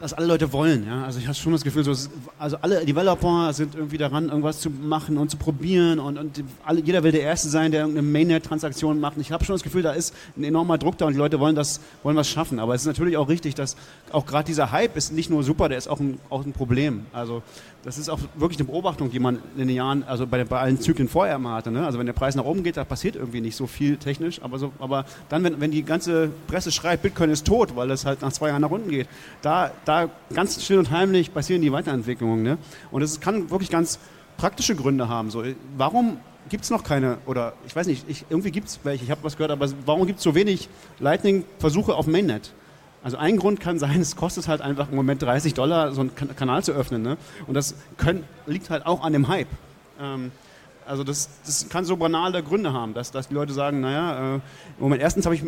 dass 0.00 0.14
alle 0.14 0.26
Leute 0.26 0.52
wollen. 0.52 0.86
Ja? 0.86 1.04
Also 1.04 1.18
ich 1.18 1.26
habe 1.26 1.34
schon 1.34 1.52
das 1.52 1.62
Gefühl, 1.62 1.84
so, 1.84 1.92
also 2.38 2.56
alle 2.62 2.84
Developer 2.84 3.52
sind 3.52 3.74
irgendwie 3.74 3.98
daran, 3.98 4.28
irgendwas 4.28 4.60
zu 4.60 4.70
machen 4.70 5.18
und 5.18 5.30
zu 5.30 5.36
probieren 5.36 5.98
und, 5.98 6.18
und 6.18 6.42
alle, 6.64 6.80
jeder 6.80 7.02
will 7.02 7.12
der 7.12 7.20
Erste 7.20 7.48
sein, 7.48 7.70
der 7.70 7.82
irgendeine 7.82 8.08
Mainnet-Transaktion 8.08 8.98
macht. 8.98 9.16
Und 9.16 9.22
ich 9.22 9.30
habe 9.30 9.44
schon 9.44 9.54
das 9.54 9.62
Gefühl, 9.62 9.82
da 9.82 9.92
ist 9.92 10.14
ein 10.36 10.44
enormer 10.44 10.78
Druck 10.78 10.96
da 10.96 11.06
und 11.06 11.12
die 11.12 11.18
Leute 11.18 11.38
wollen 11.38 11.54
das, 11.54 11.80
wollen 12.02 12.16
was 12.16 12.28
schaffen. 12.28 12.58
Aber 12.58 12.74
es 12.74 12.80
ist 12.80 12.86
natürlich 12.86 13.18
auch 13.18 13.28
richtig, 13.28 13.54
dass 13.54 13.76
auch 14.10 14.24
gerade 14.24 14.46
dieser 14.46 14.72
Hype 14.72 14.96
ist 14.96 15.12
nicht 15.12 15.28
nur 15.28 15.42
super, 15.42 15.68
der 15.68 15.76
ist 15.76 15.88
auch 15.88 16.00
ein, 16.00 16.18
auch 16.30 16.44
ein 16.44 16.52
Problem. 16.52 17.06
Also 17.12 17.42
das 17.82 17.96
ist 17.96 18.10
auch 18.10 18.18
wirklich 18.34 18.58
eine 18.58 18.68
Beobachtung, 18.68 19.10
die 19.10 19.18
man 19.18 19.38
in 19.56 19.66
den 19.66 19.76
Jahren, 19.76 20.02
also 20.04 20.26
bei, 20.26 20.44
bei 20.44 20.60
allen 20.60 20.80
Zyklen 20.80 21.08
vorher 21.08 21.36
immer 21.36 21.52
hatte. 21.52 21.70
Ne? 21.70 21.84
Also 21.84 21.98
wenn 21.98 22.06
der 22.06 22.12
Preis 22.12 22.34
nach 22.34 22.44
oben 22.44 22.62
geht, 22.62 22.76
da 22.76 22.84
passiert 22.84 23.16
irgendwie 23.16 23.40
nicht 23.40 23.56
so 23.56 23.66
viel 23.66 23.96
technisch, 23.96 24.40
aber, 24.42 24.58
so, 24.58 24.72
aber 24.78 25.06
dann, 25.28 25.44
wenn, 25.44 25.60
wenn 25.60 25.70
die 25.70 25.82
ganze 25.82 26.30
Presse 26.46 26.72
schreibt, 26.72 27.02
Bitcoin 27.02 27.30
ist 27.30 27.46
tot, 27.46 27.76
weil 27.76 27.90
es 27.90 28.04
halt 28.04 28.20
nach 28.20 28.32
zwei 28.32 28.48
Jahren 28.48 28.60
nach 28.60 28.70
unten 28.70 28.90
geht, 28.90 29.08
da, 29.40 29.70
da 29.86 29.89
ganz 30.34 30.62
still 30.62 30.78
und 30.78 30.90
heimlich 30.90 31.32
passieren 31.32 31.62
die 31.62 31.72
Weiterentwicklungen. 31.72 32.42
Ne? 32.42 32.58
Und 32.90 33.02
es 33.02 33.20
kann 33.20 33.50
wirklich 33.50 33.70
ganz 33.70 33.98
praktische 34.36 34.74
Gründe 34.74 35.08
haben. 35.08 35.30
So, 35.30 35.44
warum 35.76 36.18
gibt 36.48 36.64
es 36.64 36.70
noch 36.70 36.82
keine, 36.82 37.18
oder 37.26 37.54
ich 37.66 37.76
weiß 37.76 37.86
nicht, 37.86 38.08
ich, 38.08 38.24
irgendwie 38.30 38.50
gibt 38.50 38.68
es 38.68 38.80
welche, 38.82 39.04
ich 39.04 39.10
habe 39.10 39.22
was 39.22 39.36
gehört, 39.36 39.50
aber 39.52 39.68
warum 39.86 40.06
gibt 40.06 40.18
es 40.18 40.24
so 40.24 40.34
wenig 40.34 40.68
Lightning-Versuche 40.98 41.94
auf 41.94 42.06
Mainnet? 42.06 42.52
Also 43.02 43.16
ein 43.16 43.36
Grund 43.36 43.60
kann 43.60 43.78
sein, 43.78 44.00
es 44.00 44.16
kostet 44.16 44.48
halt 44.48 44.60
einfach 44.60 44.90
im 44.90 44.96
Moment 44.96 45.22
30 45.22 45.54
Dollar, 45.54 45.92
so 45.92 46.00
einen 46.02 46.14
Kanal 46.14 46.62
zu 46.62 46.72
öffnen. 46.72 47.02
Ne? 47.02 47.16
Und 47.46 47.54
das 47.54 47.74
können, 47.96 48.24
liegt 48.46 48.70
halt 48.70 48.86
auch 48.86 49.02
an 49.02 49.12
dem 49.12 49.28
Hype. 49.28 49.48
Ähm, 50.00 50.32
also 50.86 51.04
das, 51.04 51.28
das 51.46 51.68
kann 51.68 51.84
so 51.84 51.96
banale 51.96 52.42
Gründe 52.42 52.72
haben, 52.72 52.94
dass, 52.94 53.12
dass 53.12 53.28
die 53.28 53.34
Leute 53.34 53.52
sagen, 53.52 53.80
naja, 53.80 54.34
äh, 54.34 54.34
im 54.34 54.42
Moment 54.78 55.00
erstens 55.00 55.24
habe 55.24 55.34
ich 55.34 55.44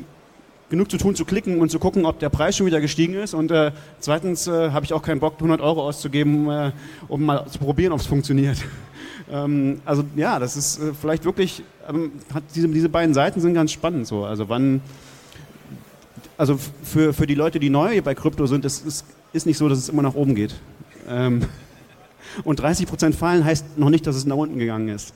genug 0.70 0.90
zu 0.90 0.96
tun, 0.96 1.14
zu 1.14 1.25
klicken 1.25 1.61
und 1.61 1.70
zu 1.70 1.79
gucken, 1.79 2.07
ob 2.07 2.18
der 2.18 2.31
Preis 2.31 2.57
schon 2.57 2.66
wieder 2.66 2.81
gestiegen 2.81 3.14
ist. 3.14 3.35
Und 3.35 3.51
äh, 3.51 3.72
zweitens 4.01 4.46
äh, 4.46 4.70
habe 4.70 4.85
ich 4.85 4.92
auch 4.92 5.03
keinen 5.03 5.20
Bock, 5.20 5.35
100 5.35 5.61
Euro 5.61 5.87
auszugeben, 5.87 6.48
äh, 6.48 6.72
um 7.09 7.25
mal 7.25 7.46
zu 7.48 7.59
probieren, 7.59 7.92
ob 7.92 8.01
es 8.01 8.07
funktioniert. 8.07 8.57
ähm, 9.31 9.81
also 9.85 10.05
ja, 10.16 10.38
das 10.38 10.57
ist 10.57 10.79
äh, 10.79 10.92
vielleicht 10.98 11.25
wirklich, 11.25 11.62
ähm, 11.88 12.12
hat 12.33 12.44
diese, 12.55 12.68
diese 12.68 12.88
beiden 12.88 13.14
Seiten 13.14 13.40
sind 13.40 13.55
ganz 13.55 13.70
spannend 13.72 14.07
so. 14.07 14.25
Also 14.25 14.48
wann, 14.48 14.81
also 16.38 16.59
für, 16.83 17.12
für 17.12 17.27
die 17.27 17.35
Leute, 17.35 17.61
die 17.61 17.70
neu 17.70 18.01
bei 18.03 18.14
Krypto 18.14 18.46
sind, 18.46 18.64
es 18.64 18.81
ist, 18.81 19.05
ist 19.33 19.46
nicht 19.46 19.59
so, 19.59 19.68
dass 19.68 19.79
es 19.79 19.88
immer 19.88 20.03
nach 20.03 20.14
oben 20.14 20.35
geht. 20.35 20.55
Ähm, 21.09 21.42
und 22.44 22.61
30 22.61 22.87
Prozent 22.87 23.14
fallen 23.14 23.44
heißt 23.44 23.79
noch 23.79 23.90
nicht, 23.90 24.07
dass 24.07 24.16
es 24.16 24.25
nach 24.25 24.37
unten 24.37 24.59
gegangen 24.59 24.88
ist. 24.88 25.12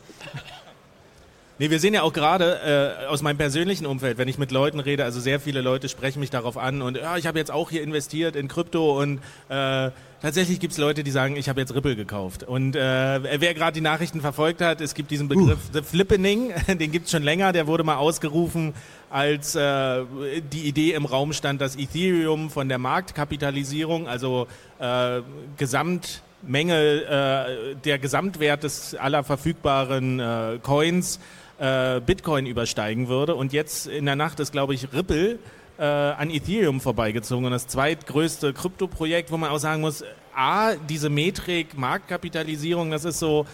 Nee, 1.59 1.71
wir 1.71 1.81
sehen 1.81 1.95
ja 1.95 2.03
auch 2.03 2.13
gerade 2.13 2.99
äh, 3.03 3.07
aus 3.07 3.23
meinem 3.23 3.39
persönlichen 3.39 3.87
Umfeld, 3.87 4.19
wenn 4.19 4.29
ich 4.29 4.37
mit 4.37 4.51
Leuten 4.51 4.79
rede, 4.79 5.05
also 5.05 5.21
sehr 5.21 5.41
viele 5.41 5.63
Leute 5.63 5.89
sprechen 5.89 6.21
mich 6.21 6.29
darauf 6.29 6.59
an 6.59 6.83
und 6.83 6.99
ja, 6.99 7.17
ich 7.17 7.27
habe 7.27 7.39
jetzt 7.39 7.51
auch 7.51 7.71
hier 7.71 7.83
investiert 7.83 8.37
in 8.37 8.47
Krypto 8.47 9.01
und 9.01 9.21
äh, 9.49 9.91
tatsächlich 10.21 10.61
gibt's 10.61 10.77
Leute, 10.77 11.03
die 11.03 11.11
sagen, 11.11 11.35
ich 11.37 11.49
habe 11.49 11.59
jetzt 11.59 11.75
Ripple 11.75 11.97
gekauft. 11.97 12.43
Und 12.43 12.77
äh, 12.77 13.41
wer 13.41 13.55
gerade 13.55 13.73
die 13.73 13.81
Nachrichten 13.81 14.21
verfolgt 14.21 14.61
hat, 14.61 14.83
es 14.83 14.93
gibt 14.93 15.11
diesen 15.11 15.29
Begriff 15.29 15.59
uh. 15.71 15.73
The 15.73 15.83
Flippening, 15.83 16.53
den 16.79 16.93
gibt's 16.93 17.11
schon 17.11 17.23
länger, 17.23 17.53
der 17.53 17.67
wurde 17.67 17.85
mal 17.85 17.97
ausgerufen, 17.97 18.75
als 19.09 19.55
äh, 19.55 20.05
die 20.53 20.69
Idee 20.69 20.93
im 20.93 21.07
Raum 21.07 21.33
stand, 21.33 21.63
dass 21.63 21.77
Ethereum 21.77 22.51
von 22.51 22.69
der 22.69 22.77
Marktkapitalisierung, 22.77 24.09
also 24.09 24.47
äh, 24.79 25.23
Gesamt 25.57 26.21
Menge, 26.43 26.75
äh, 26.75 27.75
der 27.77 27.99
Gesamtwert 27.99 28.63
des 28.63 28.95
aller 28.95 29.25
verfügbaren 29.25 30.21
äh, 30.21 30.59
Coins 30.63 31.19
äh, 31.59 32.01
Bitcoin 32.01 32.47
übersteigen 32.47 33.09
würde. 33.09 33.35
Und 33.35 33.53
jetzt 33.53 33.87
in 33.87 34.07
der 34.07 34.17
Nacht 34.17 34.41
ist, 34.41 34.53
glaube 34.53 34.75
ich, 34.75 34.93
Ripple 34.93 35.39
äh, 35.79 35.83
an 35.83 36.31
Ethereum 36.31 36.81
vorbeigezogen. 36.81 37.45
Und 37.45 37.53
das 37.53 37.67
zweitgrößte 37.67 38.53
Kryptoprojekt, 38.53 39.31
wo 39.31 39.37
man 39.37 39.51
auch 39.51 39.59
sagen 39.59 39.81
muss, 39.81 40.05
A, 40.35 40.75
diese 40.75 41.09
Metrik, 41.09 41.77
Marktkapitalisierung, 41.77 42.91
das 42.91 43.05
ist 43.05 43.19
so, 43.19 43.47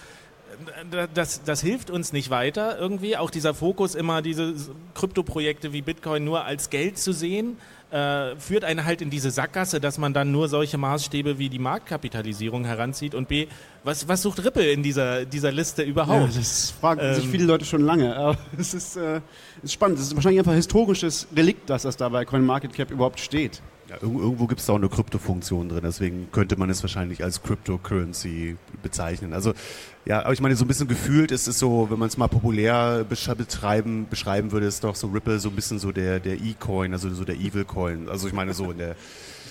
das, 1.14 1.42
das 1.44 1.60
hilft 1.60 1.90
uns 1.90 2.12
nicht 2.12 2.30
weiter 2.30 2.78
irgendwie. 2.78 3.16
Auch 3.16 3.30
dieser 3.30 3.54
Fokus, 3.54 3.94
immer 3.94 4.22
diese 4.22 4.54
Kryptoprojekte 4.94 5.72
wie 5.72 5.82
Bitcoin 5.82 6.24
nur 6.24 6.44
als 6.44 6.70
Geld 6.70 6.98
zu 6.98 7.12
sehen, 7.12 7.56
äh, 7.92 8.36
führt 8.36 8.64
einen 8.64 8.84
halt 8.84 9.02
in 9.02 9.10
diese 9.10 9.30
Sackgasse, 9.30 9.80
dass 9.80 9.98
man 9.98 10.14
dann 10.14 10.32
nur 10.32 10.48
solche 10.48 10.78
Maßstäbe 10.78 11.38
wie 11.38 11.48
die 11.48 11.58
Marktkapitalisierung 11.58 12.64
heranzieht. 12.64 13.14
Und 13.14 13.28
B, 13.28 13.46
was, 13.84 14.08
was 14.08 14.22
sucht 14.22 14.44
Ripple 14.44 14.70
in 14.70 14.82
dieser, 14.82 15.26
dieser 15.26 15.52
Liste 15.52 15.82
überhaupt? 15.82 16.32
Ja, 16.32 16.38
das 16.38 16.70
fragen 16.70 17.00
ähm, 17.02 17.14
sich 17.14 17.28
viele 17.28 17.44
Leute 17.44 17.64
schon 17.64 17.82
lange. 17.82 18.16
Aber 18.16 18.38
es 18.58 18.72
ist, 18.72 18.96
äh, 18.96 19.20
ist 19.62 19.72
spannend. 19.72 19.98
Es 19.98 20.06
ist 20.06 20.14
wahrscheinlich 20.14 20.40
einfach 20.40 20.52
ein 20.52 20.56
historisches 20.56 21.28
Relikt, 21.36 21.68
dass 21.68 21.82
das 21.82 21.96
da 21.96 22.08
bei 22.08 22.24
CoinMarketCap 22.24 22.90
überhaupt 22.90 23.20
steht. 23.20 23.60
Ja, 23.92 23.98
irgendwo 24.00 24.46
gibt 24.46 24.60
es 24.60 24.66
da 24.66 24.72
auch 24.72 24.78
eine 24.78 24.88
Kryptofunktion 24.88 25.68
drin, 25.68 25.82
deswegen 25.82 26.28
könnte 26.32 26.56
man 26.56 26.70
es 26.70 26.82
wahrscheinlich 26.82 27.22
als 27.22 27.42
Cryptocurrency 27.42 28.56
bezeichnen. 28.82 29.34
Also 29.34 29.52
ja, 30.06 30.20
aber 30.20 30.32
ich 30.32 30.40
meine, 30.40 30.56
so 30.56 30.64
ein 30.64 30.68
bisschen 30.68 30.88
gefühlt 30.88 31.30
ist 31.30 31.46
es 31.46 31.58
so, 31.58 31.90
wenn 31.90 31.98
man 31.98 32.08
es 32.08 32.16
mal 32.16 32.28
populär 32.28 33.04
betreiben, 33.04 34.06
beschreiben 34.08 34.50
würde, 34.50 34.64
ist 34.64 34.82
doch 34.82 34.96
so 34.96 35.08
Ripple 35.08 35.38
so 35.40 35.50
ein 35.50 35.54
bisschen 35.54 35.78
so 35.78 35.92
der, 35.92 36.20
der 36.20 36.40
E-Coin, 36.40 36.94
also 36.94 37.10
so 37.10 37.24
der 37.24 37.36
Evil 37.36 37.66
Coin. 37.66 38.08
Also 38.08 38.28
ich 38.28 38.32
meine 38.32 38.54
so 38.54 38.70
in 38.70 38.78
der 38.78 38.96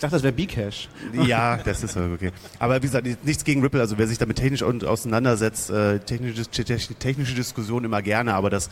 dachte, 0.01 0.15
das 0.15 0.23
wäre 0.23 0.33
Bcash. 0.33 0.89
Ja, 1.25 1.57
das 1.57 1.83
ist 1.83 1.95
okay. 1.95 2.31
Aber 2.59 2.75
wie 2.77 2.87
gesagt, 2.87 3.07
nichts 3.23 3.43
gegen 3.43 3.61
Ripple. 3.61 3.79
Also 3.79 3.97
wer 3.97 4.07
sich 4.07 4.17
damit 4.17 4.37
technisch 4.37 4.63
auseinandersetzt, 4.63 5.69
äh, 5.69 5.99
technische, 5.99 6.45
technische 6.45 7.35
Diskussion 7.35 7.83
immer 7.83 8.01
gerne, 8.01 8.33
aber 8.33 8.49
das 8.49 8.69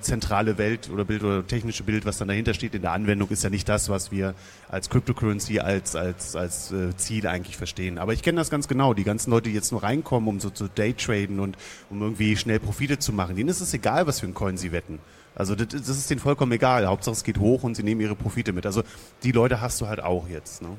zentrale 0.00 0.58
Welt 0.58 0.90
oder 0.92 1.04
Bild 1.04 1.24
oder 1.24 1.46
technische 1.46 1.82
Bild, 1.82 2.04
was 2.04 2.18
dann 2.18 2.28
dahinter 2.28 2.54
steht 2.54 2.74
in 2.74 2.82
der 2.82 2.92
Anwendung, 2.92 3.28
ist 3.30 3.42
ja 3.42 3.50
nicht 3.50 3.68
das, 3.68 3.88
was 3.88 4.12
wir 4.12 4.34
als 4.68 4.90
Cryptocurrency 4.90 5.58
als, 5.60 5.96
als, 5.96 6.36
als 6.36 6.72
äh, 6.72 6.96
Ziel 6.96 7.26
eigentlich 7.26 7.56
verstehen. 7.56 7.98
Aber 7.98 8.12
ich 8.12 8.22
kenne 8.22 8.36
das 8.36 8.50
ganz 8.50 8.68
genau. 8.68 8.94
Die 8.94 9.04
ganzen 9.04 9.30
Leute, 9.30 9.48
die 9.48 9.54
jetzt 9.54 9.72
nur 9.72 9.82
reinkommen, 9.82 10.28
um 10.28 10.40
so 10.40 10.50
zu 10.50 10.68
Daytraden 10.68 11.40
und 11.40 11.56
um 11.90 12.00
irgendwie 12.00 12.36
schnell 12.36 12.60
Profite 12.60 12.98
zu 12.98 13.12
machen, 13.12 13.36
denen 13.36 13.48
ist 13.48 13.60
es 13.60 13.74
egal, 13.74 14.06
was 14.06 14.20
für 14.20 14.26
ein 14.26 14.34
Coin 14.34 14.56
sie 14.56 14.72
wetten. 14.72 14.98
Also 15.34 15.54
das, 15.54 15.68
das 15.68 15.88
ist 15.88 16.10
denen 16.10 16.20
vollkommen 16.20 16.52
egal. 16.52 16.86
Hauptsache 16.86 17.14
es 17.14 17.24
geht 17.24 17.38
hoch 17.38 17.62
und 17.62 17.74
sie 17.74 17.82
nehmen 17.82 18.00
ihre 18.00 18.14
Profite 18.16 18.52
mit. 18.52 18.66
Also 18.66 18.82
die 19.22 19.32
Leute 19.32 19.60
hast 19.60 19.80
du 19.80 19.86
halt 19.86 20.02
auch 20.02 20.28
jetzt. 20.28 20.62
Ne? 20.62 20.76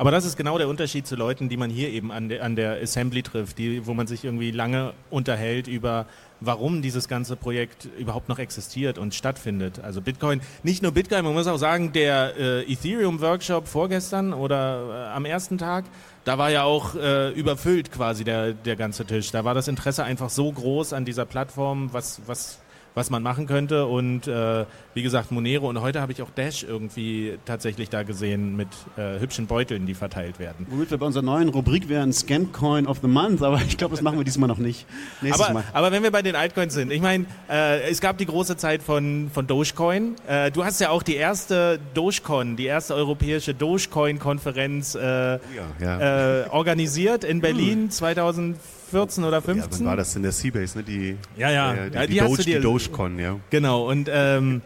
Aber 0.00 0.10
das 0.10 0.24
ist 0.24 0.38
genau 0.38 0.56
der 0.56 0.66
Unterschied 0.68 1.06
zu 1.06 1.14
Leuten, 1.14 1.50
die 1.50 1.58
man 1.58 1.68
hier 1.68 1.90
eben 1.90 2.10
an 2.10 2.30
der, 2.30 2.42
an 2.42 2.56
der 2.56 2.80
Assembly 2.80 3.22
trifft, 3.22 3.58
die, 3.58 3.86
wo 3.86 3.92
man 3.92 4.06
sich 4.06 4.24
irgendwie 4.24 4.50
lange 4.50 4.94
unterhält 5.10 5.66
über, 5.66 6.06
warum 6.40 6.80
dieses 6.80 7.06
ganze 7.06 7.36
Projekt 7.36 7.86
überhaupt 7.98 8.30
noch 8.30 8.38
existiert 8.38 8.96
und 8.96 9.14
stattfindet. 9.14 9.78
Also 9.80 10.00
Bitcoin, 10.00 10.40
nicht 10.62 10.82
nur 10.82 10.92
Bitcoin, 10.92 11.22
man 11.22 11.34
muss 11.34 11.46
auch 11.46 11.58
sagen, 11.58 11.92
der 11.92 12.34
äh, 12.38 12.72
Ethereum-Workshop 12.72 13.68
vorgestern 13.68 14.32
oder 14.32 15.10
äh, 15.10 15.14
am 15.14 15.26
ersten 15.26 15.58
Tag, 15.58 15.84
da 16.24 16.38
war 16.38 16.50
ja 16.50 16.62
auch 16.62 16.94
äh, 16.94 17.32
überfüllt 17.32 17.92
quasi 17.92 18.24
der, 18.24 18.54
der 18.54 18.76
ganze 18.76 19.04
Tisch. 19.04 19.30
Da 19.32 19.44
war 19.44 19.52
das 19.52 19.68
Interesse 19.68 20.02
einfach 20.02 20.30
so 20.30 20.50
groß 20.50 20.94
an 20.94 21.04
dieser 21.04 21.26
Plattform, 21.26 21.92
was, 21.92 22.22
was 22.24 22.59
was 22.94 23.10
man 23.10 23.22
machen 23.22 23.46
könnte. 23.46 23.86
Und 23.86 24.26
äh, 24.26 24.64
wie 24.94 25.02
gesagt, 25.02 25.30
Monero 25.30 25.68
und 25.68 25.80
heute 25.80 26.00
habe 26.00 26.12
ich 26.12 26.22
auch 26.22 26.30
Dash 26.30 26.62
irgendwie 26.62 27.38
tatsächlich 27.44 27.90
da 27.90 28.02
gesehen 28.02 28.56
mit 28.56 28.68
äh, 28.96 29.20
hübschen 29.20 29.46
Beuteln, 29.46 29.86
die 29.86 29.94
verteilt 29.94 30.38
werden. 30.38 30.66
Womit 30.68 30.90
wir 30.90 30.98
bei 30.98 31.06
unserer 31.06 31.22
neuen 31.22 31.48
Rubrik 31.48 31.88
wären, 31.88 32.12
Scamcoin 32.12 32.86
of 32.86 32.98
the 33.02 33.08
Month, 33.08 33.42
aber 33.42 33.60
ich 33.66 33.76
glaube, 33.76 33.94
das 33.94 34.02
machen 34.02 34.18
wir 34.18 34.24
diesmal 34.24 34.48
noch 34.48 34.58
nicht. 34.58 34.86
Nächstes 35.20 35.44
aber, 35.44 35.54
Mal. 35.54 35.64
aber 35.72 35.92
wenn 35.92 36.02
wir 36.02 36.10
bei 36.10 36.22
den 36.22 36.36
Altcoins 36.36 36.74
sind, 36.74 36.92
ich 36.92 37.00
meine, 37.00 37.26
äh, 37.48 37.88
es 37.88 38.00
gab 38.00 38.18
die 38.18 38.26
große 38.26 38.56
Zeit 38.56 38.82
von, 38.82 39.30
von 39.32 39.46
Dogecoin. 39.46 40.16
Äh, 40.26 40.50
du 40.50 40.64
hast 40.64 40.80
ja 40.80 40.90
auch 40.90 41.02
die 41.02 41.16
erste 41.16 41.78
Dogecoin, 41.94 42.56
die 42.56 42.66
erste 42.66 42.94
europäische 42.94 43.54
Dogecoin-Konferenz 43.54 44.94
äh, 44.94 45.00
ja, 45.00 45.38
ja. 45.80 46.44
Äh, 46.44 46.48
organisiert 46.50 47.24
in 47.24 47.40
Berlin 47.50 47.82
hm. 47.82 47.90
2004. 47.90 48.79
14 48.90 49.24
oder 49.24 49.40
15. 49.40 49.70
Ja, 49.70 49.78
wann 49.78 49.86
war 49.86 49.96
das 49.96 50.14
in 50.16 50.22
der 50.22 50.32
Seabase, 50.32 50.78
ne? 50.78 50.84
Die, 50.84 51.16
ja, 51.36 51.50
ja. 51.50 51.74
Äh, 51.74 51.90
die, 51.90 51.96
ja, 51.96 52.06
die, 52.06 52.12
die, 52.12 52.18
Doge, 52.18 52.42
die 52.42 52.60
Dogecoin, 52.60 53.18
ja. 53.18 53.36
Genau, 53.50 53.88
und 53.88 54.10
ähm, 54.12 54.62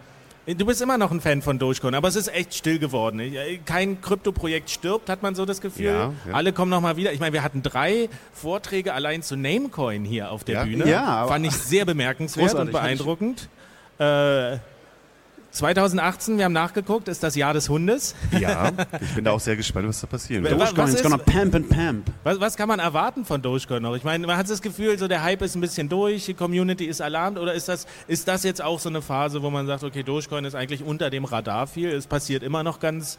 du 0.46 0.66
bist 0.66 0.82
immer 0.82 0.98
noch 0.98 1.10
ein 1.10 1.20
Fan 1.20 1.42
von 1.42 1.58
Dogecoin, 1.58 1.94
aber 1.94 2.08
es 2.08 2.16
ist 2.16 2.32
echt 2.34 2.54
still 2.54 2.78
geworden. 2.78 3.20
Kein 3.64 4.00
Krypto-Projekt 4.00 4.70
stirbt, 4.70 5.08
hat 5.08 5.22
man 5.22 5.34
so 5.34 5.44
das 5.44 5.60
Gefühl. 5.60 5.86
Ja, 5.86 6.12
ja. 6.26 6.32
Alle 6.32 6.52
kommen 6.52 6.70
nochmal 6.70 6.96
wieder. 6.96 7.12
Ich 7.12 7.20
meine, 7.20 7.32
wir 7.32 7.42
hatten 7.42 7.62
drei 7.62 8.08
Vorträge 8.32 8.94
allein 8.94 9.22
zu 9.22 9.36
Namecoin 9.36 10.04
hier 10.04 10.30
auf 10.30 10.44
der 10.44 10.64
Bühne. 10.64 10.88
Ja, 10.88 11.26
Fand 11.26 11.46
ich 11.46 11.52
sehr 11.52 11.84
bemerkenswert 11.84 12.54
und 12.54 12.72
beeindruckend. 12.72 13.48
Äh, 13.98 14.58
2018, 15.54 16.36
wir 16.36 16.46
haben 16.46 16.52
nachgeguckt, 16.52 17.06
ist 17.06 17.22
das 17.22 17.36
Jahr 17.36 17.54
des 17.54 17.68
Hundes. 17.68 18.16
Ja, 18.40 18.72
ich 19.00 19.14
bin 19.14 19.24
da 19.24 19.30
auch 19.30 19.40
sehr 19.40 19.54
gespannt, 19.54 19.86
was 19.86 20.00
da 20.00 20.08
passiert. 20.08 20.44
Dogecoin 20.50 20.88
is 20.88 21.00
gonna 21.00 21.16
pamp 21.16 21.54
and 21.54 21.68
pamp. 21.68 22.10
Was, 22.24 22.40
was, 22.40 22.56
kann 22.56 22.66
man 22.66 22.80
erwarten 22.80 23.24
von 23.24 23.40
Dogecoin 23.40 23.80
noch? 23.80 23.94
Ich 23.94 24.02
meine, 24.02 24.26
man 24.26 24.36
hat 24.36 24.50
das 24.50 24.60
Gefühl, 24.60 24.98
so 24.98 25.06
der 25.06 25.22
Hype 25.22 25.42
ist 25.42 25.54
ein 25.54 25.60
bisschen 25.60 25.88
durch, 25.88 26.26
die 26.26 26.34
Community 26.34 26.86
ist 26.86 27.00
alarmt 27.00 27.38
oder 27.38 27.54
ist 27.54 27.68
das, 27.68 27.86
ist 28.08 28.26
das 28.26 28.42
jetzt 28.42 28.62
auch 28.62 28.80
so 28.80 28.88
eine 28.88 29.00
Phase, 29.00 29.42
wo 29.42 29.50
man 29.50 29.68
sagt, 29.68 29.84
okay, 29.84 30.02
Dogecoin 30.02 30.44
ist 30.44 30.56
eigentlich 30.56 30.82
unter 30.82 31.08
dem 31.08 31.24
Radar 31.24 31.68
viel, 31.68 31.90
es 31.90 32.08
passiert 32.08 32.42
immer 32.42 32.64
noch 32.64 32.80
ganz, 32.80 33.18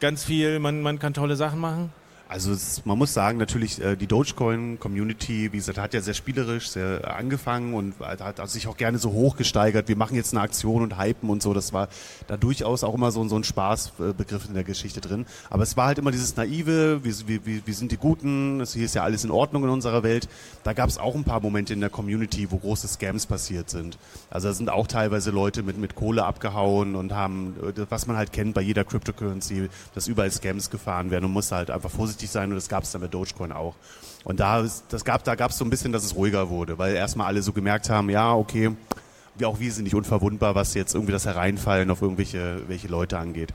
ganz 0.00 0.24
viel, 0.24 0.58
man, 0.58 0.80
man 0.80 0.98
kann 0.98 1.12
tolle 1.12 1.36
Sachen 1.36 1.60
machen? 1.60 1.92
Also 2.32 2.52
es, 2.52 2.86
man 2.86 2.96
muss 2.96 3.12
sagen, 3.12 3.36
natürlich 3.36 3.78
äh, 3.82 3.94
die 3.94 4.06
Dogecoin-Community, 4.06 5.52
wie 5.52 5.58
gesagt, 5.58 5.76
hat 5.76 5.92
ja 5.92 6.00
sehr 6.00 6.14
spielerisch 6.14 6.70
sehr 6.70 7.14
angefangen 7.14 7.74
und 7.74 8.00
hat, 8.00 8.22
hat 8.22 8.48
sich 8.48 8.68
auch 8.68 8.78
gerne 8.78 8.96
so 8.96 9.12
hochgesteigert. 9.12 9.86
Wir 9.86 9.96
machen 9.96 10.16
jetzt 10.16 10.32
eine 10.32 10.40
Aktion 10.40 10.80
und 10.80 10.98
hypen 10.98 11.28
und 11.28 11.42
so. 11.42 11.52
Das 11.52 11.74
war 11.74 11.88
da 12.28 12.38
durchaus 12.38 12.84
auch 12.84 12.94
immer 12.94 13.10
so, 13.10 13.28
so 13.28 13.36
ein 13.36 13.44
Spaßbegriff 13.44 14.46
in 14.48 14.54
der 14.54 14.64
Geschichte 14.64 15.02
drin. 15.02 15.26
Aber 15.50 15.62
es 15.62 15.76
war 15.76 15.88
halt 15.88 15.98
immer 15.98 16.10
dieses 16.10 16.34
naive, 16.34 17.04
wir, 17.04 17.44
wir, 17.44 17.66
wir 17.66 17.74
sind 17.74 17.92
die 17.92 17.98
Guten, 17.98 18.64
hier 18.64 18.86
ist 18.86 18.94
ja 18.94 19.02
alles 19.02 19.24
in 19.24 19.30
Ordnung 19.30 19.64
in 19.64 19.68
unserer 19.68 20.02
Welt. 20.02 20.26
Da 20.64 20.72
gab 20.72 20.88
es 20.88 20.96
auch 20.96 21.14
ein 21.14 21.24
paar 21.24 21.40
Momente 21.40 21.74
in 21.74 21.80
der 21.80 21.90
Community, 21.90 22.50
wo 22.50 22.56
große 22.56 22.88
Scams 22.88 23.26
passiert 23.26 23.68
sind. 23.68 23.98
Also 24.30 24.48
da 24.48 24.54
sind 24.54 24.70
auch 24.70 24.86
teilweise 24.86 25.32
Leute 25.32 25.62
mit, 25.62 25.76
mit 25.76 25.96
Kohle 25.96 26.24
abgehauen 26.24 26.94
und 26.96 27.12
haben, 27.12 27.56
äh, 27.76 27.84
was 27.90 28.06
man 28.06 28.16
halt 28.16 28.32
kennt 28.32 28.54
bei 28.54 28.62
jeder 28.62 28.84
Cryptocurrency, 28.84 29.68
dass 29.94 30.08
überall 30.08 30.30
Scams 30.30 30.70
gefahren 30.70 31.10
werden 31.10 31.26
und 31.26 31.32
muss 31.32 31.52
halt 31.52 31.70
einfach 31.70 31.90
vorsichtig 31.90 32.21
vorsichtig 32.22 32.30
sein 32.30 32.50
und 32.50 32.56
das 32.56 32.68
gab 32.68 32.84
es 32.84 32.92
dann 32.92 33.00
bei 33.00 33.08
Dogecoin 33.08 33.52
auch. 33.52 33.74
Und 34.24 34.40
da, 34.40 34.64
das 34.88 35.04
gab, 35.04 35.24
da 35.24 35.34
gab 35.34 35.50
es 35.50 35.58
so 35.58 35.64
ein 35.64 35.70
bisschen, 35.70 35.92
dass 35.92 36.04
es 36.04 36.14
ruhiger 36.14 36.48
wurde, 36.48 36.78
weil 36.78 36.94
erstmal 36.94 37.26
alle 37.26 37.42
so 37.42 37.52
gemerkt 37.52 37.90
haben, 37.90 38.08
ja, 38.10 38.34
okay, 38.34 38.70
wir 39.36 39.48
auch 39.48 39.58
wir 39.58 39.72
sind 39.72 39.84
nicht 39.84 39.94
unverwundbar, 39.94 40.54
was 40.54 40.74
jetzt 40.74 40.94
irgendwie 40.94 41.12
das 41.12 41.26
Hereinfallen 41.26 41.90
auf 41.90 42.02
irgendwelche 42.02 42.62
welche 42.68 42.88
Leute 42.88 43.18
angeht. 43.18 43.52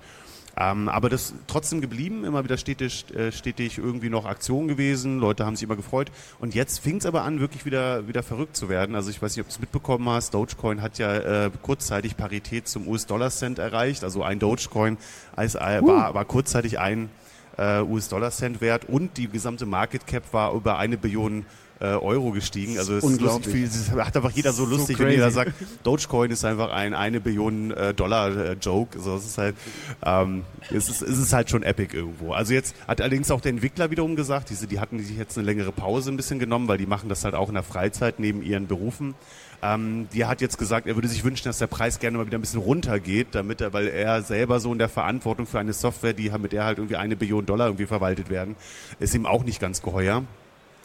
Ähm, 0.59 0.89
aber 0.89 1.07
das 1.09 1.35
trotzdem 1.45 1.81
geblieben, 1.81 2.25
immer 2.25 2.43
wieder 2.43 2.57
stetig, 2.57 3.05
äh, 3.15 3.31
stetig 3.31 3.77
irgendwie 3.77 4.09
noch 4.09 4.25
Aktion 4.25 4.67
gewesen, 4.67 5.19
Leute 5.19 5.45
haben 5.45 5.55
sich 5.55 5.63
immer 5.63 5.75
gefreut. 5.75 6.11
Und 6.39 6.55
jetzt 6.55 6.79
fing 6.79 6.97
es 6.97 7.05
aber 7.05 7.21
an, 7.21 7.39
wirklich 7.39 7.63
wieder, 7.63 8.07
wieder 8.07 8.23
verrückt 8.23 8.57
zu 8.57 8.67
werden. 8.67 8.95
Also 8.95 9.11
ich 9.11 9.21
weiß 9.21 9.35
nicht, 9.35 9.45
ob 9.45 9.49
du 9.49 9.53
es 9.53 9.59
mitbekommen 9.59 10.09
hast, 10.09 10.33
Dogecoin 10.33 10.81
hat 10.81 10.97
ja 10.97 11.15
äh, 11.45 11.51
kurzzeitig 11.61 12.17
Parität 12.17 12.67
zum 12.67 12.87
US-Dollar-Cent 12.87 13.59
erreicht. 13.59 14.03
Also 14.03 14.23
ein 14.23 14.39
Dogecoin 14.39 14.97
als, 15.35 15.53
äh, 15.53 15.79
war, 15.83 16.15
war 16.15 16.25
kurzzeitig 16.25 16.79
ein 16.79 17.11
äh, 17.57 17.81
US-Dollar-Cent 17.81 18.61
wert 18.61 18.85
und 18.87 19.17
die 19.17 19.27
gesamte 19.27 19.65
Market 19.65 20.07
Cap 20.07 20.23
war 20.31 20.53
über 20.53 20.77
eine 20.77 20.97
Billion 20.97 21.45
äh, 21.79 21.85
Euro 21.85 22.31
gestiegen. 22.31 22.77
Also 22.79 22.95
es 22.95 23.03
Unglaublich. 23.03 23.53
Ist 23.55 23.75
lustig, 23.75 23.93
es 23.93 24.05
hat 24.05 24.15
einfach 24.15 24.31
jeder 24.31 24.51
so 24.51 24.65
So 24.65 24.71
lustig, 24.71 24.97
wenn 24.99 25.05
crazy. 25.07 25.17
jeder 25.17 25.31
sagt, 25.31 25.53
Dogecoin 25.83 26.31
ist 26.31 26.43
einfach 26.43 26.71
ein 26.71 26.93
eine 26.93 27.19
Billion 27.19 27.71
äh, 27.71 27.93
Dollar 27.93 28.35
äh, 28.35 28.53
Joke. 28.53 28.99
So, 28.99 29.15
es 29.15 29.25
ist 29.25 29.37
halt, 29.37 29.55
ähm, 30.03 30.43
es 30.71 30.89
ist, 30.89 31.01
es 31.01 31.17
ist 31.19 31.33
halt 31.33 31.49
schon 31.49 31.63
epic 31.63 31.95
irgendwo. 31.95 32.33
Also 32.33 32.53
jetzt 32.53 32.75
hat 32.87 32.99
allerdings 33.01 33.29
auch 33.31 33.41
der 33.41 33.51
Entwickler 33.51 33.91
wiederum 33.91 34.15
gesagt, 34.15 34.49
diese, 34.49 34.65
die 34.67 34.79
hatten 34.79 34.99
sich 34.99 35.17
jetzt 35.17 35.37
eine 35.37 35.45
längere 35.45 35.71
Pause 35.71 36.11
ein 36.11 36.17
bisschen 36.17 36.39
genommen, 36.39 36.67
weil 36.67 36.77
die 36.79 36.87
machen 36.87 37.09
das 37.09 37.23
halt 37.23 37.35
auch 37.35 37.47
in 37.49 37.53
der 37.55 37.63
Freizeit 37.63 38.19
neben 38.19 38.41
ihren 38.41 38.67
Berufen. 38.67 39.13
Ähm, 39.61 40.07
die 40.13 40.25
hat 40.25 40.41
jetzt 40.41 40.57
gesagt, 40.57 40.87
er 40.87 40.95
würde 40.95 41.07
sich 41.07 41.23
wünschen, 41.23 41.45
dass 41.45 41.57
der 41.57 41.67
Preis 41.67 41.99
gerne 41.99 42.17
mal 42.17 42.27
wieder 42.27 42.37
ein 42.37 42.41
bisschen 42.41 42.61
runtergeht, 42.61 43.29
damit 43.31 43.61
er, 43.61 43.73
weil 43.73 43.87
er 43.87 44.21
selber 44.21 44.59
so 44.59 44.71
in 44.71 44.77
der 44.77 44.89
Verantwortung 44.89 45.47
für 45.47 45.59
eine 45.59 45.73
Software, 45.73 46.13
die 46.13 46.29
mit 46.37 46.51
der 46.51 46.65
halt 46.65 46.77
irgendwie 46.77 46.97
eine 46.97 47.15
Billion 47.15 47.45
Dollar 47.45 47.67
irgendwie 47.67 47.87
verwaltet 47.87 48.29
werden, 48.29 48.55
ist 48.99 49.15
ihm 49.15 49.25
auch 49.25 49.43
nicht 49.43 49.59
ganz 49.59 49.81
geheuer 49.81 50.23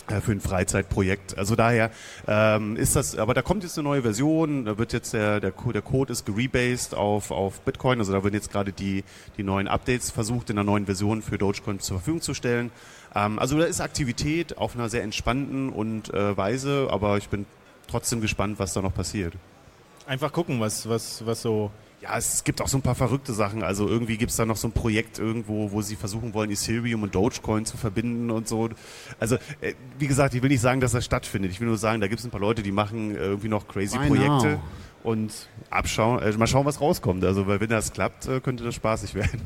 äh, 0.08 0.20
für 0.20 0.32
ein 0.32 0.40
Freizeitprojekt. 0.40 1.36
Also 1.36 1.54
daher 1.54 1.90
ähm, 2.26 2.76
ist 2.76 2.96
das, 2.96 3.16
aber 3.16 3.34
da 3.34 3.42
kommt 3.42 3.62
jetzt 3.62 3.76
eine 3.78 3.86
neue 3.86 4.02
Version, 4.02 4.64
da 4.64 4.78
wird 4.78 4.94
jetzt 4.94 5.12
der, 5.12 5.40
der, 5.40 5.52
der 5.52 5.82
Code 5.82 6.12
ist 6.12 6.24
gerebased 6.24 6.94
auf, 6.94 7.30
auf 7.30 7.60
Bitcoin, 7.60 7.98
also 7.98 8.12
da 8.12 8.24
werden 8.24 8.34
jetzt 8.34 8.50
gerade 8.50 8.72
die, 8.72 9.04
die 9.36 9.42
neuen 9.42 9.68
Updates 9.68 10.10
versucht, 10.10 10.48
in 10.48 10.56
der 10.56 10.64
neuen 10.64 10.86
Version 10.86 11.20
für 11.20 11.36
Dogecoin 11.36 11.78
zur 11.78 11.98
Verfügung 11.98 12.22
zu 12.22 12.32
stellen. 12.32 12.70
Ähm, 13.14 13.38
also 13.38 13.58
da 13.58 13.64
ist 13.64 13.82
Aktivität 13.82 14.56
auf 14.56 14.74
einer 14.74 14.88
sehr 14.88 15.02
entspannten 15.02 15.68
und 15.68 16.12
äh, 16.14 16.36
Weise, 16.36 16.88
aber 16.90 17.18
ich 17.18 17.28
bin 17.28 17.44
trotzdem 17.92 18.20
gespannt, 18.20 18.58
was 18.58 18.72
da 18.72 18.82
noch 18.82 18.94
passiert. 18.94 19.34
Einfach 20.06 20.32
gucken, 20.32 20.60
was, 20.60 20.88
was, 20.88 21.24
was 21.24 21.42
so. 21.42 21.70
Ja, 22.00 22.18
es 22.18 22.42
gibt 22.42 22.60
auch 22.60 22.66
so 22.66 22.76
ein 22.78 22.82
paar 22.82 22.96
verrückte 22.96 23.32
Sachen. 23.32 23.62
Also 23.62 23.86
irgendwie 23.86 24.16
gibt 24.16 24.32
es 24.32 24.36
da 24.36 24.44
noch 24.44 24.56
so 24.56 24.66
ein 24.66 24.72
Projekt 24.72 25.20
irgendwo, 25.20 25.70
wo 25.70 25.82
sie 25.82 25.94
versuchen 25.94 26.34
wollen, 26.34 26.50
Ethereum 26.50 27.04
und 27.04 27.14
Dogecoin 27.14 27.64
zu 27.64 27.76
verbinden 27.76 28.28
und 28.32 28.48
so. 28.48 28.70
Also, 29.20 29.36
äh, 29.60 29.74
wie 30.00 30.08
gesagt, 30.08 30.34
ich 30.34 30.42
will 30.42 30.48
nicht 30.48 30.60
sagen, 30.60 30.80
dass 30.80 30.90
das 30.90 31.04
stattfindet. 31.04 31.52
Ich 31.52 31.60
will 31.60 31.68
nur 31.68 31.78
sagen, 31.78 32.00
da 32.00 32.08
gibt 32.08 32.18
es 32.18 32.24
ein 32.24 32.32
paar 32.32 32.40
Leute, 32.40 32.64
die 32.64 32.72
machen 32.72 33.14
irgendwie 33.14 33.48
noch 33.48 33.68
crazy 33.68 33.96
Why 34.00 34.08
Projekte 34.08 34.48
now? 34.48 34.60
und 35.04 35.32
abschauen, 35.70 36.20
äh, 36.20 36.32
mal 36.32 36.48
schauen, 36.48 36.66
was 36.66 36.80
rauskommt. 36.80 37.24
Also, 37.24 37.46
weil 37.46 37.60
wenn 37.60 37.70
das 37.70 37.92
klappt, 37.92 38.26
äh, 38.26 38.40
könnte 38.40 38.64
das 38.64 38.74
spaßig 38.74 39.14
werden. 39.14 39.40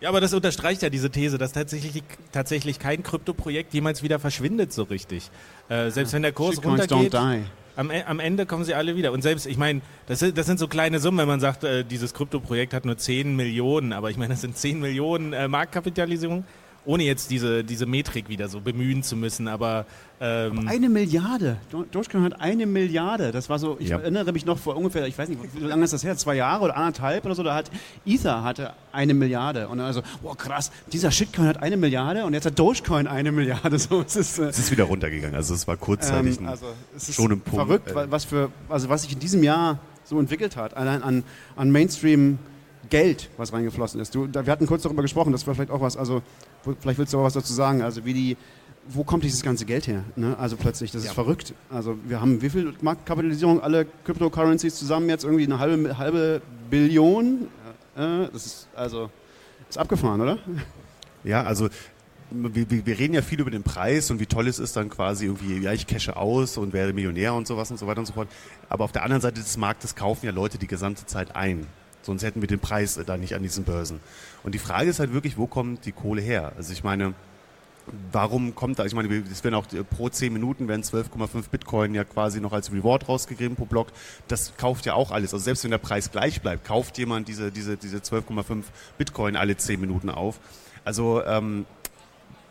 Ja, 0.00 0.10
aber 0.10 0.20
das 0.20 0.34
unterstreicht 0.34 0.82
ja 0.82 0.90
diese 0.90 1.08
These, 1.08 1.38
dass 1.38 1.52
tatsächlich, 1.52 2.02
tatsächlich 2.30 2.78
kein 2.78 3.02
Kryptoprojekt 3.02 3.72
jemals 3.72 4.02
wieder 4.02 4.18
verschwindet 4.18 4.70
so 4.70 4.82
richtig. 4.82 5.30
Äh, 5.70 5.90
selbst 5.90 6.12
wenn 6.12 6.20
der 6.20 6.32
Kurs 6.32 6.62
runtergeht, 6.62 7.14
die. 7.14 7.44
Am, 7.76 7.90
E- 7.90 8.02
am 8.04 8.20
Ende 8.20 8.46
kommen 8.46 8.64
sie 8.64 8.74
alle 8.74 8.96
wieder. 8.96 9.12
Und 9.12 9.22
selbst, 9.22 9.46
ich 9.46 9.56
meine, 9.56 9.80
das, 10.06 10.18
sind- 10.20 10.36
das 10.38 10.46
sind 10.46 10.58
so 10.58 10.68
kleine 10.68 10.98
Summen, 11.00 11.18
wenn 11.18 11.28
man 11.28 11.40
sagt, 11.40 11.64
äh, 11.64 11.84
dieses 11.84 12.14
Kryptoprojekt 12.14 12.72
hat 12.74 12.84
nur 12.84 12.96
10 12.96 13.34
Millionen, 13.36 13.92
aber 13.92 14.10
ich 14.10 14.16
meine, 14.16 14.34
das 14.34 14.40
sind 14.40 14.56
10 14.56 14.80
Millionen 14.80 15.32
äh, 15.32 15.48
Marktkapitalisierung, 15.48 16.44
ohne 16.86 17.02
jetzt 17.04 17.30
diese, 17.30 17.64
diese 17.64 17.86
Metrik 17.86 18.28
wieder 18.28 18.48
so 18.48 18.60
bemühen 18.60 19.02
zu 19.02 19.16
müssen. 19.16 19.48
Aber 19.48 19.86
ähm, 20.20 20.68
Eine 20.68 20.88
Milliarde. 20.88 21.56
Do- 21.70 21.84
Dogecoin 21.90 22.22
hat 22.24 22.40
eine 22.40 22.66
Milliarde. 22.66 23.32
Das 23.32 23.48
war 23.48 23.58
so, 23.58 23.76
ich 23.80 23.88
Ja. 23.88 23.98
erinnere 23.98 24.32
mich 24.32 24.44
noch 24.44 24.58
vor 24.58 24.76
ungefähr, 24.76 25.06
ich 25.06 25.16
weiß 25.16 25.28
nicht, 25.28 25.40
wie 25.54 25.60
lange 25.64 25.84
ist 25.84 25.92
das 25.92 26.04
her? 26.04 26.16
Zwei 26.16 26.34
Jahre 26.36 26.64
oder 26.64 26.76
anderthalb 26.76 27.24
oder 27.24 27.34
so, 27.34 27.42
da 27.42 27.54
hat 27.54 27.70
Ether 28.04 28.44
hatte 28.44 28.72
eine 28.92 29.14
Milliarde. 29.14 29.68
Und 29.68 29.78
dann 29.78 29.86
also, 29.86 30.02
boah 30.22 30.36
krass, 30.36 30.70
dieser 30.92 31.10
Shitcoin 31.10 31.46
hat 31.48 31.62
eine 31.62 31.76
Milliarde 31.76 32.24
und 32.26 32.34
jetzt 32.34 32.46
hat 32.46 32.58
Dogecoin 32.58 33.06
eine 33.06 33.32
Milliarde. 33.32 33.78
So, 33.78 34.02
es 34.02 34.16
ist, 34.16 34.38
äh, 34.38 34.44
Es 34.48 34.58
ist 34.58 34.70
wieder 34.70 34.84
runtergegangen. 34.84 35.34
Also, 35.34 35.54
es 35.54 35.66
war 35.66 35.76
kurzzeitig 35.76 36.36
ähm, 36.38 36.44
ein, 36.44 36.48
also, 36.50 36.66
es 36.96 37.08
ist 37.08 37.14
schon 37.16 37.32
ein 37.32 37.40
Punkt. 37.40 37.66
verrückt, 37.66 37.90
äh, 37.90 37.94
wa- 37.94 38.06
was, 38.10 38.24
für, 38.24 38.50
also 38.68 38.88
was 38.88 39.02
sich 39.02 39.12
in 39.14 39.18
diesem 39.20 39.42
Jahr 39.42 39.78
so 40.04 40.18
entwickelt 40.20 40.56
hat. 40.56 40.76
Allein 40.76 41.02
an, 41.02 41.24
an 41.56 41.70
Mainstream 41.72 42.38
Geld, 42.90 43.30
was 43.38 43.52
reingeflossen 43.54 44.00
ist. 44.00 44.14
Du, 44.14 44.26
da, 44.26 44.44
wir 44.44 44.52
hatten 44.52 44.66
kurz 44.66 44.82
darüber 44.82 45.00
gesprochen, 45.00 45.32
das 45.32 45.46
war 45.46 45.54
vielleicht 45.54 45.70
auch 45.70 45.80
was, 45.80 45.96
also 45.96 46.20
vielleicht 46.80 46.98
willst 46.98 47.12
du 47.12 47.18
auch 47.18 47.24
was 47.24 47.34
dazu 47.34 47.52
sagen, 47.52 47.82
also 47.82 48.04
wie 48.04 48.14
die, 48.14 48.36
wo 48.88 49.04
kommt 49.04 49.24
dieses 49.24 49.42
ganze 49.42 49.64
Geld 49.64 49.86
her? 49.86 50.04
Ne? 50.16 50.36
Also 50.38 50.56
plötzlich, 50.56 50.90
das 50.90 51.04
ist 51.04 51.12
verrückt. 51.12 51.54
Also 51.70 51.98
wir 52.06 52.20
haben 52.20 52.42
wie 52.42 52.50
viel 52.50 52.74
Marktkapitalisierung, 52.80 53.60
alle 53.60 53.86
Cryptocurrencies 54.04 54.76
zusammen 54.76 55.08
jetzt 55.08 55.24
irgendwie 55.24 55.44
eine 55.44 55.58
halbe, 55.58 55.98
halbe 55.98 56.42
Billion? 56.70 57.48
Äh, 57.96 58.28
das 58.32 58.46
ist 58.46 58.68
also 58.74 59.10
ist 59.68 59.78
abgefahren, 59.78 60.20
oder? 60.20 60.38
Ja, 61.24 61.42
also 61.42 61.68
wir, 62.30 62.70
wir, 62.70 62.86
wir 62.86 62.98
reden 62.98 63.14
ja 63.14 63.22
viel 63.22 63.40
über 63.40 63.50
den 63.50 63.62
Preis 63.62 64.10
und 64.10 64.20
wie 64.20 64.26
toll 64.26 64.48
es 64.48 64.58
ist 64.58 64.76
dann 64.76 64.90
quasi 64.90 65.26
irgendwie, 65.26 65.58
ja, 65.58 65.72
ich 65.72 65.86
cashe 65.86 66.16
aus 66.16 66.56
und 66.56 66.72
werde 66.72 66.92
Millionär 66.92 67.34
und 67.34 67.46
sowas 67.46 67.70
und 67.70 67.78
so 67.78 67.86
weiter 67.86 68.00
und 68.00 68.06
so 68.06 68.12
fort. 68.12 68.28
Aber 68.68 68.84
auf 68.84 68.92
der 68.92 69.02
anderen 69.02 69.22
Seite 69.22 69.40
des 69.40 69.56
Marktes 69.56 69.94
kaufen 69.94 70.26
ja 70.26 70.32
Leute 70.32 70.58
die 70.58 70.66
gesamte 70.66 71.06
Zeit 71.06 71.34
ein. 71.36 71.66
Sonst 72.04 72.22
hätten 72.22 72.40
wir 72.40 72.48
den 72.48 72.60
Preis 72.60 72.96
äh, 72.96 73.04
da 73.04 73.16
nicht 73.16 73.34
an 73.34 73.42
diesen 73.42 73.64
Börsen. 73.64 74.00
Und 74.42 74.54
die 74.54 74.58
Frage 74.58 74.90
ist 74.90 75.00
halt 75.00 75.12
wirklich, 75.12 75.38
wo 75.38 75.46
kommt 75.46 75.86
die 75.86 75.92
Kohle 75.92 76.20
her? 76.20 76.52
Also 76.56 76.72
ich 76.72 76.84
meine, 76.84 77.14
warum 78.12 78.54
kommt 78.54 78.78
da, 78.78 78.84
ich 78.84 78.94
meine, 78.94 79.24
es 79.30 79.42
werden 79.42 79.54
auch 79.54 79.72
äh, 79.72 79.82
pro 79.84 80.08
10 80.08 80.32
Minuten 80.32 80.68
werden 80.68 80.82
12,5 80.82 81.48
Bitcoin 81.50 81.94
ja 81.94 82.04
quasi 82.04 82.40
noch 82.40 82.52
als 82.52 82.72
Reward 82.72 83.08
rausgegeben 83.08 83.56
pro 83.56 83.64
Block. 83.64 83.88
Das 84.28 84.56
kauft 84.56 84.86
ja 84.86 84.94
auch 84.94 85.10
alles. 85.10 85.32
Also 85.32 85.44
selbst 85.44 85.64
wenn 85.64 85.70
der 85.70 85.78
Preis 85.78 86.10
gleich 86.10 86.42
bleibt, 86.42 86.66
kauft 86.66 86.98
jemand 86.98 87.28
diese, 87.28 87.50
diese, 87.50 87.76
diese 87.76 87.98
12,5 87.98 88.64
Bitcoin 88.98 89.36
alle 89.36 89.56
10 89.56 89.80
Minuten 89.80 90.10
auf. 90.10 90.40
Also 90.84 91.24
ähm, 91.24 91.64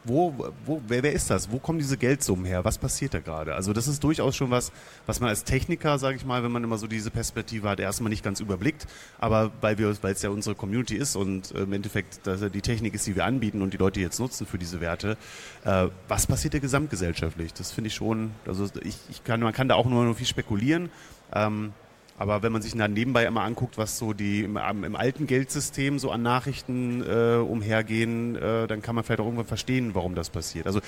wo, 0.06 0.34
wo, 0.66 0.82
wer, 0.88 1.04
wer 1.04 1.14
ist 1.14 1.30
das? 1.30 1.52
Wo 1.52 1.60
kommen 1.60 1.80
diese 1.80 1.98
Geldsummen 1.98 2.46
her? 2.46 2.66
Was 2.66 2.78
passiert 2.78 3.14
da 3.14 3.20
gerade? 3.20 3.56
Also 3.56 3.74
das 3.74 3.88
ist 3.88 4.04
durchaus 4.04 4.36
schon 4.36 4.52
was, 4.52 4.72
was 5.06 5.20
man 5.20 5.30
als 5.30 5.44
Techniker, 5.44 5.98
sage 5.98 6.18
ich 6.18 6.26
mal, 6.26 6.44
wenn 6.44 6.52
man 6.52 6.64
immer 6.64 6.78
so 6.78 6.88
diese 6.88 7.12
Perspektive 7.12 7.70
hat, 7.70 7.80
erstmal 7.80 8.10
nicht 8.10 8.24
ganz 8.24 8.40
überblickt. 8.40 8.86
Aber 9.20 9.52
weil 9.62 9.78
wir, 9.78 9.96
weil 10.02 10.14
es 10.14 10.22
ja 10.22 10.30
unsere 10.30 10.56
Community 10.56 10.96
ist 10.96 11.16
und 11.16 11.52
äh, 11.52 11.64
im 11.64 11.74
Endeffekt 11.74 12.26
dass 12.28 12.42
die 12.52 12.62
Technik 12.62 12.94
ist, 12.94 13.08
die 13.08 13.16
wir 13.16 13.26
anbieten 13.26 13.62
und 13.62 13.74
die 13.74 13.78
Leute 13.78 14.00
jetzt 14.00 14.20
nutzen 14.20 14.46
für 14.46 14.58
diese 14.58 14.82
Werte, 14.82 15.18
äh, 15.64 15.88
was 16.08 16.28
passiert 16.28 16.54
da 16.54 16.60
gesamtgesellschaftlich? 16.60 17.54
Das 17.54 17.72
finde 17.72 17.88
ich 17.88 17.96
schon, 17.96 18.32
also 18.46 18.68
ich, 18.84 18.98
ich 19.10 19.24
kann, 19.24 19.40
man 19.40 19.54
kann 19.54 19.68
da 19.68 19.76
auch 19.76 19.86
nur 19.86 20.04
noch 20.04 20.18
viel 20.18 20.28
spekulieren. 20.28 20.90
Ähm, 21.34 21.74
aber 22.18 22.44
wenn 22.44 22.52
man 22.52 22.62
sich 22.62 22.76
dann 22.76 22.94
nebenbei 22.94 23.26
immer 23.26 23.42
anguckt, 23.42 23.78
was 23.78 23.98
so 23.98 24.14
die 24.14 24.44
im, 24.44 24.58
im 24.58 24.96
alten 24.96 25.26
Geldsystem 25.26 25.98
so 25.98 26.12
an 26.12 26.22
Nachrichten 26.22 27.02
äh, 27.02 27.38
umhergehen, 27.38 28.36
äh, 28.36 28.68
dann 28.68 28.82
kann 28.82 28.96
man 28.96 29.04
vielleicht 29.04 29.20
auch 29.20 29.26
irgendwann 29.26 29.48
verstehen, 29.48 29.96
warum 29.96 30.14
das 30.14 30.30
passiert. 30.30 30.68
Also 30.68 30.80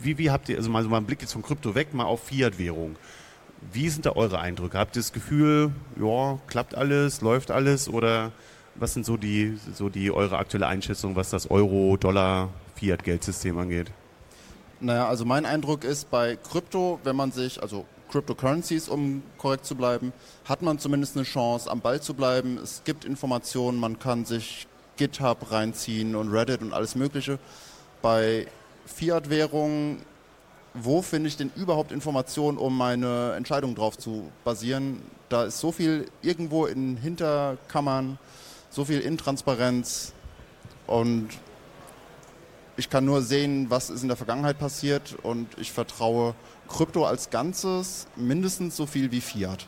wie, 0.00 0.18
wie 0.18 0.30
habt 0.30 0.48
ihr, 0.48 0.56
also 0.58 0.68
mal 0.68 0.82
so 0.82 0.90
mal 0.90 0.98
einen 0.98 1.06
Blick 1.06 1.22
jetzt 1.22 1.32
von 1.32 1.42
Krypto 1.42 1.74
weg, 1.74 1.94
mal 1.94 2.04
auf 2.04 2.24
Fiat-Währung. 2.24 2.96
Wie 3.72 3.88
sind 3.88 4.04
da 4.04 4.12
eure 4.12 4.38
Eindrücke? 4.38 4.78
Habt 4.78 4.96
ihr 4.96 5.00
das 5.00 5.12
Gefühl, 5.12 5.72
ja, 5.98 6.38
klappt 6.46 6.74
alles, 6.74 7.22
läuft 7.22 7.50
alles 7.50 7.88
oder 7.88 8.32
was 8.74 8.92
sind 8.92 9.06
so 9.06 9.16
die, 9.16 9.56
so 9.72 9.88
die 9.88 10.10
eure 10.10 10.36
aktuelle 10.36 10.66
Einschätzung, 10.66 11.16
was 11.16 11.30
das 11.30 11.50
Euro, 11.50 11.96
Dollar, 11.96 12.50
Fiat-Geldsystem 12.74 13.56
angeht? 13.56 13.90
Naja, 14.80 15.08
also 15.08 15.24
mein 15.24 15.46
Eindruck 15.46 15.84
ist, 15.84 16.10
bei 16.10 16.36
Krypto, 16.36 17.00
wenn 17.02 17.16
man 17.16 17.32
sich, 17.32 17.62
also 17.62 17.86
Cryptocurrencies, 18.10 18.88
um 18.88 19.22
korrekt 19.38 19.66
zu 19.66 19.74
bleiben, 19.74 20.12
hat 20.44 20.62
man 20.62 20.78
zumindest 20.78 21.16
eine 21.16 21.24
Chance, 21.24 21.70
am 21.70 21.80
Ball 21.80 22.00
zu 22.00 22.14
bleiben. 22.14 22.58
Es 22.58 22.82
gibt 22.84 23.04
Informationen, 23.04 23.78
man 23.78 23.98
kann 23.98 24.24
sich 24.24 24.66
GitHub 24.96 25.50
reinziehen 25.50 26.14
und 26.14 26.32
Reddit 26.32 26.62
und 26.62 26.72
alles 26.72 26.94
Mögliche. 26.94 27.38
Bei 28.02 28.46
Fiat-Währungen, 28.86 30.02
wo 30.74 31.02
finde 31.02 31.28
ich 31.28 31.36
denn 31.36 31.50
überhaupt 31.56 31.92
Informationen, 31.92 32.58
um 32.58 32.76
meine 32.76 33.32
Entscheidung 33.32 33.74
drauf 33.74 33.98
zu 33.98 34.30
basieren? 34.44 35.02
Da 35.28 35.44
ist 35.44 35.58
so 35.58 35.72
viel 35.72 36.06
irgendwo 36.22 36.66
in 36.66 36.96
Hinterkammern, 36.96 38.18
so 38.70 38.84
viel 38.84 39.00
Intransparenz 39.00 40.12
und 40.86 41.28
ich 42.76 42.90
kann 42.90 43.04
nur 43.04 43.22
sehen, 43.22 43.70
was 43.70 43.90
ist 43.90 44.02
in 44.02 44.08
der 44.08 44.16
Vergangenheit 44.16 44.58
passiert 44.58 45.16
und 45.22 45.48
ich 45.58 45.72
vertraue 45.72 46.34
Krypto 46.68 47.04
als 47.04 47.30
Ganzes 47.30 48.06
mindestens 48.16 48.76
so 48.76 48.86
viel 48.86 49.10
wie 49.12 49.20
Fiat. 49.20 49.66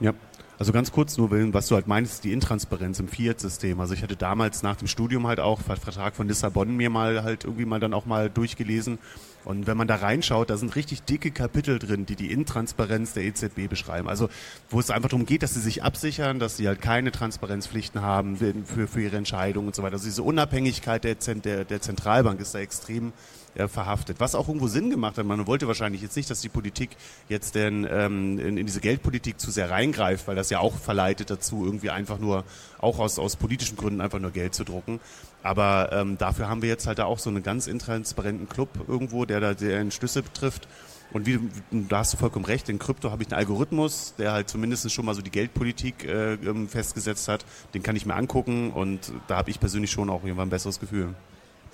Ja. 0.00 0.12
Also 0.56 0.72
ganz 0.72 0.92
kurz 0.92 1.18
nur, 1.18 1.32
Willen, 1.32 1.52
was 1.52 1.66
du 1.66 1.74
halt 1.74 1.88
meinst, 1.88 2.22
die 2.22 2.32
Intransparenz 2.32 3.00
im 3.00 3.08
Fiat-System. 3.08 3.80
Also 3.80 3.92
ich 3.94 4.02
hatte 4.02 4.14
damals 4.14 4.62
nach 4.62 4.76
dem 4.76 4.86
Studium 4.86 5.26
halt 5.26 5.40
auch 5.40 5.60
Vertrag 5.60 6.14
von 6.14 6.28
Lissabon 6.28 6.76
mir 6.76 6.90
mal 6.90 7.24
halt 7.24 7.44
irgendwie 7.44 7.64
mal 7.64 7.80
dann 7.80 7.92
auch 7.92 8.06
mal 8.06 8.30
durchgelesen. 8.30 8.98
Und 9.44 9.66
wenn 9.66 9.76
man 9.76 9.88
da 9.88 9.96
reinschaut, 9.96 10.50
da 10.50 10.56
sind 10.56 10.76
richtig 10.76 11.02
dicke 11.02 11.32
Kapitel 11.32 11.80
drin, 11.80 12.06
die 12.06 12.14
die 12.14 12.30
Intransparenz 12.30 13.14
der 13.14 13.24
EZB 13.24 13.68
beschreiben. 13.68 14.08
Also 14.08 14.28
wo 14.70 14.78
es 14.78 14.90
einfach 14.90 15.10
darum 15.10 15.26
geht, 15.26 15.42
dass 15.42 15.54
sie 15.54 15.60
sich 15.60 15.82
absichern, 15.82 16.38
dass 16.38 16.56
sie 16.56 16.68
halt 16.68 16.80
keine 16.80 17.10
Transparenzpflichten 17.10 18.00
haben 18.00 18.36
für, 18.36 18.86
für 18.86 19.02
ihre 19.02 19.16
Entscheidungen 19.16 19.66
und 19.66 19.74
so 19.74 19.82
weiter. 19.82 19.94
Also 19.94 20.06
diese 20.06 20.22
Unabhängigkeit 20.22 21.02
der, 21.02 21.16
der, 21.16 21.64
der 21.64 21.80
Zentralbank 21.80 22.40
ist 22.40 22.54
da 22.54 22.60
extrem 22.60 23.12
äh, 23.54 23.68
verhaftet. 23.68 24.20
Was 24.20 24.34
auch 24.34 24.48
irgendwo 24.48 24.68
Sinn 24.68 24.90
gemacht 24.90 25.18
hat. 25.18 25.26
Man 25.26 25.46
wollte 25.46 25.66
wahrscheinlich 25.66 26.02
jetzt 26.02 26.16
nicht, 26.16 26.30
dass 26.30 26.40
die 26.40 26.48
Politik 26.48 26.90
jetzt 27.28 27.54
denn 27.54 27.86
ähm, 27.90 28.38
in, 28.38 28.56
in 28.58 28.66
diese 28.66 28.80
Geldpolitik 28.80 29.38
zu 29.38 29.50
sehr 29.50 29.70
reingreift, 29.70 30.26
weil 30.26 30.36
das 30.36 30.50
ja 30.50 30.60
auch 30.60 30.76
verleitet 30.76 31.30
dazu, 31.30 31.64
irgendwie 31.64 31.90
einfach 31.90 32.18
nur, 32.18 32.44
auch 32.78 32.98
aus, 32.98 33.18
aus 33.18 33.36
politischen 33.36 33.76
Gründen 33.76 34.00
einfach 34.00 34.18
nur 34.18 34.30
Geld 34.30 34.54
zu 34.54 34.64
drucken. 34.64 35.00
Aber 35.42 35.90
ähm, 35.92 36.18
dafür 36.18 36.48
haben 36.48 36.62
wir 36.62 36.68
jetzt 36.68 36.86
halt 36.86 36.98
da 36.98 37.04
auch 37.04 37.18
so 37.18 37.30
einen 37.30 37.42
ganz 37.42 37.66
intransparenten 37.66 38.48
Club 38.48 38.68
irgendwo, 38.88 39.24
der 39.24 39.40
da 39.40 39.54
der 39.54 39.78
Entschlüsse 39.78 40.22
betrifft. 40.22 40.68
Und 41.12 41.26
wie, 41.26 41.38
da 41.70 41.98
hast 41.98 42.14
du 42.14 42.16
vollkommen 42.16 42.44
recht, 42.44 42.68
in 42.68 42.78
Krypto 42.78 43.10
habe 43.10 43.22
ich 43.22 43.28
einen 43.28 43.38
Algorithmus, 43.38 44.14
der 44.18 44.32
halt 44.32 44.48
zumindest 44.48 44.90
schon 44.90 45.04
mal 45.04 45.14
so 45.14 45.22
die 45.22 45.30
Geldpolitik 45.30 46.04
äh, 46.04 46.34
ähm, 46.34 46.68
festgesetzt 46.68 47.28
hat. 47.28 47.44
Den 47.72 47.82
kann 47.82 47.94
ich 47.94 48.04
mir 48.04 48.14
angucken 48.14 48.72
und 48.72 49.12
da 49.28 49.36
habe 49.36 49.50
ich 49.50 49.60
persönlich 49.60 49.90
schon 49.90 50.10
auch 50.10 50.24
irgendwann 50.24 50.48
ein 50.48 50.50
besseres 50.50 50.80
Gefühl. 50.80 51.14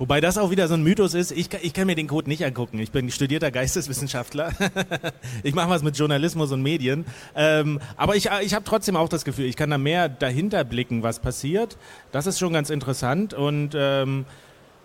Wobei 0.00 0.22
das 0.22 0.38
auch 0.38 0.50
wieder 0.50 0.66
so 0.66 0.72
ein 0.72 0.82
Mythos 0.82 1.12
ist. 1.12 1.30
Ich, 1.30 1.50
ich 1.60 1.74
kann 1.74 1.86
mir 1.86 1.94
den 1.94 2.06
Code 2.06 2.26
nicht 2.26 2.42
angucken. 2.42 2.78
Ich 2.78 2.90
bin 2.90 3.10
studierter 3.10 3.50
Geisteswissenschaftler. 3.50 4.50
ich 5.42 5.54
mache 5.54 5.68
was 5.68 5.82
mit 5.82 5.94
Journalismus 5.98 6.52
und 6.52 6.62
Medien. 6.62 7.04
Ähm, 7.36 7.80
aber 7.98 8.16
ich, 8.16 8.30
ich 8.42 8.54
habe 8.54 8.64
trotzdem 8.64 8.96
auch 8.96 9.10
das 9.10 9.26
Gefühl, 9.26 9.44
ich 9.44 9.56
kann 9.56 9.68
da 9.68 9.76
mehr 9.76 10.08
dahinter 10.08 10.64
blicken, 10.64 11.02
was 11.02 11.18
passiert. 11.18 11.76
Das 12.12 12.26
ist 12.26 12.38
schon 12.38 12.54
ganz 12.54 12.70
interessant. 12.70 13.34
Und 13.34 13.72
ähm, 13.76 14.24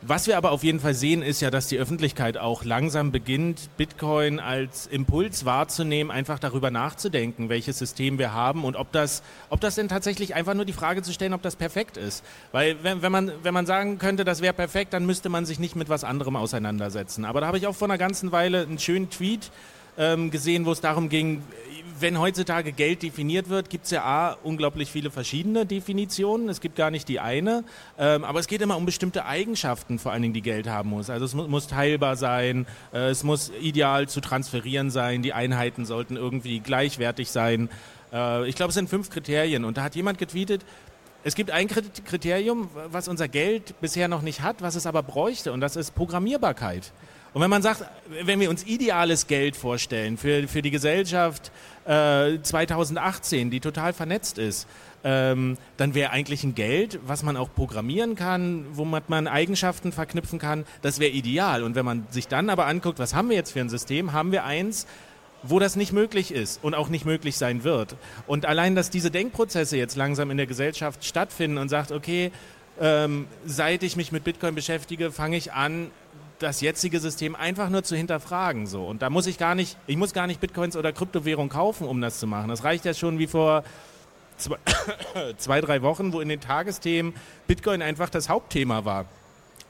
was 0.02 0.28
wir 0.28 0.38
aber 0.38 0.52
auf 0.52 0.64
jeden 0.64 0.80
Fall 0.80 0.94
sehen, 0.94 1.22
ist 1.22 1.42
ja, 1.42 1.50
dass 1.50 1.68
die 1.68 1.78
Öffentlichkeit 1.80 2.38
auch 2.38 2.64
langsam 2.64 3.12
beginnt, 3.12 3.70
Bitcoin 3.78 4.40
als 4.40 4.88
Impuls 4.88 5.46
wahrzunehmen, 5.46 6.12
einfach 6.12 6.38
darüber 6.38 6.70
nachzudenken, 6.70 7.50
welches 7.50 7.80
System 7.80 8.20
wir 8.20 8.34
haben 8.34 8.66
und 8.66 8.76
ob 8.76 8.92
das, 8.92 9.24
ob 9.50 9.62
das 9.62 9.76
denn 9.76 9.88
tatsächlich 9.88 10.36
einfach 10.36 10.54
nur 10.54 10.66
die 10.66 10.74
Frage 10.74 11.02
zu 11.02 11.12
stellen, 11.12 11.34
ob 11.34 11.42
das 11.42 11.56
perfekt 11.56 11.98
ist. 11.98 12.24
Weil 12.52 12.78
wenn, 12.84 13.02
wenn, 13.02 13.12
man, 13.12 13.32
wenn 13.42 13.54
man 13.54 13.66
sagen 13.66 13.98
könnte, 13.98 14.26
das 14.26 14.42
wäre 14.42 14.54
perfekt, 14.54 14.94
dann 14.94 15.06
müsste 15.06 15.30
man 15.30 15.46
sich 15.46 15.60
nicht 15.60 15.76
mit 15.76 15.90
was 15.90 16.04
anderem 16.04 16.36
auseinandersetzen. 16.36 17.26
Aber 17.26 17.42
da 17.42 17.48
habe 17.48 17.58
ich 17.58 17.66
auch 17.66 17.76
vor 17.76 17.88
einer 17.88 17.98
ganzen 17.98 18.32
Weile 18.32 18.62
einen 18.62 18.80
schönen 18.80 19.10
Tweet 19.10 19.50
ähm, 19.98 20.30
gesehen, 20.30 20.66
wo 20.66 20.72
es 20.72 20.82
darum 20.82 21.10
ging, 21.10 21.42
wenn 22.00 22.20
heutzutage 22.20 22.72
Geld 22.72 23.04
definiert 23.04 23.50
wird, 23.50 23.70
gibt 23.70 23.86
es 23.86 23.92
ja 23.92 24.04
A, 24.04 24.38
unglaublich 24.44 24.92
viele 24.92 25.12
verschiedene 25.12 25.66
Definitionen. 25.66 26.50
Es 26.50 26.62
gibt 26.62 26.76
gar 26.76 26.92
nicht 26.92 27.08
die 27.08 27.20
eine. 27.20 27.64
Ähm, 27.98 28.24
aber 28.24 28.40
es 28.40 28.48
geht 28.48 28.62
immer 28.62 28.78
um 28.78 28.86
bestimmte 28.86 29.26
Eigenschaften, 29.26 30.00
vor 30.00 30.12
allen 30.12 30.22
Dingen, 30.22 30.34
die 30.34 30.42
Geld 30.42 30.68
haben 30.68 30.90
muss. 30.90 31.10
Also 31.10 31.26
es 31.26 31.34
mu 31.34 31.48
muss 31.48 31.68
teilbar 31.68 32.16
sein, 32.16 32.66
äh, 32.94 33.10
es 33.10 33.24
muss 33.24 33.52
ideal 33.62 34.10
zu 34.10 34.20
transferieren 34.22 34.90
sein, 34.90 35.22
die 35.22 35.34
Einheiten 35.34 35.86
sollten 35.86 36.18
irgendwie 36.18 36.60
gleichwertig 36.60 37.32
sein. 37.32 37.70
Äh, 38.12 38.48
ich 38.48 38.56
glaube, 38.56 38.70
es 38.70 38.76
sind 38.76 38.90
fünf 38.90 39.10
Kriterien. 39.10 39.64
Und 39.64 39.78
da 39.78 39.84
hat 39.84 39.96
jemand 39.96 40.18
getweetet, 40.18 40.66
es 41.24 41.34
gibt 41.34 41.50
ein 41.50 41.68
Kriterium, 41.68 42.70
was 42.92 43.08
unser 43.08 43.28
Geld 43.28 43.74
bisher 43.82 44.08
noch 44.08 44.22
nicht 44.22 44.42
hat, 44.42 44.62
was 44.62 44.76
es 44.76 44.86
aber 44.86 45.02
bräuchte, 45.02 45.54
und 45.54 45.60
das 45.60 45.76
ist 45.76 45.96
Programmierbarkeit. 45.96 46.92
Und 47.36 47.42
wenn 47.42 47.50
man 47.50 47.62
sagt, 47.62 47.84
wenn 48.24 48.40
wir 48.40 48.50
uns 48.50 48.64
ideales 48.64 49.28
Geld 49.28 49.58
vorstellen 49.58 50.16
für, 50.16 50.48
für 50.48 50.62
die 50.62 50.72
Gesellschaft 50.72 51.52
äh, 51.84 52.40
2018, 52.42 53.52
die 53.52 53.60
total 53.60 53.92
vernetzt 53.92 54.38
ist, 54.38 54.70
ähm, 55.04 55.58
dann 55.76 55.96
wäre 55.96 56.12
eigentlich 56.12 56.46
ein 56.46 56.56
Geld, 56.56 56.98
was 57.06 57.24
man 57.24 57.36
auch 57.36 57.54
programmieren 57.54 58.16
kann, 58.16 58.66
womit 58.72 59.10
man 59.10 59.28
Eigenschaften 59.28 59.92
verknüpfen 59.92 60.40
kann, 60.40 60.64
das 60.82 61.00
wäre 61.00 61.12
ideal. 61.12 61.64
Und 61.64 61.76
wenn 61.76 61.84
man 61.84 62.08
sich 62.10 62.30
dann 62.30 62.50
aber 62.50 62.68
anguckt, 62.68 63.00
was 63.00 63.14
haben 63.14 63.28
wir 63.28 63.36
jetzt 63.36 63.52
für 63.52 63.60
ein 63.60 63.70
System, 63.70 64.14
haben 64.14 64.32
wir 64.32 64.46
eins, 64.46 64.88
wo 65.44 65.60
das 65.60 65.76
nicht 65.76 65.92
möglich 65.92 66.32
ist 66.32 66.64
und 66.64 66.74
auch 66.74 66.88
nicht 66.88 67.04
möglich 67.04 67.36
sein 67.36 67.66
wird. 67.66 67.98
Und 68.28 68.46
allein, 68.46 68.76
dass 68.76 68.92
diese 68.92 69.12
Denkprozesse 69.12 69.76
jetzt 69.76 69.98
langsam 69.98 70.32
in 70.32 70.38
der 70.38 70.48
Gesellschaft 70.48 71.04
stattfinden 71.04 71.58
und 71.58 71.68
sagt, 71.68 71.92
okay, 71.92 72.32
ähm, 72.80 73.28
seit 73.46 73.84
ich 73.84 73.98
mich 73.98 74.14
mit 74.14 74.24
Bitcoin 74.24 74.56
beschäftige, 74.56 75.12
fange 75.12 75.36
ich 75.36 75.52
an, 75.52 75.92
das 76.40 76.62
jetzige 76.62 77.00
System 77.00 77.36
einfach 77.36 77.70
nur 77.70 77.84
zu 77.84 77.96
hinterfragen. 77.96 78.68
So. 78.68 78.86
Und 78.86 79.02
da 79.02 79.10
muss 79.10 79.28
ich 79.28 79.38
gar 79.38 79.56
nicht, 79.56 79.78
ich 79.88 79.98
muss 79.98 80.14
gar 80.14 80.28
nicht 80.28 80.42
Bitcoins 80.42 80.76
oder 80.76 80.92
Kryptowährung 80.92 81.50
kaufen, 81.50 81.88
um 81.88 82.02
das 82.02 82.20
zu 82.20 82.28
machen. 82.28 82.50
Das 82.50 82.64
reicht 82.64 82.86
ja 82.86 82.94
schon 82.94 83.20
wie 83.20 83.28
vor 83.28 83.64
zwei, 84.38 84.58
zwei 85.38 85.62
drei 85.62 85.82
Wochen, 85.82 86.14
wo 86.14 86.22
in 86.22 86.30
den 86.30 86.42
Tagesthemen 86.42 87.14
Bitcoin 87.48 87.82
einfach 87.82 88.10
das 88.10 88.30
Hauptthema 88.30 88.86
war. 88.86 89.06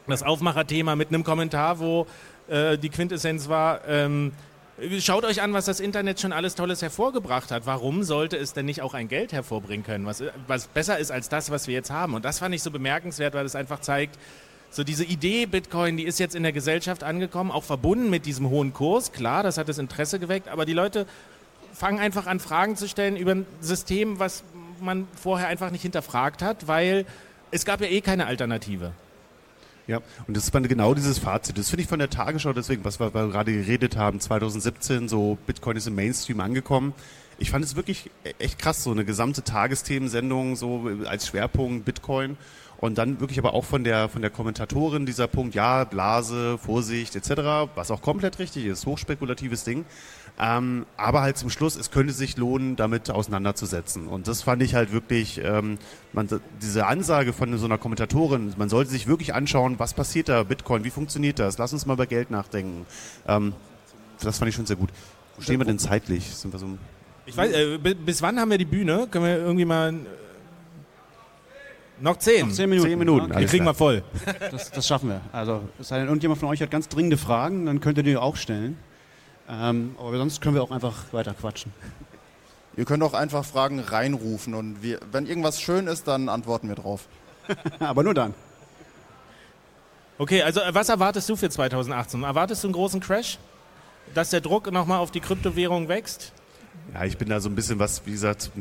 Das 0.07 0.23
Aufmacherthema 0.23 0.95
mit 0.95 1.09
einem 1.09 1.23
Kommentar, 1.23 1.79
wo 1.79 2.07
äh, 2.47 2.77
die 2.77 2.89
Quintessenz 2.89 3.49
war, 3.49 3.87
ähm, 3.87 4.31
Schaut 4.99 5.23
euch 5.23 5.41
an, 5.41 5.53
was 5.53 5.65
das 5.65 5.79
Internet 5.79 6.19
schon 6.19 6.33
alles 6.33 6.55
Tolles 6.55 6.81
hervorgebracht 6.81 7.49
hat. 7.49 7.65
Warum 7.65 8.03
sollte 8.03 8.35
es 8.35 8.51
denn 8.51 8.65
nicht 8.65 8.81
auch 8.81 8.93
ein 8.93 9.07
Geld 9.07 9.31
hervorbringen 9.31 9.85
können, 9.85 10.05
was, 10.05 10.21
was 10.47 10.67
besser 10.67 10.99
ist 10.99 11.11
als 11.11 11.29
das, 11.29 11.49
was 11.49 11.67
wir 11.67 11.73
jetzt 11.73 11.91
haben? 11.91 12.13
Und 12.13 12.25
das 12.25 12.39
fand 12.39 12.53
ich 12.53 12.61
so 12.61 12.71
bemerkenswert, 12.71 13.33
weil 13.33 13.45
es 13.45 13.55
einfach 13.55 13.79
zeigt, 13.79 14.19
so 14.75 14.83
diese 14.83 15.05
Idee 15.05 15.45
Bitcoin, 15.45 15.95
die 15.95 16.03
ist 16.03 16.19
jetzt 16.19 16.35
in 16.35 16.43
der 16.43 16.51
Gesellschaft 16.51 17.01
angekommen, 17.01 17.49
auch 17.49 17.63
verbunden 17.63 18.09
mit 18.09 18.25
diesem 18.25 18.49
hohen 18.49 18.73
Kurs. 18.73 19.13
Klar, 19.13 19.41
das 19.41 19.57
hat 19.57 19.69
das 19.69 19.77
Interesse 19.77 20.19
geweckt, 20.19 20.49
aber 20.49 20.65
die 20.65 20.73
Leute 20.73 21.07
fangen 21.73 21.99
einfach 21.99 22.27
an, 22.27 22.41
Fragen 22.41 22.75
zu 22.75 22.89
stellen 22.89 23.15
über 23.15 23.31
ein 23.31 23.45
System, 23.61 24.19
was 24.19 24.43
man 24.81 25.07
vorher 25.15 25.47
einfach 25.47 25.71
nicht 25.71 25.83
hinterfragt 25.83 26.41
hat, 26.41 26.67
weil 26.67 27.05
es 27.51 27.63
gab 27.63 27.79
ja 27.79 27.87
eh 27.87 28.01
keine 28.01 28.27
Alternative. 28.27 28.91
Ja, 29.87 30.01
und 30.27 30.35
das 30.35 30.43
ist 30.43 30.51
genau 30.51 30.93
dieses 30.93 31.19
Fazit. 31.19 31.57
Das 31.57 31.69
finde 31.69 31.83
ich 31.83 31.87
von 31.87 31.99
der 31.99 32.09
Tagesschau 32.09 32.51
deswegen, 32.51 32.83
was 32.83 32.99
wir, 32.99 33.13
wir 33.13 33.29
gerade 33.29 33.53
geredet 33.53 33.95
haben, 33.95 34.19
2017, 34.19 35.07
so 35.07 35.37
Bitcoin 35.47 35.77
ist 35.77 35.87
im 35.87 35.95
Mainstream 35.95 36.41
angekommen. 36.41 36.93
Ich 37.37 37.49
fand 37.49 37.63
es 37.63 37.77
wirklich 37.77 38.09
e-, 38.25 38.33
echt 38.39 38.59
krass, 38.59 38.83
so 38.83 38.91
eine 38.91 39.05
gesamte 39.05 39.41
Tagesthemensendung, 39.41 40.57
so 40.57 40.89
als 41.05 41.27
Schwerpunkt 41.27 41.85
Bitcoin. 41.85 42.35
Und 42.77 42.97
dann 42.97 43.19
wirklich 43.19 43.39
aber 43.39 43.53
auch 43.53 43.65
von 43.65 43.83
der, 43.83 44.09
von 44.09 44.21
der 44.21 44.31
Kommentatorin 44.31 45.05
dieser 45.05 45.27
Punkt, 45.27 45.55
ja, 45.55 45.83
Blase, 45.83 46.57
Vorsicht 46.57 47.15
etc., 47.15 47.69
was 47.75 47.91
auch 47.91 48.01
komplett 48.01 48.39
richtig 48.39 48.65
ist, 48.65 48.85
hochspekulatives 48.85 49.63
Ding. 49.63 49.85
Ähm, 50.37 50.85
aber 50.97 51.21
halt 51.21 51.37
zum 51.37 51.49
Schluss, 51.49 51.77
es 51.77 51.91
könnte 51.91 52.11
sich 52.11 52.35
lohnen, 52.35 52.75
damit 52.75 53.09
auseinanderzusetzen. 53.09 54.07
Und 54.07 54.27
das 54.27 54.41
fand 54.41 54.61
ich 54.61 54.75
halt 54.75 54.91
wirklich, 54.91 55.39
ähm, 55.41 55.77
man, 56.11 56.27
diese 56.61 56.87
Ansage 56.87 57.31
von 57.31 57.57
so 57.57 57.65
einer 57.65 57.77
Kommentatorin, 57.77 58.53
man 58.57 58.67
sollte 58.67 58.91
sich 58.91 59.07
wirklich 59.07 59.33
anschauen, 59.33 59.79
was 59.79 59.93
passiert 59.93 60.27
da, 60.27 60.43
Bitcoin, 60.43 60.83
wie 60.83 60.89
funktioniert 60.89 61.39
das, 61.39 61.57
lass 61.57 61.71
uns 61.71 61.85
mal 61.85 61.93
über 61.93 62.05
Geld 62.05 62.31
nachdenken. 62.31 62.85
Ähm, 63.27 63.53
das 64.21 64.37
fand 64.39 64.49
ich 64.49 64.55
schon 64.55 64.65
sehr 64.65 64.75
gut. 64.75 64.89
Wo 65.37 65.41
stehen 65.41 65.59
wir 65.59 65.65
denn 65.65 65.79
zeitlich? 65.79 66.25
Sind 66.35 66.53
wir 66.53 66.59
so 66.59 66.77
ich 67.25 67.35
weiß, 67.35 67.51
äh, 67.53 67.77
bis 67.77 68.21
wann 68.21 68.39
haben 68.39 68.51
wir 68.51 68.57
die 68.57 68.65
Bühne? 68.65 69.07
Können 69.09 69.25
wir 69.25 69.37
irgendwie 69.37 69.65
mal 69.65 69.93
noch 71.99 72.17
zehn. 72.17 72.47
Noch 72.47 72.53
zehn 72.53 72.69
Minuten. 72.69 72.89
Zehn 72.89 72.99
Minuten. 72.99 73.31
Okay. 73.31 73.39
Die 73.41 73.45
kriegen 73.45 73.65
wir 73.65 73.73
voll. 73.73 74.03
Das, 74.51 74.71
das, 74.71 74.87
schaffen 74.87 75.09
wir. 75.09 75.21
Also, 75.31 75.61
es 75.79 75.87
sei 75.87 75.99
denn, 75.99 76.07
irgendjemand 76.07 76.39
von 76.39 76.49
euch 76.49 76.61
hat 76.61 76.71
ganz 76.71 76.89
dringende 76.89 77.17
Fragen, 77.17 77.65
dann 77.65 77.79
könnt 77.79 77.97
ihr 77.97 78.03
die 78.03 78.17
auch 78.17 78.35
stellen. 78.35 78.77
Ähm, 79.49 79.95
aber 79.99 80.17
sonst 80.17 80.41
können 80.41 80.55
wir 80.55 80.63
auch 80.63 80.71
einfach 80.71 81.13
weiter 81.13 81.33
quatschen. 81.33 81.71
Ihr 82.77 82.85
könnt 82.85 83.03
auch 83.03 83.13
einfach 83.13 83.45
Fragen 83.45 83.79
reinrufen 83.79 84.53
und 84.53 84.81
wir, 84.81 84.99
wenn 85.11 85.25
irgendwas 85.27 85.61
schön 85.61 85.87
ist, 85.87 86.07
dann 86.07 86.27
antworten 86.27 86.67
wir 86.67 86.75
drauf. 86.75 87.07
aber 87.79 88.03
nur 88.03 88.13
dann. 88.13 88.33
Okay, 90.17 90.41
also 90.41 90.61
äh, 90.61 90.73
was 90.73 90.89
erwartest 90.89 91.29
du 91.29 91.35
für 91.35 91.49
2018? 91.49 92.23
Erwartest 92.23 92.63
du 92.63 92.67
einen 92.67 92.73
großen 92.73 92.99
Crash? 92.99 93.37
Dass 94.13 94.29
der 94.29 94.41
Druck 94.41 94.71
nochmal 94.71 94.99
auf 94.99 95.11
die 95.11 95.19
Kryptowährung 95.19 95.87
wächst? 95.87 96.31
Ja, 96.93 97.05
ich 97.05 97.17
bin 97.17 97.29
da 97.29 97.39
so 97.39 97.49
ein 97.49 97.55
bisschen 97.55 97.79
was, 97.79 98.05
wie 98.05 98.11
gesagt, 98.11 98.51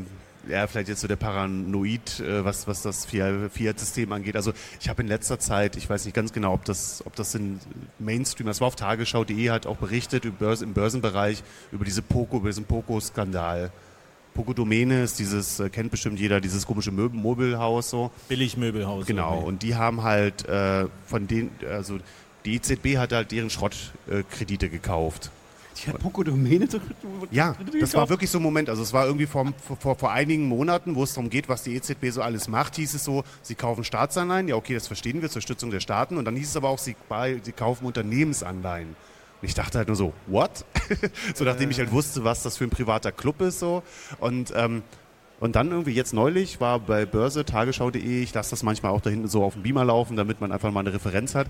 ja, 0.49 0.67
vielleicht 0.67 0.89
jetzt 0.89 1.01
so 1.01 1.09
der 1.09 1.17
Paranoid, 1.17 2.21
äh, 2.21 2.45
was, 2.45 2.67
was 2.67 2.83
das 2.83 3.07
Fiat-System 3.07 4.13
angeht. 4.13 4.37
Also 4.37 4.53
ich 4.81 4.89
habe 4.89 5.03
in 5.03 5.09
letzter 5.09 5.39
Zeit, 5.39 5.77
ich 5.77 5.89
weiß 5.89 6.05
nicht 6.05 6.15
ganz 6.15 6.33
genau, 6.33 6.53
ob 6.53 6.65
das, 6.65 7.03
ob 7.07 7.17
das 7.17 7.35
in 7.35 7.61
Mainstream, 7.99 8.47
das 8.47 8.61
war 8.61 8.69
auf 8.69 8.77
tagesschau.de 8.77 9.51
hat 9.51 9.67
auch 9.67 9.77
berichtet 9.77 10.25
über 10.25 10.39
Börse, 10.39 10.65
im 10.65 10.75
Börsenbereich 10.75 11.43
über 11.73 11.85
diese 11.85 12.03
Poco, 12.03 12.39
über 12.39 12.49
diesen 12.49 12.65
Poco-Skandal. 12.65 13.71
Poco 14.35 14.53
Domäne 14.53 15.05
ist 15.05 15.19
dieses, 15.19 15.61
äh, 15.61 15.71
kennt 15.71 15.91
bestimmt 15.91 16.19
jeder, 16.19 16.41
dieses 16.41 16.67
komische 16.67 16.91
Möbel, 16.91 17.21
Möbelhaus 17.21 17.91
so. 17.91 18.11
Billigmöbelhaus. 18.29 19.07
Genau, 19.07 19.39
okay. 19.39 19.47
und 19.47 19.63
die 19.63 19.77
haben 19.77 20.03
halt 20.03 20.47
äh, 20.49 20.87
von 21.07 21.27
denen, 21.29 21.51
also 21.71 21.99
die 22.45 22.57
EZB 22.57 22.99
hat 22.99 23.13
halt 23.13 23.31
deren 23.31 23.49
Schrottkredite 23.49 24.69
gekauft. 24.69 25.31
Die 25.77 25.91
hat 25.91 25.99
Poco-Domäne 25.99 26.69
Ja, 27.31 27.57
das 27.81 27.95
war 27.95 28.09
wirklich 28.09 28.31
so 28.31 28.39
ein 28.39 28.43
Moment. 28.43 28.69
Also 28.69 28.83
es 28.83 28.93
war 28.93 29.07
irgendwie 29.07 29.27
vor, 29.27 29.53
vor, 29.79 29.97
vor 29.97 30.13
einigen 30.13 30.47
Monaten, 30.47 30.95
wo 30.95 31.03
es 31.03 31.15
darum 31.15 31.31
geht, 31.31 31.49
was 31.49 31.65
die 31.65 31.75
EZB 31.75 32.11
so 32.11 32.23
alles 32.23 32.49
macht, 32.49 32.77
hieß 32.77 32.95
es 32.95 33.05
so, 33.05 33.25
sie 33.43 33.55
kaufen 33.55 33.85
Staatsanleihen. 33.85 34.49
Ja, 34.49 34.57
okay, 34.57 34.75
das 34.75 34.87
verstehen 34.87 35.23
wir, 35.23 35.31
zur 35.31 35.43
Stützung 35.43 35.71
der 35.71 35.81
Staaten. 35.81 36.17
Und 36.17 36.25
dann 36.25 36.37
hieß 36.37 36.51
es 36.51 36.57
aber 36.57 36.69
auch, 36.69 36.79
sie, 36.79 36.97
sie 37.43 37.53
kaufen 37.53 37.87
Unternehmensanleihen. 37.87 38.89
Und 39.43 39.49
ich 39.49 39.55
dachte 39.55 39.79
halt 39.79 39.89
nur 39.89 39.97
so, 39.97 40.13
what? 40.27 40.65
so 41.35 41.45
nachdem 41.45 41.71
ich 41.71 41.79
halt 41.79 41.93
wusste, 41.93 42.25
was 42.25 42.43
das 42.43 42.57
für 42.57 42.65
ein 42.65 42.71
privater 42.71 43.13
Club 43.13 43.41
ist. 43.41 43.59
so 43.59 43.83
Und 44.19 44.53
ähm, 44.57 44.83
und 45.41 45.57
dann 45.57 45.71
irgendwie 45.71 45.93
jetzt 45.93 46.15
neulich 46.15 46.61
war 46.61 46.79
bei 46.79 47.07
Börse, 47.07 47.45
tagesschau.de, 47.45 48.23
ich 48.23 48.33
lasse 48.33 48.51
das 48.51 48.63
manchmal 48.63 48.93
auch 48.93 49.01
da 49.01 49.11
hinten 49.11 49.29
so 49.29 49.43
auf 49.43 49.55
dem 49.55 49.63
Beamer 49.63 49.85
laufen, 49.85 50.17
damit 50.17 50.41
man 50.41 50.53
einfach 50.53 50.71
mal 50.71 50.81
eine 50.81 50.93
Referenz 50.93 51.35
hat, 51.35 51.49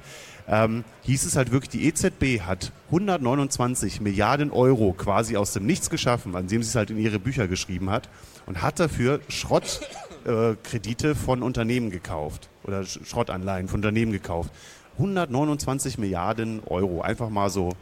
ähm, 0.49 0.85
hieß 1.03 1.25
es 1.27 1.37
halt 1.37 1.53
wirklich, 1.53 1.71
die 1.71 1.87
EZB 1.87 2.43
hat 2.43 2.73
129 2.87 4.01
Milliarden 4.01 4.51
Euro 4.51 4.93
quasi 4.93 5.37
aus 5.37 5.53
dem 5.53 5.67
Nichts 5.67 5.91
geschaffen, 5.91 6.35
an 6.35 6.47
dem 6.47 6.63
sie 6.63 6.71
es 6.71 6.75
halt 6.75 6.91
in 6.91 6.99
ihre 6.99 7.19
Bücher 7.19 7.47
geschrieben 7.47 7.91
hat 7.91 8.09
und 8.47 8.63
hat 8.63 8.81
dafür 8.81 9.21
Schrottkredite 9.29 11.11
äh, 11.11 11.15
von 11.15 11.43
Unternehmen 11.43 11.91
gekauft 11.91 12.49
oder 12.65 12.85
Schrottanleihen 12.85 13.69
von 13.69 13.79
Unternehmen 13.79 14.13
gekauft. 14.13 14.51
129 14.99 15.99
Milliarden 15.99 16.63
Euro 16.67 17.03
einfach 17.03 17.29
mal 17.29 17.51
so 17.51 17.73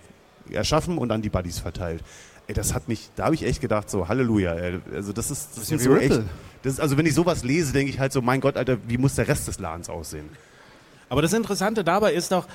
erschaffen 0.50 0.98
und 0.98 1.10
an 1.12 1.22
die 1.22 1.28
Buddies 1.28 1.58
verteilt. 1.58 2.02
Ey, 2.48 2.54
das 2.54 2.74
hat 2.74 2.88
mich, 2.88 3.10
da 3.16 3.24
habe 3.24 3.34
ich 3.34 3.44
echt 3.44 3.60
gedacht, 3.60 3.88
so 3.88 4.08
Halleluja. 4.08 4.54
Ey. 4.54 4.80
Also 4.94 5.12
das 5.12 5.30
ist, 5.30 5.56
das, 5.56 5.68
das 5.68 5.70
ist 5.70 5.84
so 5.84 5.96
echt, 5.96 6.20
das 6.62 6.74
ist, 6.74 6.80
also 6.80 6.96
wenn 6.96 7.06
ich 7.06 7.14
sowas 7.14 7.44
lese, 7.44 7.72
denke 7.72 7.90
ich 7.90 7.98
halt 7.98 8.12
so, 8.12 8.22
mein 8.22 8.40
Gott, 8.40 8.56
Alter, 8.56 8.78
wie 8.86 8.98
muss 8.98 9.14
der 9.14 9.28
Rest 9.28 9.48
des 9.48 9.58
Ladens 9.58 9.88
aussehen? 9.88 10.28
Aber 11.08 11.22
das 11.22 11.32
Interessante 11.32 11.84
dabei 11.84 12.14
ist 12.14 12.32
doch, 12.32 12.46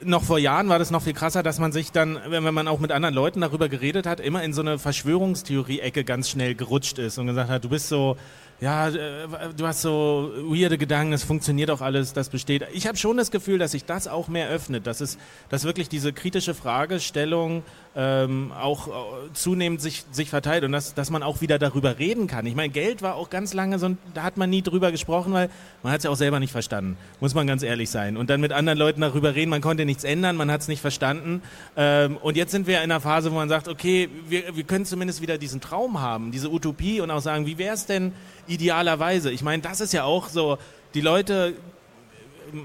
noch 0.00 0.22
vor 0.22 0.38
Jahren 0.38 0.68
war 0.68 0.78
das 0.78 0.90
noch 0.90 1.02
viel 1.02 1.12
krasser, 1.12 1.42
dass 1.42 1.58
man 1.58 1.72
sich 1.72 1.92
dann, 1.92 2.18
wenn 2.28 2.54
man 2.54 2.68
auch 2.68 2.78
mit 2.78 2.92
anderen 2.92 3.14
Leuten 3.14 3.40
darüber 3.40 3.68
geredet 3.68 4.06
hat, 4.06 4.20
immer 4.20 4.42
in 4.42 4.52
so 4.52 4.60
eine 4.60 4.78
Verschwörungstheorie-Ecke 4.78 6.04
ganz 6.04 6.28
schnell 6.28 6.54
gerutscht 6.54 6.98
ist 6.98 7.18
und 7.18 7.26
gesagt 7.26 7.50
hat, 7.50 7.64
du 7.64 7.68
bist 7.68 7.88
so, 7.88 8.16
ja, 8.60 8.88
äh, 8.88 9.26
du 9.56 9.66
hast 9.66 9.82
so 9.82 10.32
weirde 10.44 10.78
Gedanken, 10.78 11.12
es 11.12 11.22
funktioniert 11.22 11.70
auch 11.70 11.80
alles, 11.80 12.12
das 12.12 12.28
besteht. 12.28 12.64
Ich 12.72 12.86
habe 12.86 12.96
schon 12.96 13.16
das 13.16 13.30
Gefühl, 13.30 13.58
dass 13.58 13.72
sich 13.72 13.84
das 13.84 14.08
auch 14.08 14.28
mehr 14.28 14.48
öffnet, 14.48 14.86
dass 14.86 15.00
es, 15.00 15.18
dass 15.48 15.64
wirklich 15.64 15.88
diese 15.88 16.12
kritische 16.12 16.54
Fragestellung 16.54 17.62
ähm, 17.98 18.52
auch 18.52 18.86
äh, 18.86 18.90
zunehmend 19.32 19.80
sich, 19.80 20.04
sich 20.12 20.30
verteilt 20.30 20.62
und 20.62 20.70
dass, 20.70 20.94
dass 20.94 21.10
man 21.10 21.24
auch 21.24 21.40
wieder 21.40 21.58
darüber 21.58 21.98
reden 21.98 22.28
kann. 22.28 22.46
Ich 22.46 22.54
meine, 22.54 22.68
Geld 22.68 23.02
war 23.02 23.16
auch 23.16 23.28
ganz 23.28 23.54
lange 23.54 23.80
so, 23.80 23.96
da 24.14 24.22
hat 24.22 24.36
man 24.36 24.48
nie 24.48 24.62
drüber 24.62 24.92
gesprochen, 24.92 25.32
weil 25.32 25.50
man 25.82 25.92
hat 25.92 25.98
es 25.98 26.04
ja 26.04 26.10
auch 26.10 26.16
selber 26.16 26.38
nicht 26.38 26.52
verstanden, 26.52 26.96
muss 27.18 27.34
man 27.34 27.48
ganz 27.48 27.64
ehrlich 27.64 27.90
sein. 27.90 28.16
Und 28.16 28.30
dann 28.30 28.40
mit 28.40 28.52
anderen 28.52 28.78
Leuten 28.78 29.00
darüber 29.00 29.34
reden, 29.34 29.50
man 29.50 29.62
konnte 29.62 29.84
nichts 29.84 30.04
ändern, 30.04 30.36
man 30.36 30.48
hat 30.48 30.60
es 30.60 30.68
nicht 30.68 30.80
verstanden. 30.80 31.42
Ähm, 31.76 32.16
und 32.18 32.36
jetzt 32.36 32.52
sind 32.52 32.68
wir 32.68 32.76
in 32.76 32.84
einer 32.84 33.00
Phase, 33.00 33.32
wo 33.32 33.34
man 33.34 33.48
sagt, 33.48 33.66
okay, 33.66 34.08
wir, 34.28 34.54
wir 34.54 34.62
können 34.62 34.84
zumindest 34.84 35.20
wieder 35.20 35.36
diesen 35.36 35.60
Traum 35.60 36.00
haben, 36.00 36.30
diese 36.30 36.52
Utopie 36.52 37.00
und 37.00 37.10
auch 37.10 37.20
sagen, 37.20 37.46
wie 37.46 37.58
wäre 37.58 37.74
es 37.74 37.86
denn, 37.86 38.12
idealerweise. 38.46 39.32
Ich 39.32 39.42
meine, 39.42 39.60
das 39.60 39.80
ist 39.80 39.92
ja 39.92 40.04
auch 40.04 40.28
so, 40.28 40.58
die 40.94 41.00
Leute, 41.00 41.54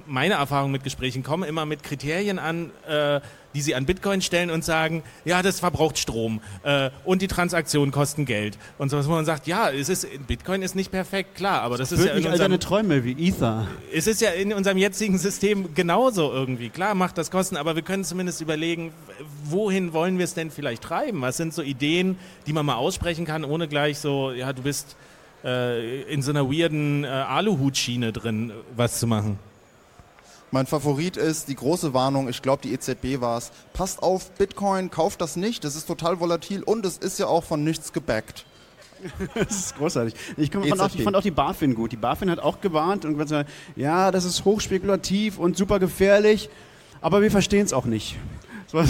meine 0.06 0.36
Erfahrung 0.36 0.72
mit 0.72 0.84
Gesprächen, 0.84 1.24
kommen 1.24 1.44
immer 1.44 1.66
mit 1.66 1.84
Kriterien 1.84 2.40
an, 2.40 2.72
äh, 2.88 3.22
die 3.54 3.62
sie 3.62 3.76
an 3.76 3.86
Bitcoin 3.86 4.22
stellen 4.22 4.50
und 4.50 4.64
sagen, 4.64 5.04
ja, 5.26 5.42
das 5.42 5.60
verbraucht 5.60 5.98
Strom 5.98 6.42
äh, 6.64 6.90
und 7.06 7.22
die 7.22 7.28
Transaktionen 7.28 7.92
kosten 7.92 8.26
Geld. 8.26 8.58
Und 8.78 8.90
so, 8.90 8.98
was 8.98 9.08
man 9.08 9.26
sagt, 9.26 9.48
ja, 9.48 9.70
es 9.70 9.90
ist, 9.90 10.08
Bitcoin 10.28 10.62
ist 10.62 10.76
nicht 10.76 10.92
perfekt, 10.92 11.36
klar, 11.36 11.62
aber 11.62 11.78
das, 11.78 11.90
das 11.90 12.00
ist 12.00 12.06
ja 12.06 12.14
in 12.14 12.26
unserem, 12.26 12.60
Träume 12.60 13.04
wie 13.04 13.28
Ether. 13.28 13.68
Es 13.94 14.08
ist 14.08 14.22
ja 14.22 14.32
in 14.32 14.54
unserem 14.54 14.78
jetzigen 14.78 15.18
System 15.18 15.74
genauso 15.74 16.32
irgendwie. 16.32 16.70
Klar 16.70 16.96
macht 16.96 17.18
das 17.18 17.32
Kosten, 17.32 17.58
aber 17.58 17.76
wir 17.76 17.84
können 17.84 18.04
zumindest 18.04 18.42
überlegen, 18.42 18.92
wohin 19.44 19.94
wollen 19.94 20.18
wir 20.18 20.26
es 20.26 20.34
denn 20.34 20.52
vielleicht 20.52 20.84
treiben? 20.84 21.22
Was 21.22 21.38
sind 21.38 21.54
so 21.54 21.62
Ideen, 21.62 22.18
die 22.48 22.54
man 22.54 22.66
mal 22.66 22.76
aussprechen 22.76 23.26
kann, 23.26 23.44
ohne 23.44 23.68
gleich 23.68 24.00
so, 24.00 24.32
ja, 24.32 24.54
du 24.54 24.64
bist 24.64 24.96
äh, 25.44 26.02
in 26.04 26.22
so 26.22 26.32
einer 26.32 26.50
weirden 26.50 27.04
äh, 27.04 27.08
Aluhutschiene 27.08 28.14
drin 28.14 28.52
was 28.76 29.00
zu 29.00 29.08
machen. 29.08 29.40
Mein 30.54 30.68
Favorit 30.68 31.18
ist 31.18 31.48
die 31.48 31.56
große 31.56 31.96
Warnung, 31.96 32.30
ich 32.30 32.44
glaube 32.44 32.62
die 32.62 32.74
EZB 32.74 33.20
war 33.22 33.40
es. 33.40 33.52
Passt 33.74 34.04
auf, 34.04 34.30
Bitcoin, 34.34 34.92
kauft 34.92 35.20
das 35.20 35.36
nicht, 35.36 35.64
das 35.64 35.76
ist 35.76 35.88
total 35.88 36.20
volatil 36.20 36.62
und 36.62 36.86
es 36.86 37.00
ist 37.00 37.18
ja 37.18 37.26
auch 37.26 37.44
von 37.44 37.64
nichts 37.64 37.92
gebackt. 37.92 38.46
das 39.34 39.50
ist 39.50 39.78
großartig. 39.78 40.14
Ich, 40.38 40.52
fand 40.52 40.80
auch, 40.80 40.94
ich, 40.94 41.02
fand 41.02 41.16
auch, 41.16 41.24
die 41.24 41.32
BaFin 41.32 41.74
gut. 41.74 41.92
Die 41.92 41.98
BaFin 41.98 42.30
hat 42.30 42.38
auch 42.38 42.62
gewarnt 42.62 43.04
und 43.04 43.18
gesagt, 43.18 43.50
ja, 43.76 44.12
das 44.12 44.26
ist 44.26 44.46
hochspekulativ 44.46 45.40
und 45.40 45.58
super 45.58 45.80
gefährlich, 45.80 46.52
aber 47.02 47.24
wir 47.24 47.32
verstehen 47.32 47.66
es 47.66 47.74
auch 47.74 47.86
nicht. 47.86 48.16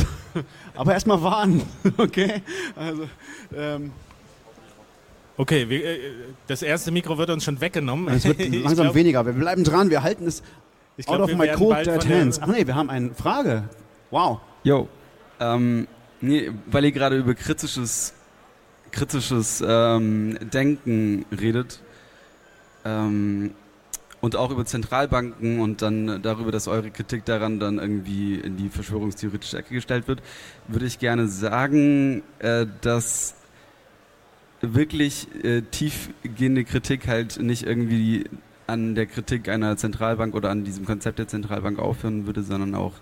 Aber 0.76 0.94
erstmal 0.94 1.22
warnen, 1.24 1.62
okay? 1.98 2.42
Also, 2.76 3.08
ähm, 3.56 3.92
Okay, 5.36 5.68
wir, 5.68 5.84
äh, 5.84 6.00
das 6.46 6.62
erste 6.62 6.92
Mikro 6.92 7.18
wird 7.18 7.32
uns 7.32 7.44
schon 7.44 7.60
weggenommen. 7.60 8.08
Es 8.14 8.24
wird 8.24 8.40
langsam 8.40 8.86
glaub, 8.86 8.96
weniger. 8.96 9.26
Wir 9.26 9.34
bleiben 9.34 9.64
dran, 9.64 9.90
wir 9.90 10.04
halten 10.04 10.28
es 10.28 10.44
ich 10.98 11.06
glaub, 11.06 11.22
out 11.22 11.32
of 11.32 11.38
my 11.38 11.48
cold 11.48 11.86
dead 11.86 12.08
hands. 12.08 12.40
Ach 12.42 12.48
nee, 12.48 12.66
wir 12.66 12.76
haben 12.76 12.90
eine 12.90 13.14
Frage. 13.14 13.64
Wow. 14.12 14.40
Yo, 14.64 14.88
ähm, 15.40 15.88
nee, 16.22 16.52
weil 16.68 16.86
ihr 16.86 16.92
gerade 16.92 17.18
über 17.18 17.34
kritisches, 17.34 18.14
kritisches 18.92 19.64
ähm, 19.66 20.38
Denken 20.54 21.26
redet 21.32 21.82
ähm, 22.86 23.52
und 24.22 24.36
auch 24.36 24.52
über 24.52 24.66
Zentralbanken 24.66 25.60
und 25.60 25.82
dann 25.82 26.22
darüber, 26.22 26.52
dass 26.52 26.68
eure 26.68 26.92
Kritik 26.92 27.26
daran 27.26 27.60
dann 27.60 27.80
irgendwie 27.80 28.36
in 28.36 28.56
die 28.56 28.70
verschwörungstheoretische 28.70 29.58
Ecke 29.58 29.74
gestellt 29.74 30.08
wird, 30.08 30.22
würde 30.68 30.86
ich 30.86 31.00
gerne 31.00 31.28
sagen, 31.28 32.24
äh, 32.40 32.66
dass 32.82 33.36
wirklich 34.62 35.28
äh, 35.44 35.62
tiefgehende 35.62 36.64
Kritik 36.64 37.08
halt 37.08 37.38
nicht 37.42 37.64
irgendwie 37.64 38.26
an 38.68 38.96
der 38.96 39.06
Kritik 39.06 39.50
einer 39.50 39.78
Zentralbank 39.78 40.36
oder 40.36 40.50
an 40.50 40.64
diesem 40.64 40.86
Konzept 40.86 41.20
der 41.20 41.28
Zentralbank 41.28 41.80
aufhören 41.80 42.26
würde, 42.26 42.44
sondern 42.44 42.76
auch 42.76 42.94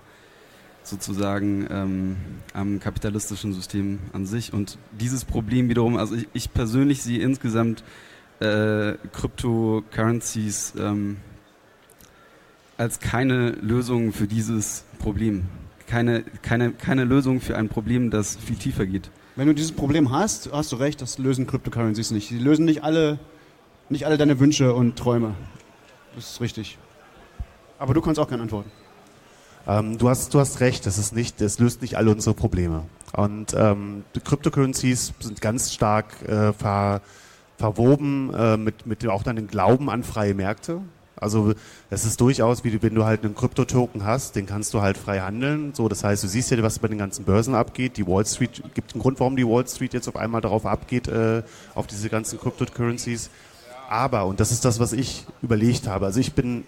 sozusagen 0.83 1.67
ähm, 1.69 2.15
am 2.53 2.79
kapitalistischen 2.79 3.53
System 3.53 3.99
an 4.13 4.25
sich. 4.25 4.53
Und 4.53 4.77
dieses 4.99 5.25
Problem 5.25 5.69
wiederum, 5.69 5.97
also 5.97 6.15
ich, 6.15 6.27
ich 6.33 6.53
persönlich 6.53 7.03
sehe 7.03 7.19
insgesamt 7.19 7.83
äh, 8.39 8.93
Cryptocurrencies 9.13 10.73
ähm, 10.79 11.17
als 12.77 12.99
keine 12.99 13.51
Lösung 13.51 14.11
für 14.11 14.27
dieses 14.27 14.85
Problem. 14.97 15.43
Keine, 15.85 16.23
keine, 16.41 16.71
keine 16.71 17.03
Lösung 17.03 17.41
für 17.41 17.55
ein 17.55 17.69
Problem, 17.69 18.09
das 18.09 18.37
viel 18.37 18.55
tiefer 18.55 18.87
geht. 18.87 19.11
Wenn 19.35 19.47
du 19.47 19.53
dieses 19.53 19.71
Problem 19.71 20.11
hast, 20.11 20.51
hast 20.51 20.71
du 20.71 20.77
recht, 20.77 21.01
das 21.01 21.17
lösen 21.17 21.45
Cryptocurrencies 21.47 22.11
nicht. 22.11 22.29
Sie 22.29 22.39
lösen 22.39 22.65
nicht 22.65 22.83
alle, 22.83 23.19
nicht 23.91 24.05
alle 24.05 24.17
deine 24.17 24.39
Wünsche 24.39 24.73
und 24.73 24.97
Träume. 24.97 25.35
Das 26.15 26.31
ist 26.31 26.41
richtig. 26.41 26.77
Aber 27.77 27.93
du 27.93 28.01
kannst 28.01 28.19
auch 28.19 28.29
keine 28.29 28.43
antworten. 28.43 28.71
Ähm, 29.67 29.97
du, 29.97 30.09
hast, 30.09 30.33
du 30.33 30.39
hast 30.39 30.59
recht, 30.59 30.85
das, 30.85 30.97
ist 30.97 31.13
nicht, 31.13 31.41
das 31.41 31.59
löst 31.59 31.81
nicht 31.81 31.97
alle 31.97 32.11
unsere 32.11 32.33
Probleme. 32.33 32.83
Und 33.13 33.53
ähm, 33.55 34.03
Cryptocurrencies 34.23 35.13
sind 35.19 35.41
ganz 35.41 35.73
stark 35.73 36.21
äh, 36.27 36.53
ver, 36.53 37.01
verwoben 37.57 38.33
äh, 38.33 38.57
mit, 38.57 38.87
mit 38.87 39.05
auch 39.07 39.23
dann 39.23 39.35
den 39.35 39.47
Glauben 39.47 39.89
an 39.89 40.03
freie 40.03 40.33
Märkte. 40.33 40.81
Also 41.15 41.53
es 41.91 42.03
ist 42.03 42.19
durchaus, 42.19 42.63
wie 42.63 42.81
wenn 42.81 42.95
du 42.95 43.05
halt 43.05 43.23
einen 43.23 43.35
Kryptotoken 43.35 44.03
hast, 44.05 44.35
den 44.35 44.47
kannst 44.47 44.73
du 44.73 44.81
halt 44.81 44.97
frei 44.97 45.19
handeln. 45.19 45.71
So, 45.75 45.87
das 45.87 46.03
heißt, 46.03 46.23
du 46.23 46.27
siehst 46.27 46.49
ja, 46.49 46.63
was 46.63 46.79
bei 46.79 46.87
den 46.87 46.97
ganzen 46.97 47.25
Börsen 47.25 47.53
abgeht. 47.53 47.97
Die 47.97 48.07
Wall 48.07 48.25
Street 48.25 48.63
gibt 48.73 48.93
einen 48.93 49.01
Grund, 49.03 49.19
warum 49.19 49.35
die 49.35 49.45
Wall 49.45 49.67
Street 49.67 49.93
jetzt 49.93 50.07
auf 50.07 50.15
einmal 50.15 50.41
darauf 50.41 50.65
abgeht, 50.65 51.07
äh, 51.07 51.43
auf 51.75 51.85
diese 51.85 52.09
ganzen 52.09 52.39
Cryptocurrencies. 52.39 53.29
Aber, 53.91 54.25
und 54.25 54.39
das 54.39 54.53
ist 54.53 54.63
das, 54.63 54.79
was 54.79 54.93
ich 54.93 55.25
überlegt 55.41 55.85
habe, 55.85 56.05
also 56.05 56.21
ich 56.21 56.31
bin, 56.31 56.63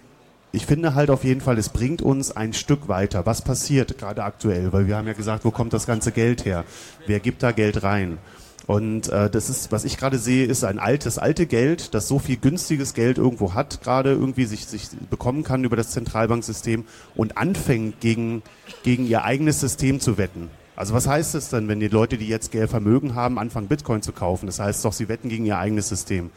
ich 0.52 0.66
finde 0.66 0.94
halt 0.94 1.08
auf 1.08 1.24
jeden 1.24 1.40
Fall, 1.40 1.56
es 1.56 1.70
bringt 1.70 2.02
uns 2.02 2.30
ein 2.30 2.52
Stück 2.52 2.86
weiter. 2.86 3.24
Was 3.24 3.40
passiert 3.40 3.96
gerade 3.96 4.22
aktuell? 4.22 4.74
Weil 4.74 4.86
wir 4.86 4.98
haben 4.98 5.06
ja 5.06 5.14
gesagt, 5.14 5.46
wo 5.46 5.50
kommt 5.50 5.72
das 5.72 5.86
ganze 5.86 6.12
Geld 6.12 6.44
her? 6.44 6.64
Wer 7.06 7.20
gibt 7.20 7.42
da 7.42 7.52
Geld 7.52 7.82
rein? 7.82 8.18
Und 8.66 9.08
äh, 9.08 9.30
das 9.30 9.48
ist, 9.48 9.72
was 9.72 9.86
ich 9.86 9.96
gerade 9.96 10.18
sehe, 10.18 10.44
ist 10.44 10.64
ein 10.64 10.78
altes, 10.78 11.16
alte 11.16 11.46
Geld, 11.46 11.94
das 11.94 12.08
so 12.08 12.18
viel 12.18 12.36
günstiges 12.36 12.92
Geld 12.92 13.16
irgendwo 13.16 13.54
hat, 13.54 13.80
gerade 13.82 14.10
irgendwie 14.10 14.44
sich, 14.44 14.66
sich 14.66 14.88
bekommen 15.08 15.44
kann 15.44 15.64
über 15.64 15.76
das 15.76 15.92
Zentralbanksystem 15.92 16.84
und 17.14 17.38
anfängt 17.38 18.00
gegen, 18.00 18.42
gegen 18.82 19.06
ihr 19.06 19.24
eigenes 19.24 19.60
System 19.60 19.98
zu 19.98 20.18
wetten. 20.18 20.50
Also 20.76 20.92
was 20.92 21.06
heißt 21.06 21.34
es 21.36 21.48
denn, 21.48 21.68
wenn 21.68 21.80
die 21.80 21.88
Leute, 21.88 22.18
die 22.18 22.28
jetzt 22.28 22.52
Geld 22.52 22.68
Vermögen 22.68 23.14
haben, 23.14 23.38
anfangen 23.38 23.68
Bitcoin 23.68 24.02
zu 24.02 24.12
kaufen? 24.12 24.44
Das 24.44 24.58
heißt 24.58 24.84
doch, 24.84 24.92
sie 24.92 25.08
wetten 25.08 25.30
gegen 25.30 25.46
ihr 25.46 25.56
eigenes 25.56 25.88
System. 25.88 26.30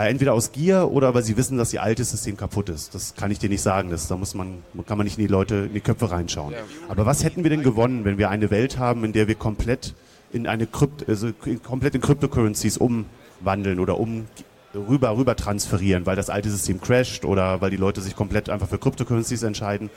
Äh, 0.00 0.08
entweder 0.08 0.32
aus 0.32 0.52
Gier 0.52 0.90
oder 0.90 1.14
weil 1.14 1.22
sie 1.22 1.36
wissen, 1.36 1.58
dass 1.58 1.74
ihr 1.74 1.82
altes 1.82 2.10
System 2.10 2.36
kaputt 2.36 2.70
ist. 2.70 2.94
Das 2.94 3.14
kann 3.16 3.30
ich 3.30 3.38
dir 3.38 3.50
nicht 3.50 3.60
sagen. 3.60 3.90
Das, 3.90 4.08
da 4.08 4.16
muss 4.16 4.34
man, 4.34 4.62
kann 4.86 4.96
man 4.96 5.04
nicht 5.04 5.18
in 5.18 5.26
die 5.26 5.30
Leute, 5.30 5.56
in 5.66 5.74
die 5.74 5.80
Köpfe 5.80 6.10
reinschauen. 6.10 6.54
Aber 6.88 7.04
was 7.04 7.22
hätten 7.22 7.42
wir 7.42 7.50
denn 7.50 7.62
gewonnen, 7.62 8.04
wenn 8.04 8.16
wir 8.16 8.30
eine 8.30 8.50
Welt 8.50 8.78
haben, 8.78 9.04
in 9.04 9.12
der 9.12 9.28
wir 9.28 9.34
komplett 9.34 9.94
in 10.32 10.46
eine 10.46 10.66
Krypt 10.66 11.06
also 11.08 11.32
komplett 11.64 11.96
in 11.96 12.00
Cryptocurrencies 12.00 12.78
umwandeln 12.78 13.78
oder 13.80 13.98
um 13.98 14.26
rüber 14.74 15.16
rüber 15.16 15.36
transferieren, 15.36 16.06
weil 16.06 16.16
das 16.16 16.30
alte 16.30 16.48
System 16.48 16.80
crasht 16.80 17.24
oder 17.24 17.60
weil 17.60 17.70
die 17.70 17.76
Leute 17.76 18.00
sich 18.00 18.16
komplett 18.16 18.48
einfach 18.48 18.68
für 18.68 18.78
Cryptocurrencies 18.78 19.42
entscheiden. 19.42 19.90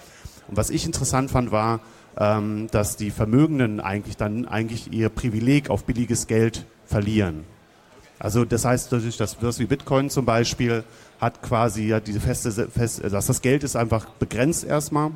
Und 0.50 0.58
was 0.58 0.70
ich 0.70 0.86
interessant 0.86 1.32
fand, 1.32 1.52
war, 1.52 1.80
ähm, 2.18 2.68
dass 2.72 2.98
die 2.98 3.12
Vermögenden 3.12 3.80
eigentlich 3.80 4.18
dann 4.18 4.48
eigentlich 4.48 4.92
ihr 4.92 5.10
Privileg 5.10 5.70
auf 5.70 5.86
billiges 5.86 6.28
Geld 6.28 6.66
verlieren. 6.86 7.46
Also 8.20 8.46
das 8.46 8.66
heißt, 8.66 8.92
durch 8.92 9.18
das 9.18 9.60
wie 9.60 9.66
Bitcoin 9.66 10.10
zum 10.10 10.26
Beispiel 10.26 10.84
hat 11.20 11.42
quasi 11.42 11.88
ja 11.88 12.00
diese 12.00 12.20
feste, 12.20 12.52
fest, 12.70 13.04
also 13.04 13.16
das 13.16 13.42
Geld 13.42 13.64
ist 13.64 13.76
einfach 13.76 14.06
begrenzt 14.20 14.64
erstmal 14.64 15.12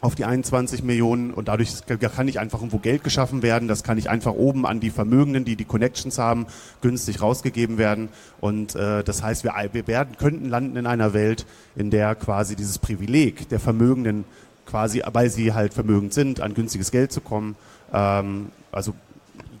auf 0.00 0.14
die 0.14 0.24
21 0.24 0.82
Millionen 0.82 1.32
und 1.32 1.48
dadurch 1.48 1.70
kann 1.86 2.26
nicht 2.26 2.38
einfach 2.38 2.60
irgendwo 2.60 2.78
Geld 2.78 3.02
geschaffen 3.02 3.42
werden, 3.42 3.66
das 3.66 3.82
kann 3.82 3.96
nicht 3.96 4.08
einfach 4.08 4.34
oben 4.34 4.66
an 4.66 4.78
die 4.78 4.90
Vermögenden, 4.90 5.44
die 5.44 5.56
die 5.56 5.64
Connections 5.64 6.18
haben, 6.18 6.46
günstig 6.82 7.22
rausgegeben 7.22 7.78
werden. 7.78 8.10
Und 8.40 8.74
äh, 8.74 9.02
das 9.02 9.22
heißt, 9.22 9.42
wir, 9.44 9.54
wir 9.72 9.86
werden, 9.86 10.16
könnten 10.18 10.48
landen 10.48 10.76
in 10.76 10.86
einer 10.86 11.14
Welt, 11.14 11.46
in 11.76 11.90
der 11.90 12.14
quasi 12.14 12.56
dieses 12.56 12.78
Privileg 12.78 13.48
der 13.48 13.58
Vermögenden 13.58 14.24
quasi, 14.66 15.02
weil 15.12 15.30
sie 15.30 15.54
halt 15.54 15.72
vermögend 15.72 16.12
sind, 16.12 16.40
an 16.40 16.52
günstiges 16.54 16.90
Geld 16.90 17.10
zu 17.10 17.20
kommen, 17.20 17.56
ähm, 17.92 18.48
also 18.72 18.94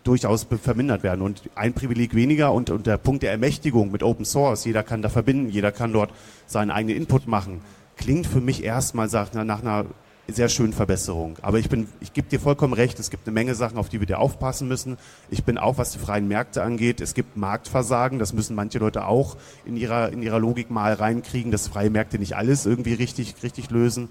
durchaus 0.06 0.46
vermindert 0.62 1.02
werden 1.02 1.22
und 1.22 1.42
ein 1.54 1.72
Privileg 1.72 2.14
weniger 2.14 2.52
und, 2.52 2.70
und 2.70 2.86
der 2.86 2.96
Punkt 2.96 3.22
der 3.22 3.32
Ermächtigung 3.32 3.90
mit 3.90 4.02
Open 4.02 4.24
Source, 4.24 4.64
jeder 4.64 4.82
kann 4.82 5.02
da 5.02 5.08
verbinden, 5.08 5.48
jeder 5.48 5.72
kann 5.72 5.92
dort 5.92 6.10
seinen 6.46 6.70
eigenen 6.70 6.96
Input 6.96 7.26
machen, 7.26 7.60
klingt 7.96 8.26
für 8.26 8.40
mich 8.40 8.62
erstmal 8.62 9.08
nach, 9.08 9.32
einer 9.34 9.86
sehr 10.28 10.48
schönen 10.48 10.72
Verbesserung. 10.72 11.38
Aber 11.42 11.58
ich 11.58 11.68
bin, 11.68 11.88
ich 12.00 12.12
gebe 12.12 12.28
dir 12.28 12.40
vollkommen 12.40 12.72
recht, 12.72 12.98
es 12.98 13.10
gibt 13.10 13.26
eine 13.26 13.34
Menge 13.34 13.54
Sachen, 13.54 13.78
auf 13.78 13.88
die 13.88 14.00
wir 14.00 14.06
dir 14.06 14.18
aufpassen 14.18 14.68
müssen. 14.68 14.98
Ich 15.30 15.44
bin 15.44 15.58
auch, 15.58 15.78
was 15.78 15.92
die 15.92 15.98
freien 15.98 16.28
Märkte 16.28 16.62
angeht, 16.62 17.00
es 17.00 17.14
gibt 17.14 17.36
Marktversagen, 17.36 18.18
das 18.18 18.32
müssen 18.32 18.56
manche 18.56 18.78
Leute 18.78 19.06
auch 19.06 19.36
in 19.64 19.76
ihrer, 19.76 20.12
in 20.12 20.22
ihrer 20.22 20.38
Logik 20.38 20.70
mal 20.70 20.94
reinkriegen, 20.94 21.52
dass 21.52 21.68
freie 21.68 21.90
Märkte 21.90 22.18
nicht 22.18 22.36
alles 22.36 22.66
irgendwie 22.66 22.94
richtig, 22.94 23.34
richtig 23.42 23.70
lösen. 23.70 24.08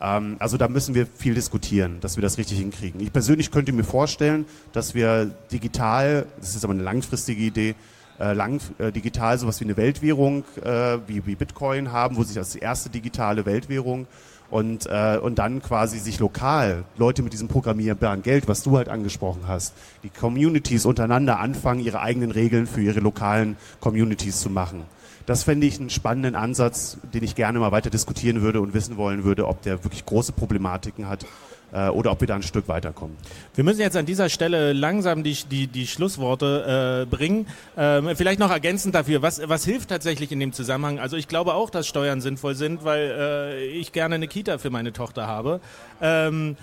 Ähm, 0.00 0.36
also 0.38 0.56
da 0.56 0.68
müssen 0.68 0.94
wir 0.94 1.06
viel 1.06 1.34
diskutieren, 1.34 1.98
dass 2.00 2.16
wir 2.16 2.22
das 2.22 2.38
richtig 2.38 2.58
hinkriegen. 2.58 3.00
Ich 3.00 3.12
persönlich 3.12 3.50
könnte 3.50 3.72
mir 3.72 3.84
vorstellen, 3.84 4.46
dass 4.72 4.94
wir 4.94 5.30
digital, 5.50 6.26
das 6.40 6.54
ist 6.54 6.64
aber 6.64 6.74
eine 6.74 6.82
langfristige 6.82 7.42
Idee, 7.42 7.74
äh, 8.20 8.32
lang 8.32 8.60
äh, 8.78 8.90
digital 8.92 9.38
sowas 9.38 9.60
wie 9.60 9.64
eine 9.64 9.76
Weltwährung 9.76 10.44
äh, 10.64 10.98
wie, 11.06 11.24
wie 11.26 11.36
Bitcoin 11.36 11.92
haben, 11.92 12.16
wo 12.16 12.24
sich 12.24 12.36
als 12.36 12.56
erste 12.56 12.90
digitale 12.90 13.46
Weltwährung 13.46 14.06
und, 14.50 14.86
äh, 14.86 15.18
und 15.20 15.38
dann 15.38 15.62
quasi 15.62 15.98
sich 15.98 16.18
lokal 16.18 16.84
Leute 16.96 17.22
mit 17.22 17.32
diesem 17.32 17.48
programmierbaren 17.48 18.22
Geld, 18.22 18.48
was 18.48 18.62
du 18.62 18.76
halt 18.76 18.88
angesprochen 18.88 19.42
hast, 19.46 19.74
die 20.02 20.08
Communities 20.08 20.86
untereinander 20.86 21.38
anfangen, 21.38 21.80
ihre 21.80 22.00
eigenen 22.00 22.30
Regeln 22.30 22.66
für 22.66 22.80
ihre 22.80 23.00
lokalen 23.00 23.56
Communities 23.80 24.40
zu 24.40 24.50
machen. 24.50 24.84
Das 25.28 25.42
fände 25.42 25.66
ich 25.66 25.78
einen 25.78 25.90
spannenden 25.90 26.34
Ansatz, 26.34 26.96
den 27.12 27.22
ich 27.22 27.34
gerne 27.34 27.58
mal 27.58 27.70
weiter 27.70 27.90
diskutieren 27.90 28.40
würde 28.40 28.62
und 28.62 28.72
wissen 28.72 28.96
wollen 28.96 29.24
würde, 29.24 29.46
ob 29.46 29.60
der 29.60 29.84
wirklich 29.84 30.06
große 30.06 30.32
Problematiken 30.32 31.06
hat 31.06 31.26
äh, 31.70 31.90
oder 31.90 32.12
ob 32.12 32.22
wir 32.22 32.26
da 32.26 32.36
ein 32.36 32.42
Stück 32.42 32.66
weiterkommen. 32.66 33.14
Wir 33.54 33.62
müssen 33.62 33.82
jetzt 33.82 33.94
an 33.94 34.06
dieser 34.06 34.30
Stelle 34.30 34.72
langsam 34.72 35.22
die, 35.22 35.34
die, 35.34 35.66
die 35.66 35.86
Schlussworte 35.86 37.04
äh, 37.04 37.14
bringen. 37.14 37.46
Ähm, 37.76 38.08
vielleicht 38.16 38.40
noch 38.40 38.50
ergänzend 38.50 38.94
dafür, 38.94 39.20
was, 39.20 39.46
was 39.46 39.66
hilft 39.66 39.90
tatsächlich 39.90 40.32
in 40.32 40.40
dem 40.40 40.54
Zusammenhang? 40.54 40.98
Also 40.98 41.18
ich 41.18 41.28
glaube 41.28 41.52
auch, 41.52 41.68
dass 41.68 41.86
Steuern 41.86 42.22
sinnvoll 42.22 42.54
sind, 42.54 42.84
weil 42.84 43.14
äh, 43.14 43.64
ich 43.66 43.92
gerne 43.92 44.14
eine 44.14 44.28
Kita 44.28 44.56
für 44.56 44.70
meine 44.70 44.94
Tochter 44.94 45.26
habe. 45.26 45.60
Ähm, 46.00 46.56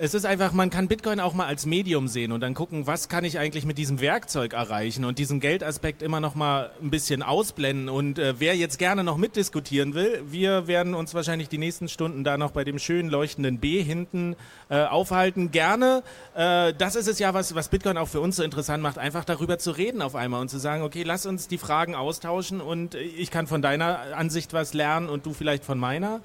es 0.00 0.14
ist 0.14 0.24
einfach, 0.24 0.52
man 0.52 0.70
kann 0.70 0.86
Bitcoin 0.86 1.18
auch 1.18 1.34
mal 1.34 1.46
als 1.46 1.66
Medium 1.66 2.06
sehen 2.06 2.30
und 2.30 2.40
dann 2.40 2.54
gucken, 2.54 2.86
was 2.86 3.08
kann 3.08 3.24
ich 3.24 3.40
eigentlich 3.40 3.64
mit 3.64 3.78
diesem 3.78 4.00
Werkzeug 4.00 4.52
erreichen 4.52 5.04
und 5.04 5.18
diesen 5.18 5.40
Geldaspekt 5.40 6.02
immer 6.02 6.20
noch 6.20 6.36
mal 6.36 6.70
ein 6.80 6.90
bisschen 6.90 7.24
ausblenden. 7.24 7.88
Und 7.88 8.20
äh, 8.20 8.34
wer 8.38 8.56
jetzt 8.56 8.78
gerne 8.78 9.02
noch 9.02 9.16
mitdiskutieren 9.16 9.94
will, 9.94 10.22
wir 10.24 10.68
werden 10.68 10.94
uns 10.94 11.14
wahrscheinlich 11.14 11.48
die 11.48 11.58
nächsten 11.58 11.88
Stunden 11.88 12.22
da 12.22 12.38
noch 12.38 12.52
bei 12.52 12.62
dem 12.62 12.78
schönen 12.78 13.10
leuchtenden 13.10 13.58
B 13.58 13.82
hinten 13.82 14.36
äh, 14.68 14.84
aufhalten. 14.84 15.50
Gerne. 15.50 16.04
Äh, 16.36 16.74
das 16.78 16.94
ist 16.94 17.08
es 17.08 17.18
ja, 17.18 17.34
was, 17.34 17.56
was 17.56 17.68
Bitcoin 17.68 17.98
auch 17.98 18.08
für 18.08 18.20
uns 18.20 18.36
so 18.36 18.44
interessant 18.44 18.80
macht, 18.84 18.98
einfach 18.98 19.24
darüber 19.24 19.58
zu 19.58 19.72
reden 19.72 20.00
auf 20.00 20.14
einmal 20.14 20.40
und 20.40 20.48
zu 20.48 20.58
sagen, 20.58 20.84
okay, 20.84 21.02
lass 21.02 21.26
uns 21.26 21.48
die 21.48 21.58
Fragen 21.58 21.96
austauschen 21.96 22.60
und 22.60 22.94
ich 22.94 23.32
kann 23.32 23.48
von 23.48 23.62
deiner 23.62 24.16
Ansicht 24.16 24.52
was 24.52 24.74
lernen 24.74 25.08
und 25.08 25.26
du 25.26 25.32
vielleicht 25.32 25.64
von 25.64 25.78
meiner. 25.78 26.20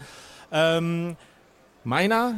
Ähm, 0.51 1.15
meiner 1.83 2.35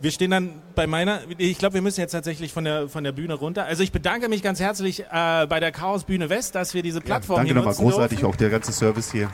wir 0.00 0.10
stehen 0.10 0.30
dann 0.30 0.50
bei 0.74 0.86
meiner, 0.86 1.20
ich 1.38 1.58
glaube, 1.58 1.74
wir 1.74 1.82
müssen 1.82 2.00
jetzt 2.00 2.12
tatsächlich 2.12 2.52
von 2.52 2.64
der, 2.64 2.88
von 2.88 3.04
der 3.04 3.12
Bühne 3.12 3.34
runter. 3.34 3.64
Also 3.64 3.82
ich 3.82 3.92
bedanke 3.92 4.28
mich 4.28 4.42
ganz 4.42 4.60
herzlich 4.60 5.00
äh, 5.00 5.46
bei 5.48 5.60
der 5.60 5.72
Chaos 5.72 6.04
Bühne 6.04 6.28
West, 6.28 6.54
dass 6.54 6.74
wir 6.74 6.82
diese 6.82 7.00
Plattform 7.00 7.36
ja, 7.36 7.44
danke 7.44 7.54
hier 7.54 7.62
nochmal, 7.62 7.74
großartig 7.74 8.18
dürfen. 8.18 8.32
auch 8.32 8.36
der 8.36 8.50
ganze 8.50 8.72
Service 8.72 9.10
hier. 9.10 9.30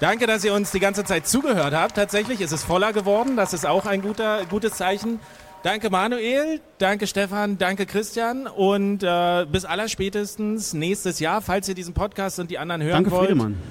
Danke, 0.00 0.26
dass 0.26 0.44
ihr 0.44 0.52
uns 0.52 0.70
die 0.72 0.80
ganze 0.80 1.04
Zeit 1.04 1.26
zugehört 1.26 1.72
habt. 1.72 1.94
Tatsächlich 1.94 2.40
ist 2.40 2.52
es 2.52 2.64
voller 2.64 2.92
geworden. 2.92 3.36
Das 3.36 3.52
ist 3.52 3.66
auch 3.66 3.86
ein 3.86 4.02
guter, 4.02 4.44
gutes 4.46 4.74
Zeichen. 4.74 5.20
Danke 5.62 5.88
Manuel, 5.88 6.60
danke 6.76 7.06
Stefan, 7.06 7.56
danke 7.56 7.86
Christian 7.86 8.46
und 8.46 9.02
äh, 9.02 9.46
bis 9.50 9.64
allerspätestens 9.64 10.74
nächstes 10.74 11.20
Jahr, 11.20 11.40
falls 11.40 11.66
ihr 11.70 11.74
diesen 11.74 11.94
Podcast 11.94 12.38
und 12.38 12.50
die 12.50 12.58
anderen 12.58 12.82
hören 12.82 13.04
danke, 13.04 13.10
wollt. 13.12 13.30
Danke 13.30 13.44
Friedemann. 13.44 13.62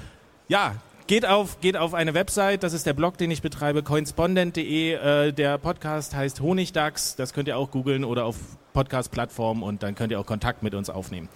Ja, 0.48 0.74
Geht 1.06 1.26
auf, 1.26 1.60
geht 1.60 1.76
auf 1.76 1.92
eine 1.92 2.14
Website, 2.14 2.62
das 2.62 2.72
ist 2.72 2.86
der 2.86 2.94
Blog, 2.94 3.18
den 3.18 3.30
ich 3.30 3.42
betreibe, 3.42 3.82
coinspondent.de. 3.82 4.92
Äh, 4.94 5.32
der 5.32 5.58
Podcast 5.58 6.14
heißt 6.14 6.40
Honigdachs, 6.40 7.14
das 7.14 7.34
könnt 7.34 7.46
ihr 7.46 7.58
auch 7.58 7.70
googeln 7.70 8.04
oder 8.04 8.24
auf 8.24 8.36
Podcast-Plattformen 8.72 9.62
und 9.62 9.82
dann 9.82 9.94
könnt 9.94 10.12
ihr 10.12 10.18
auch 10.18 10.24
Kontakt 10.24 10.62
mit 10.62 10.74
uns 10.74 10.88
aufnehmen. 10.88 11.28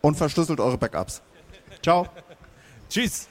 Und 0.00 0.16
verschlüsselt 0.16 0.58
eure 0.58 0.78
Backups. 0.78 1.20
Ciao. 1.82 2.06
Tschüss. 2.88 3.28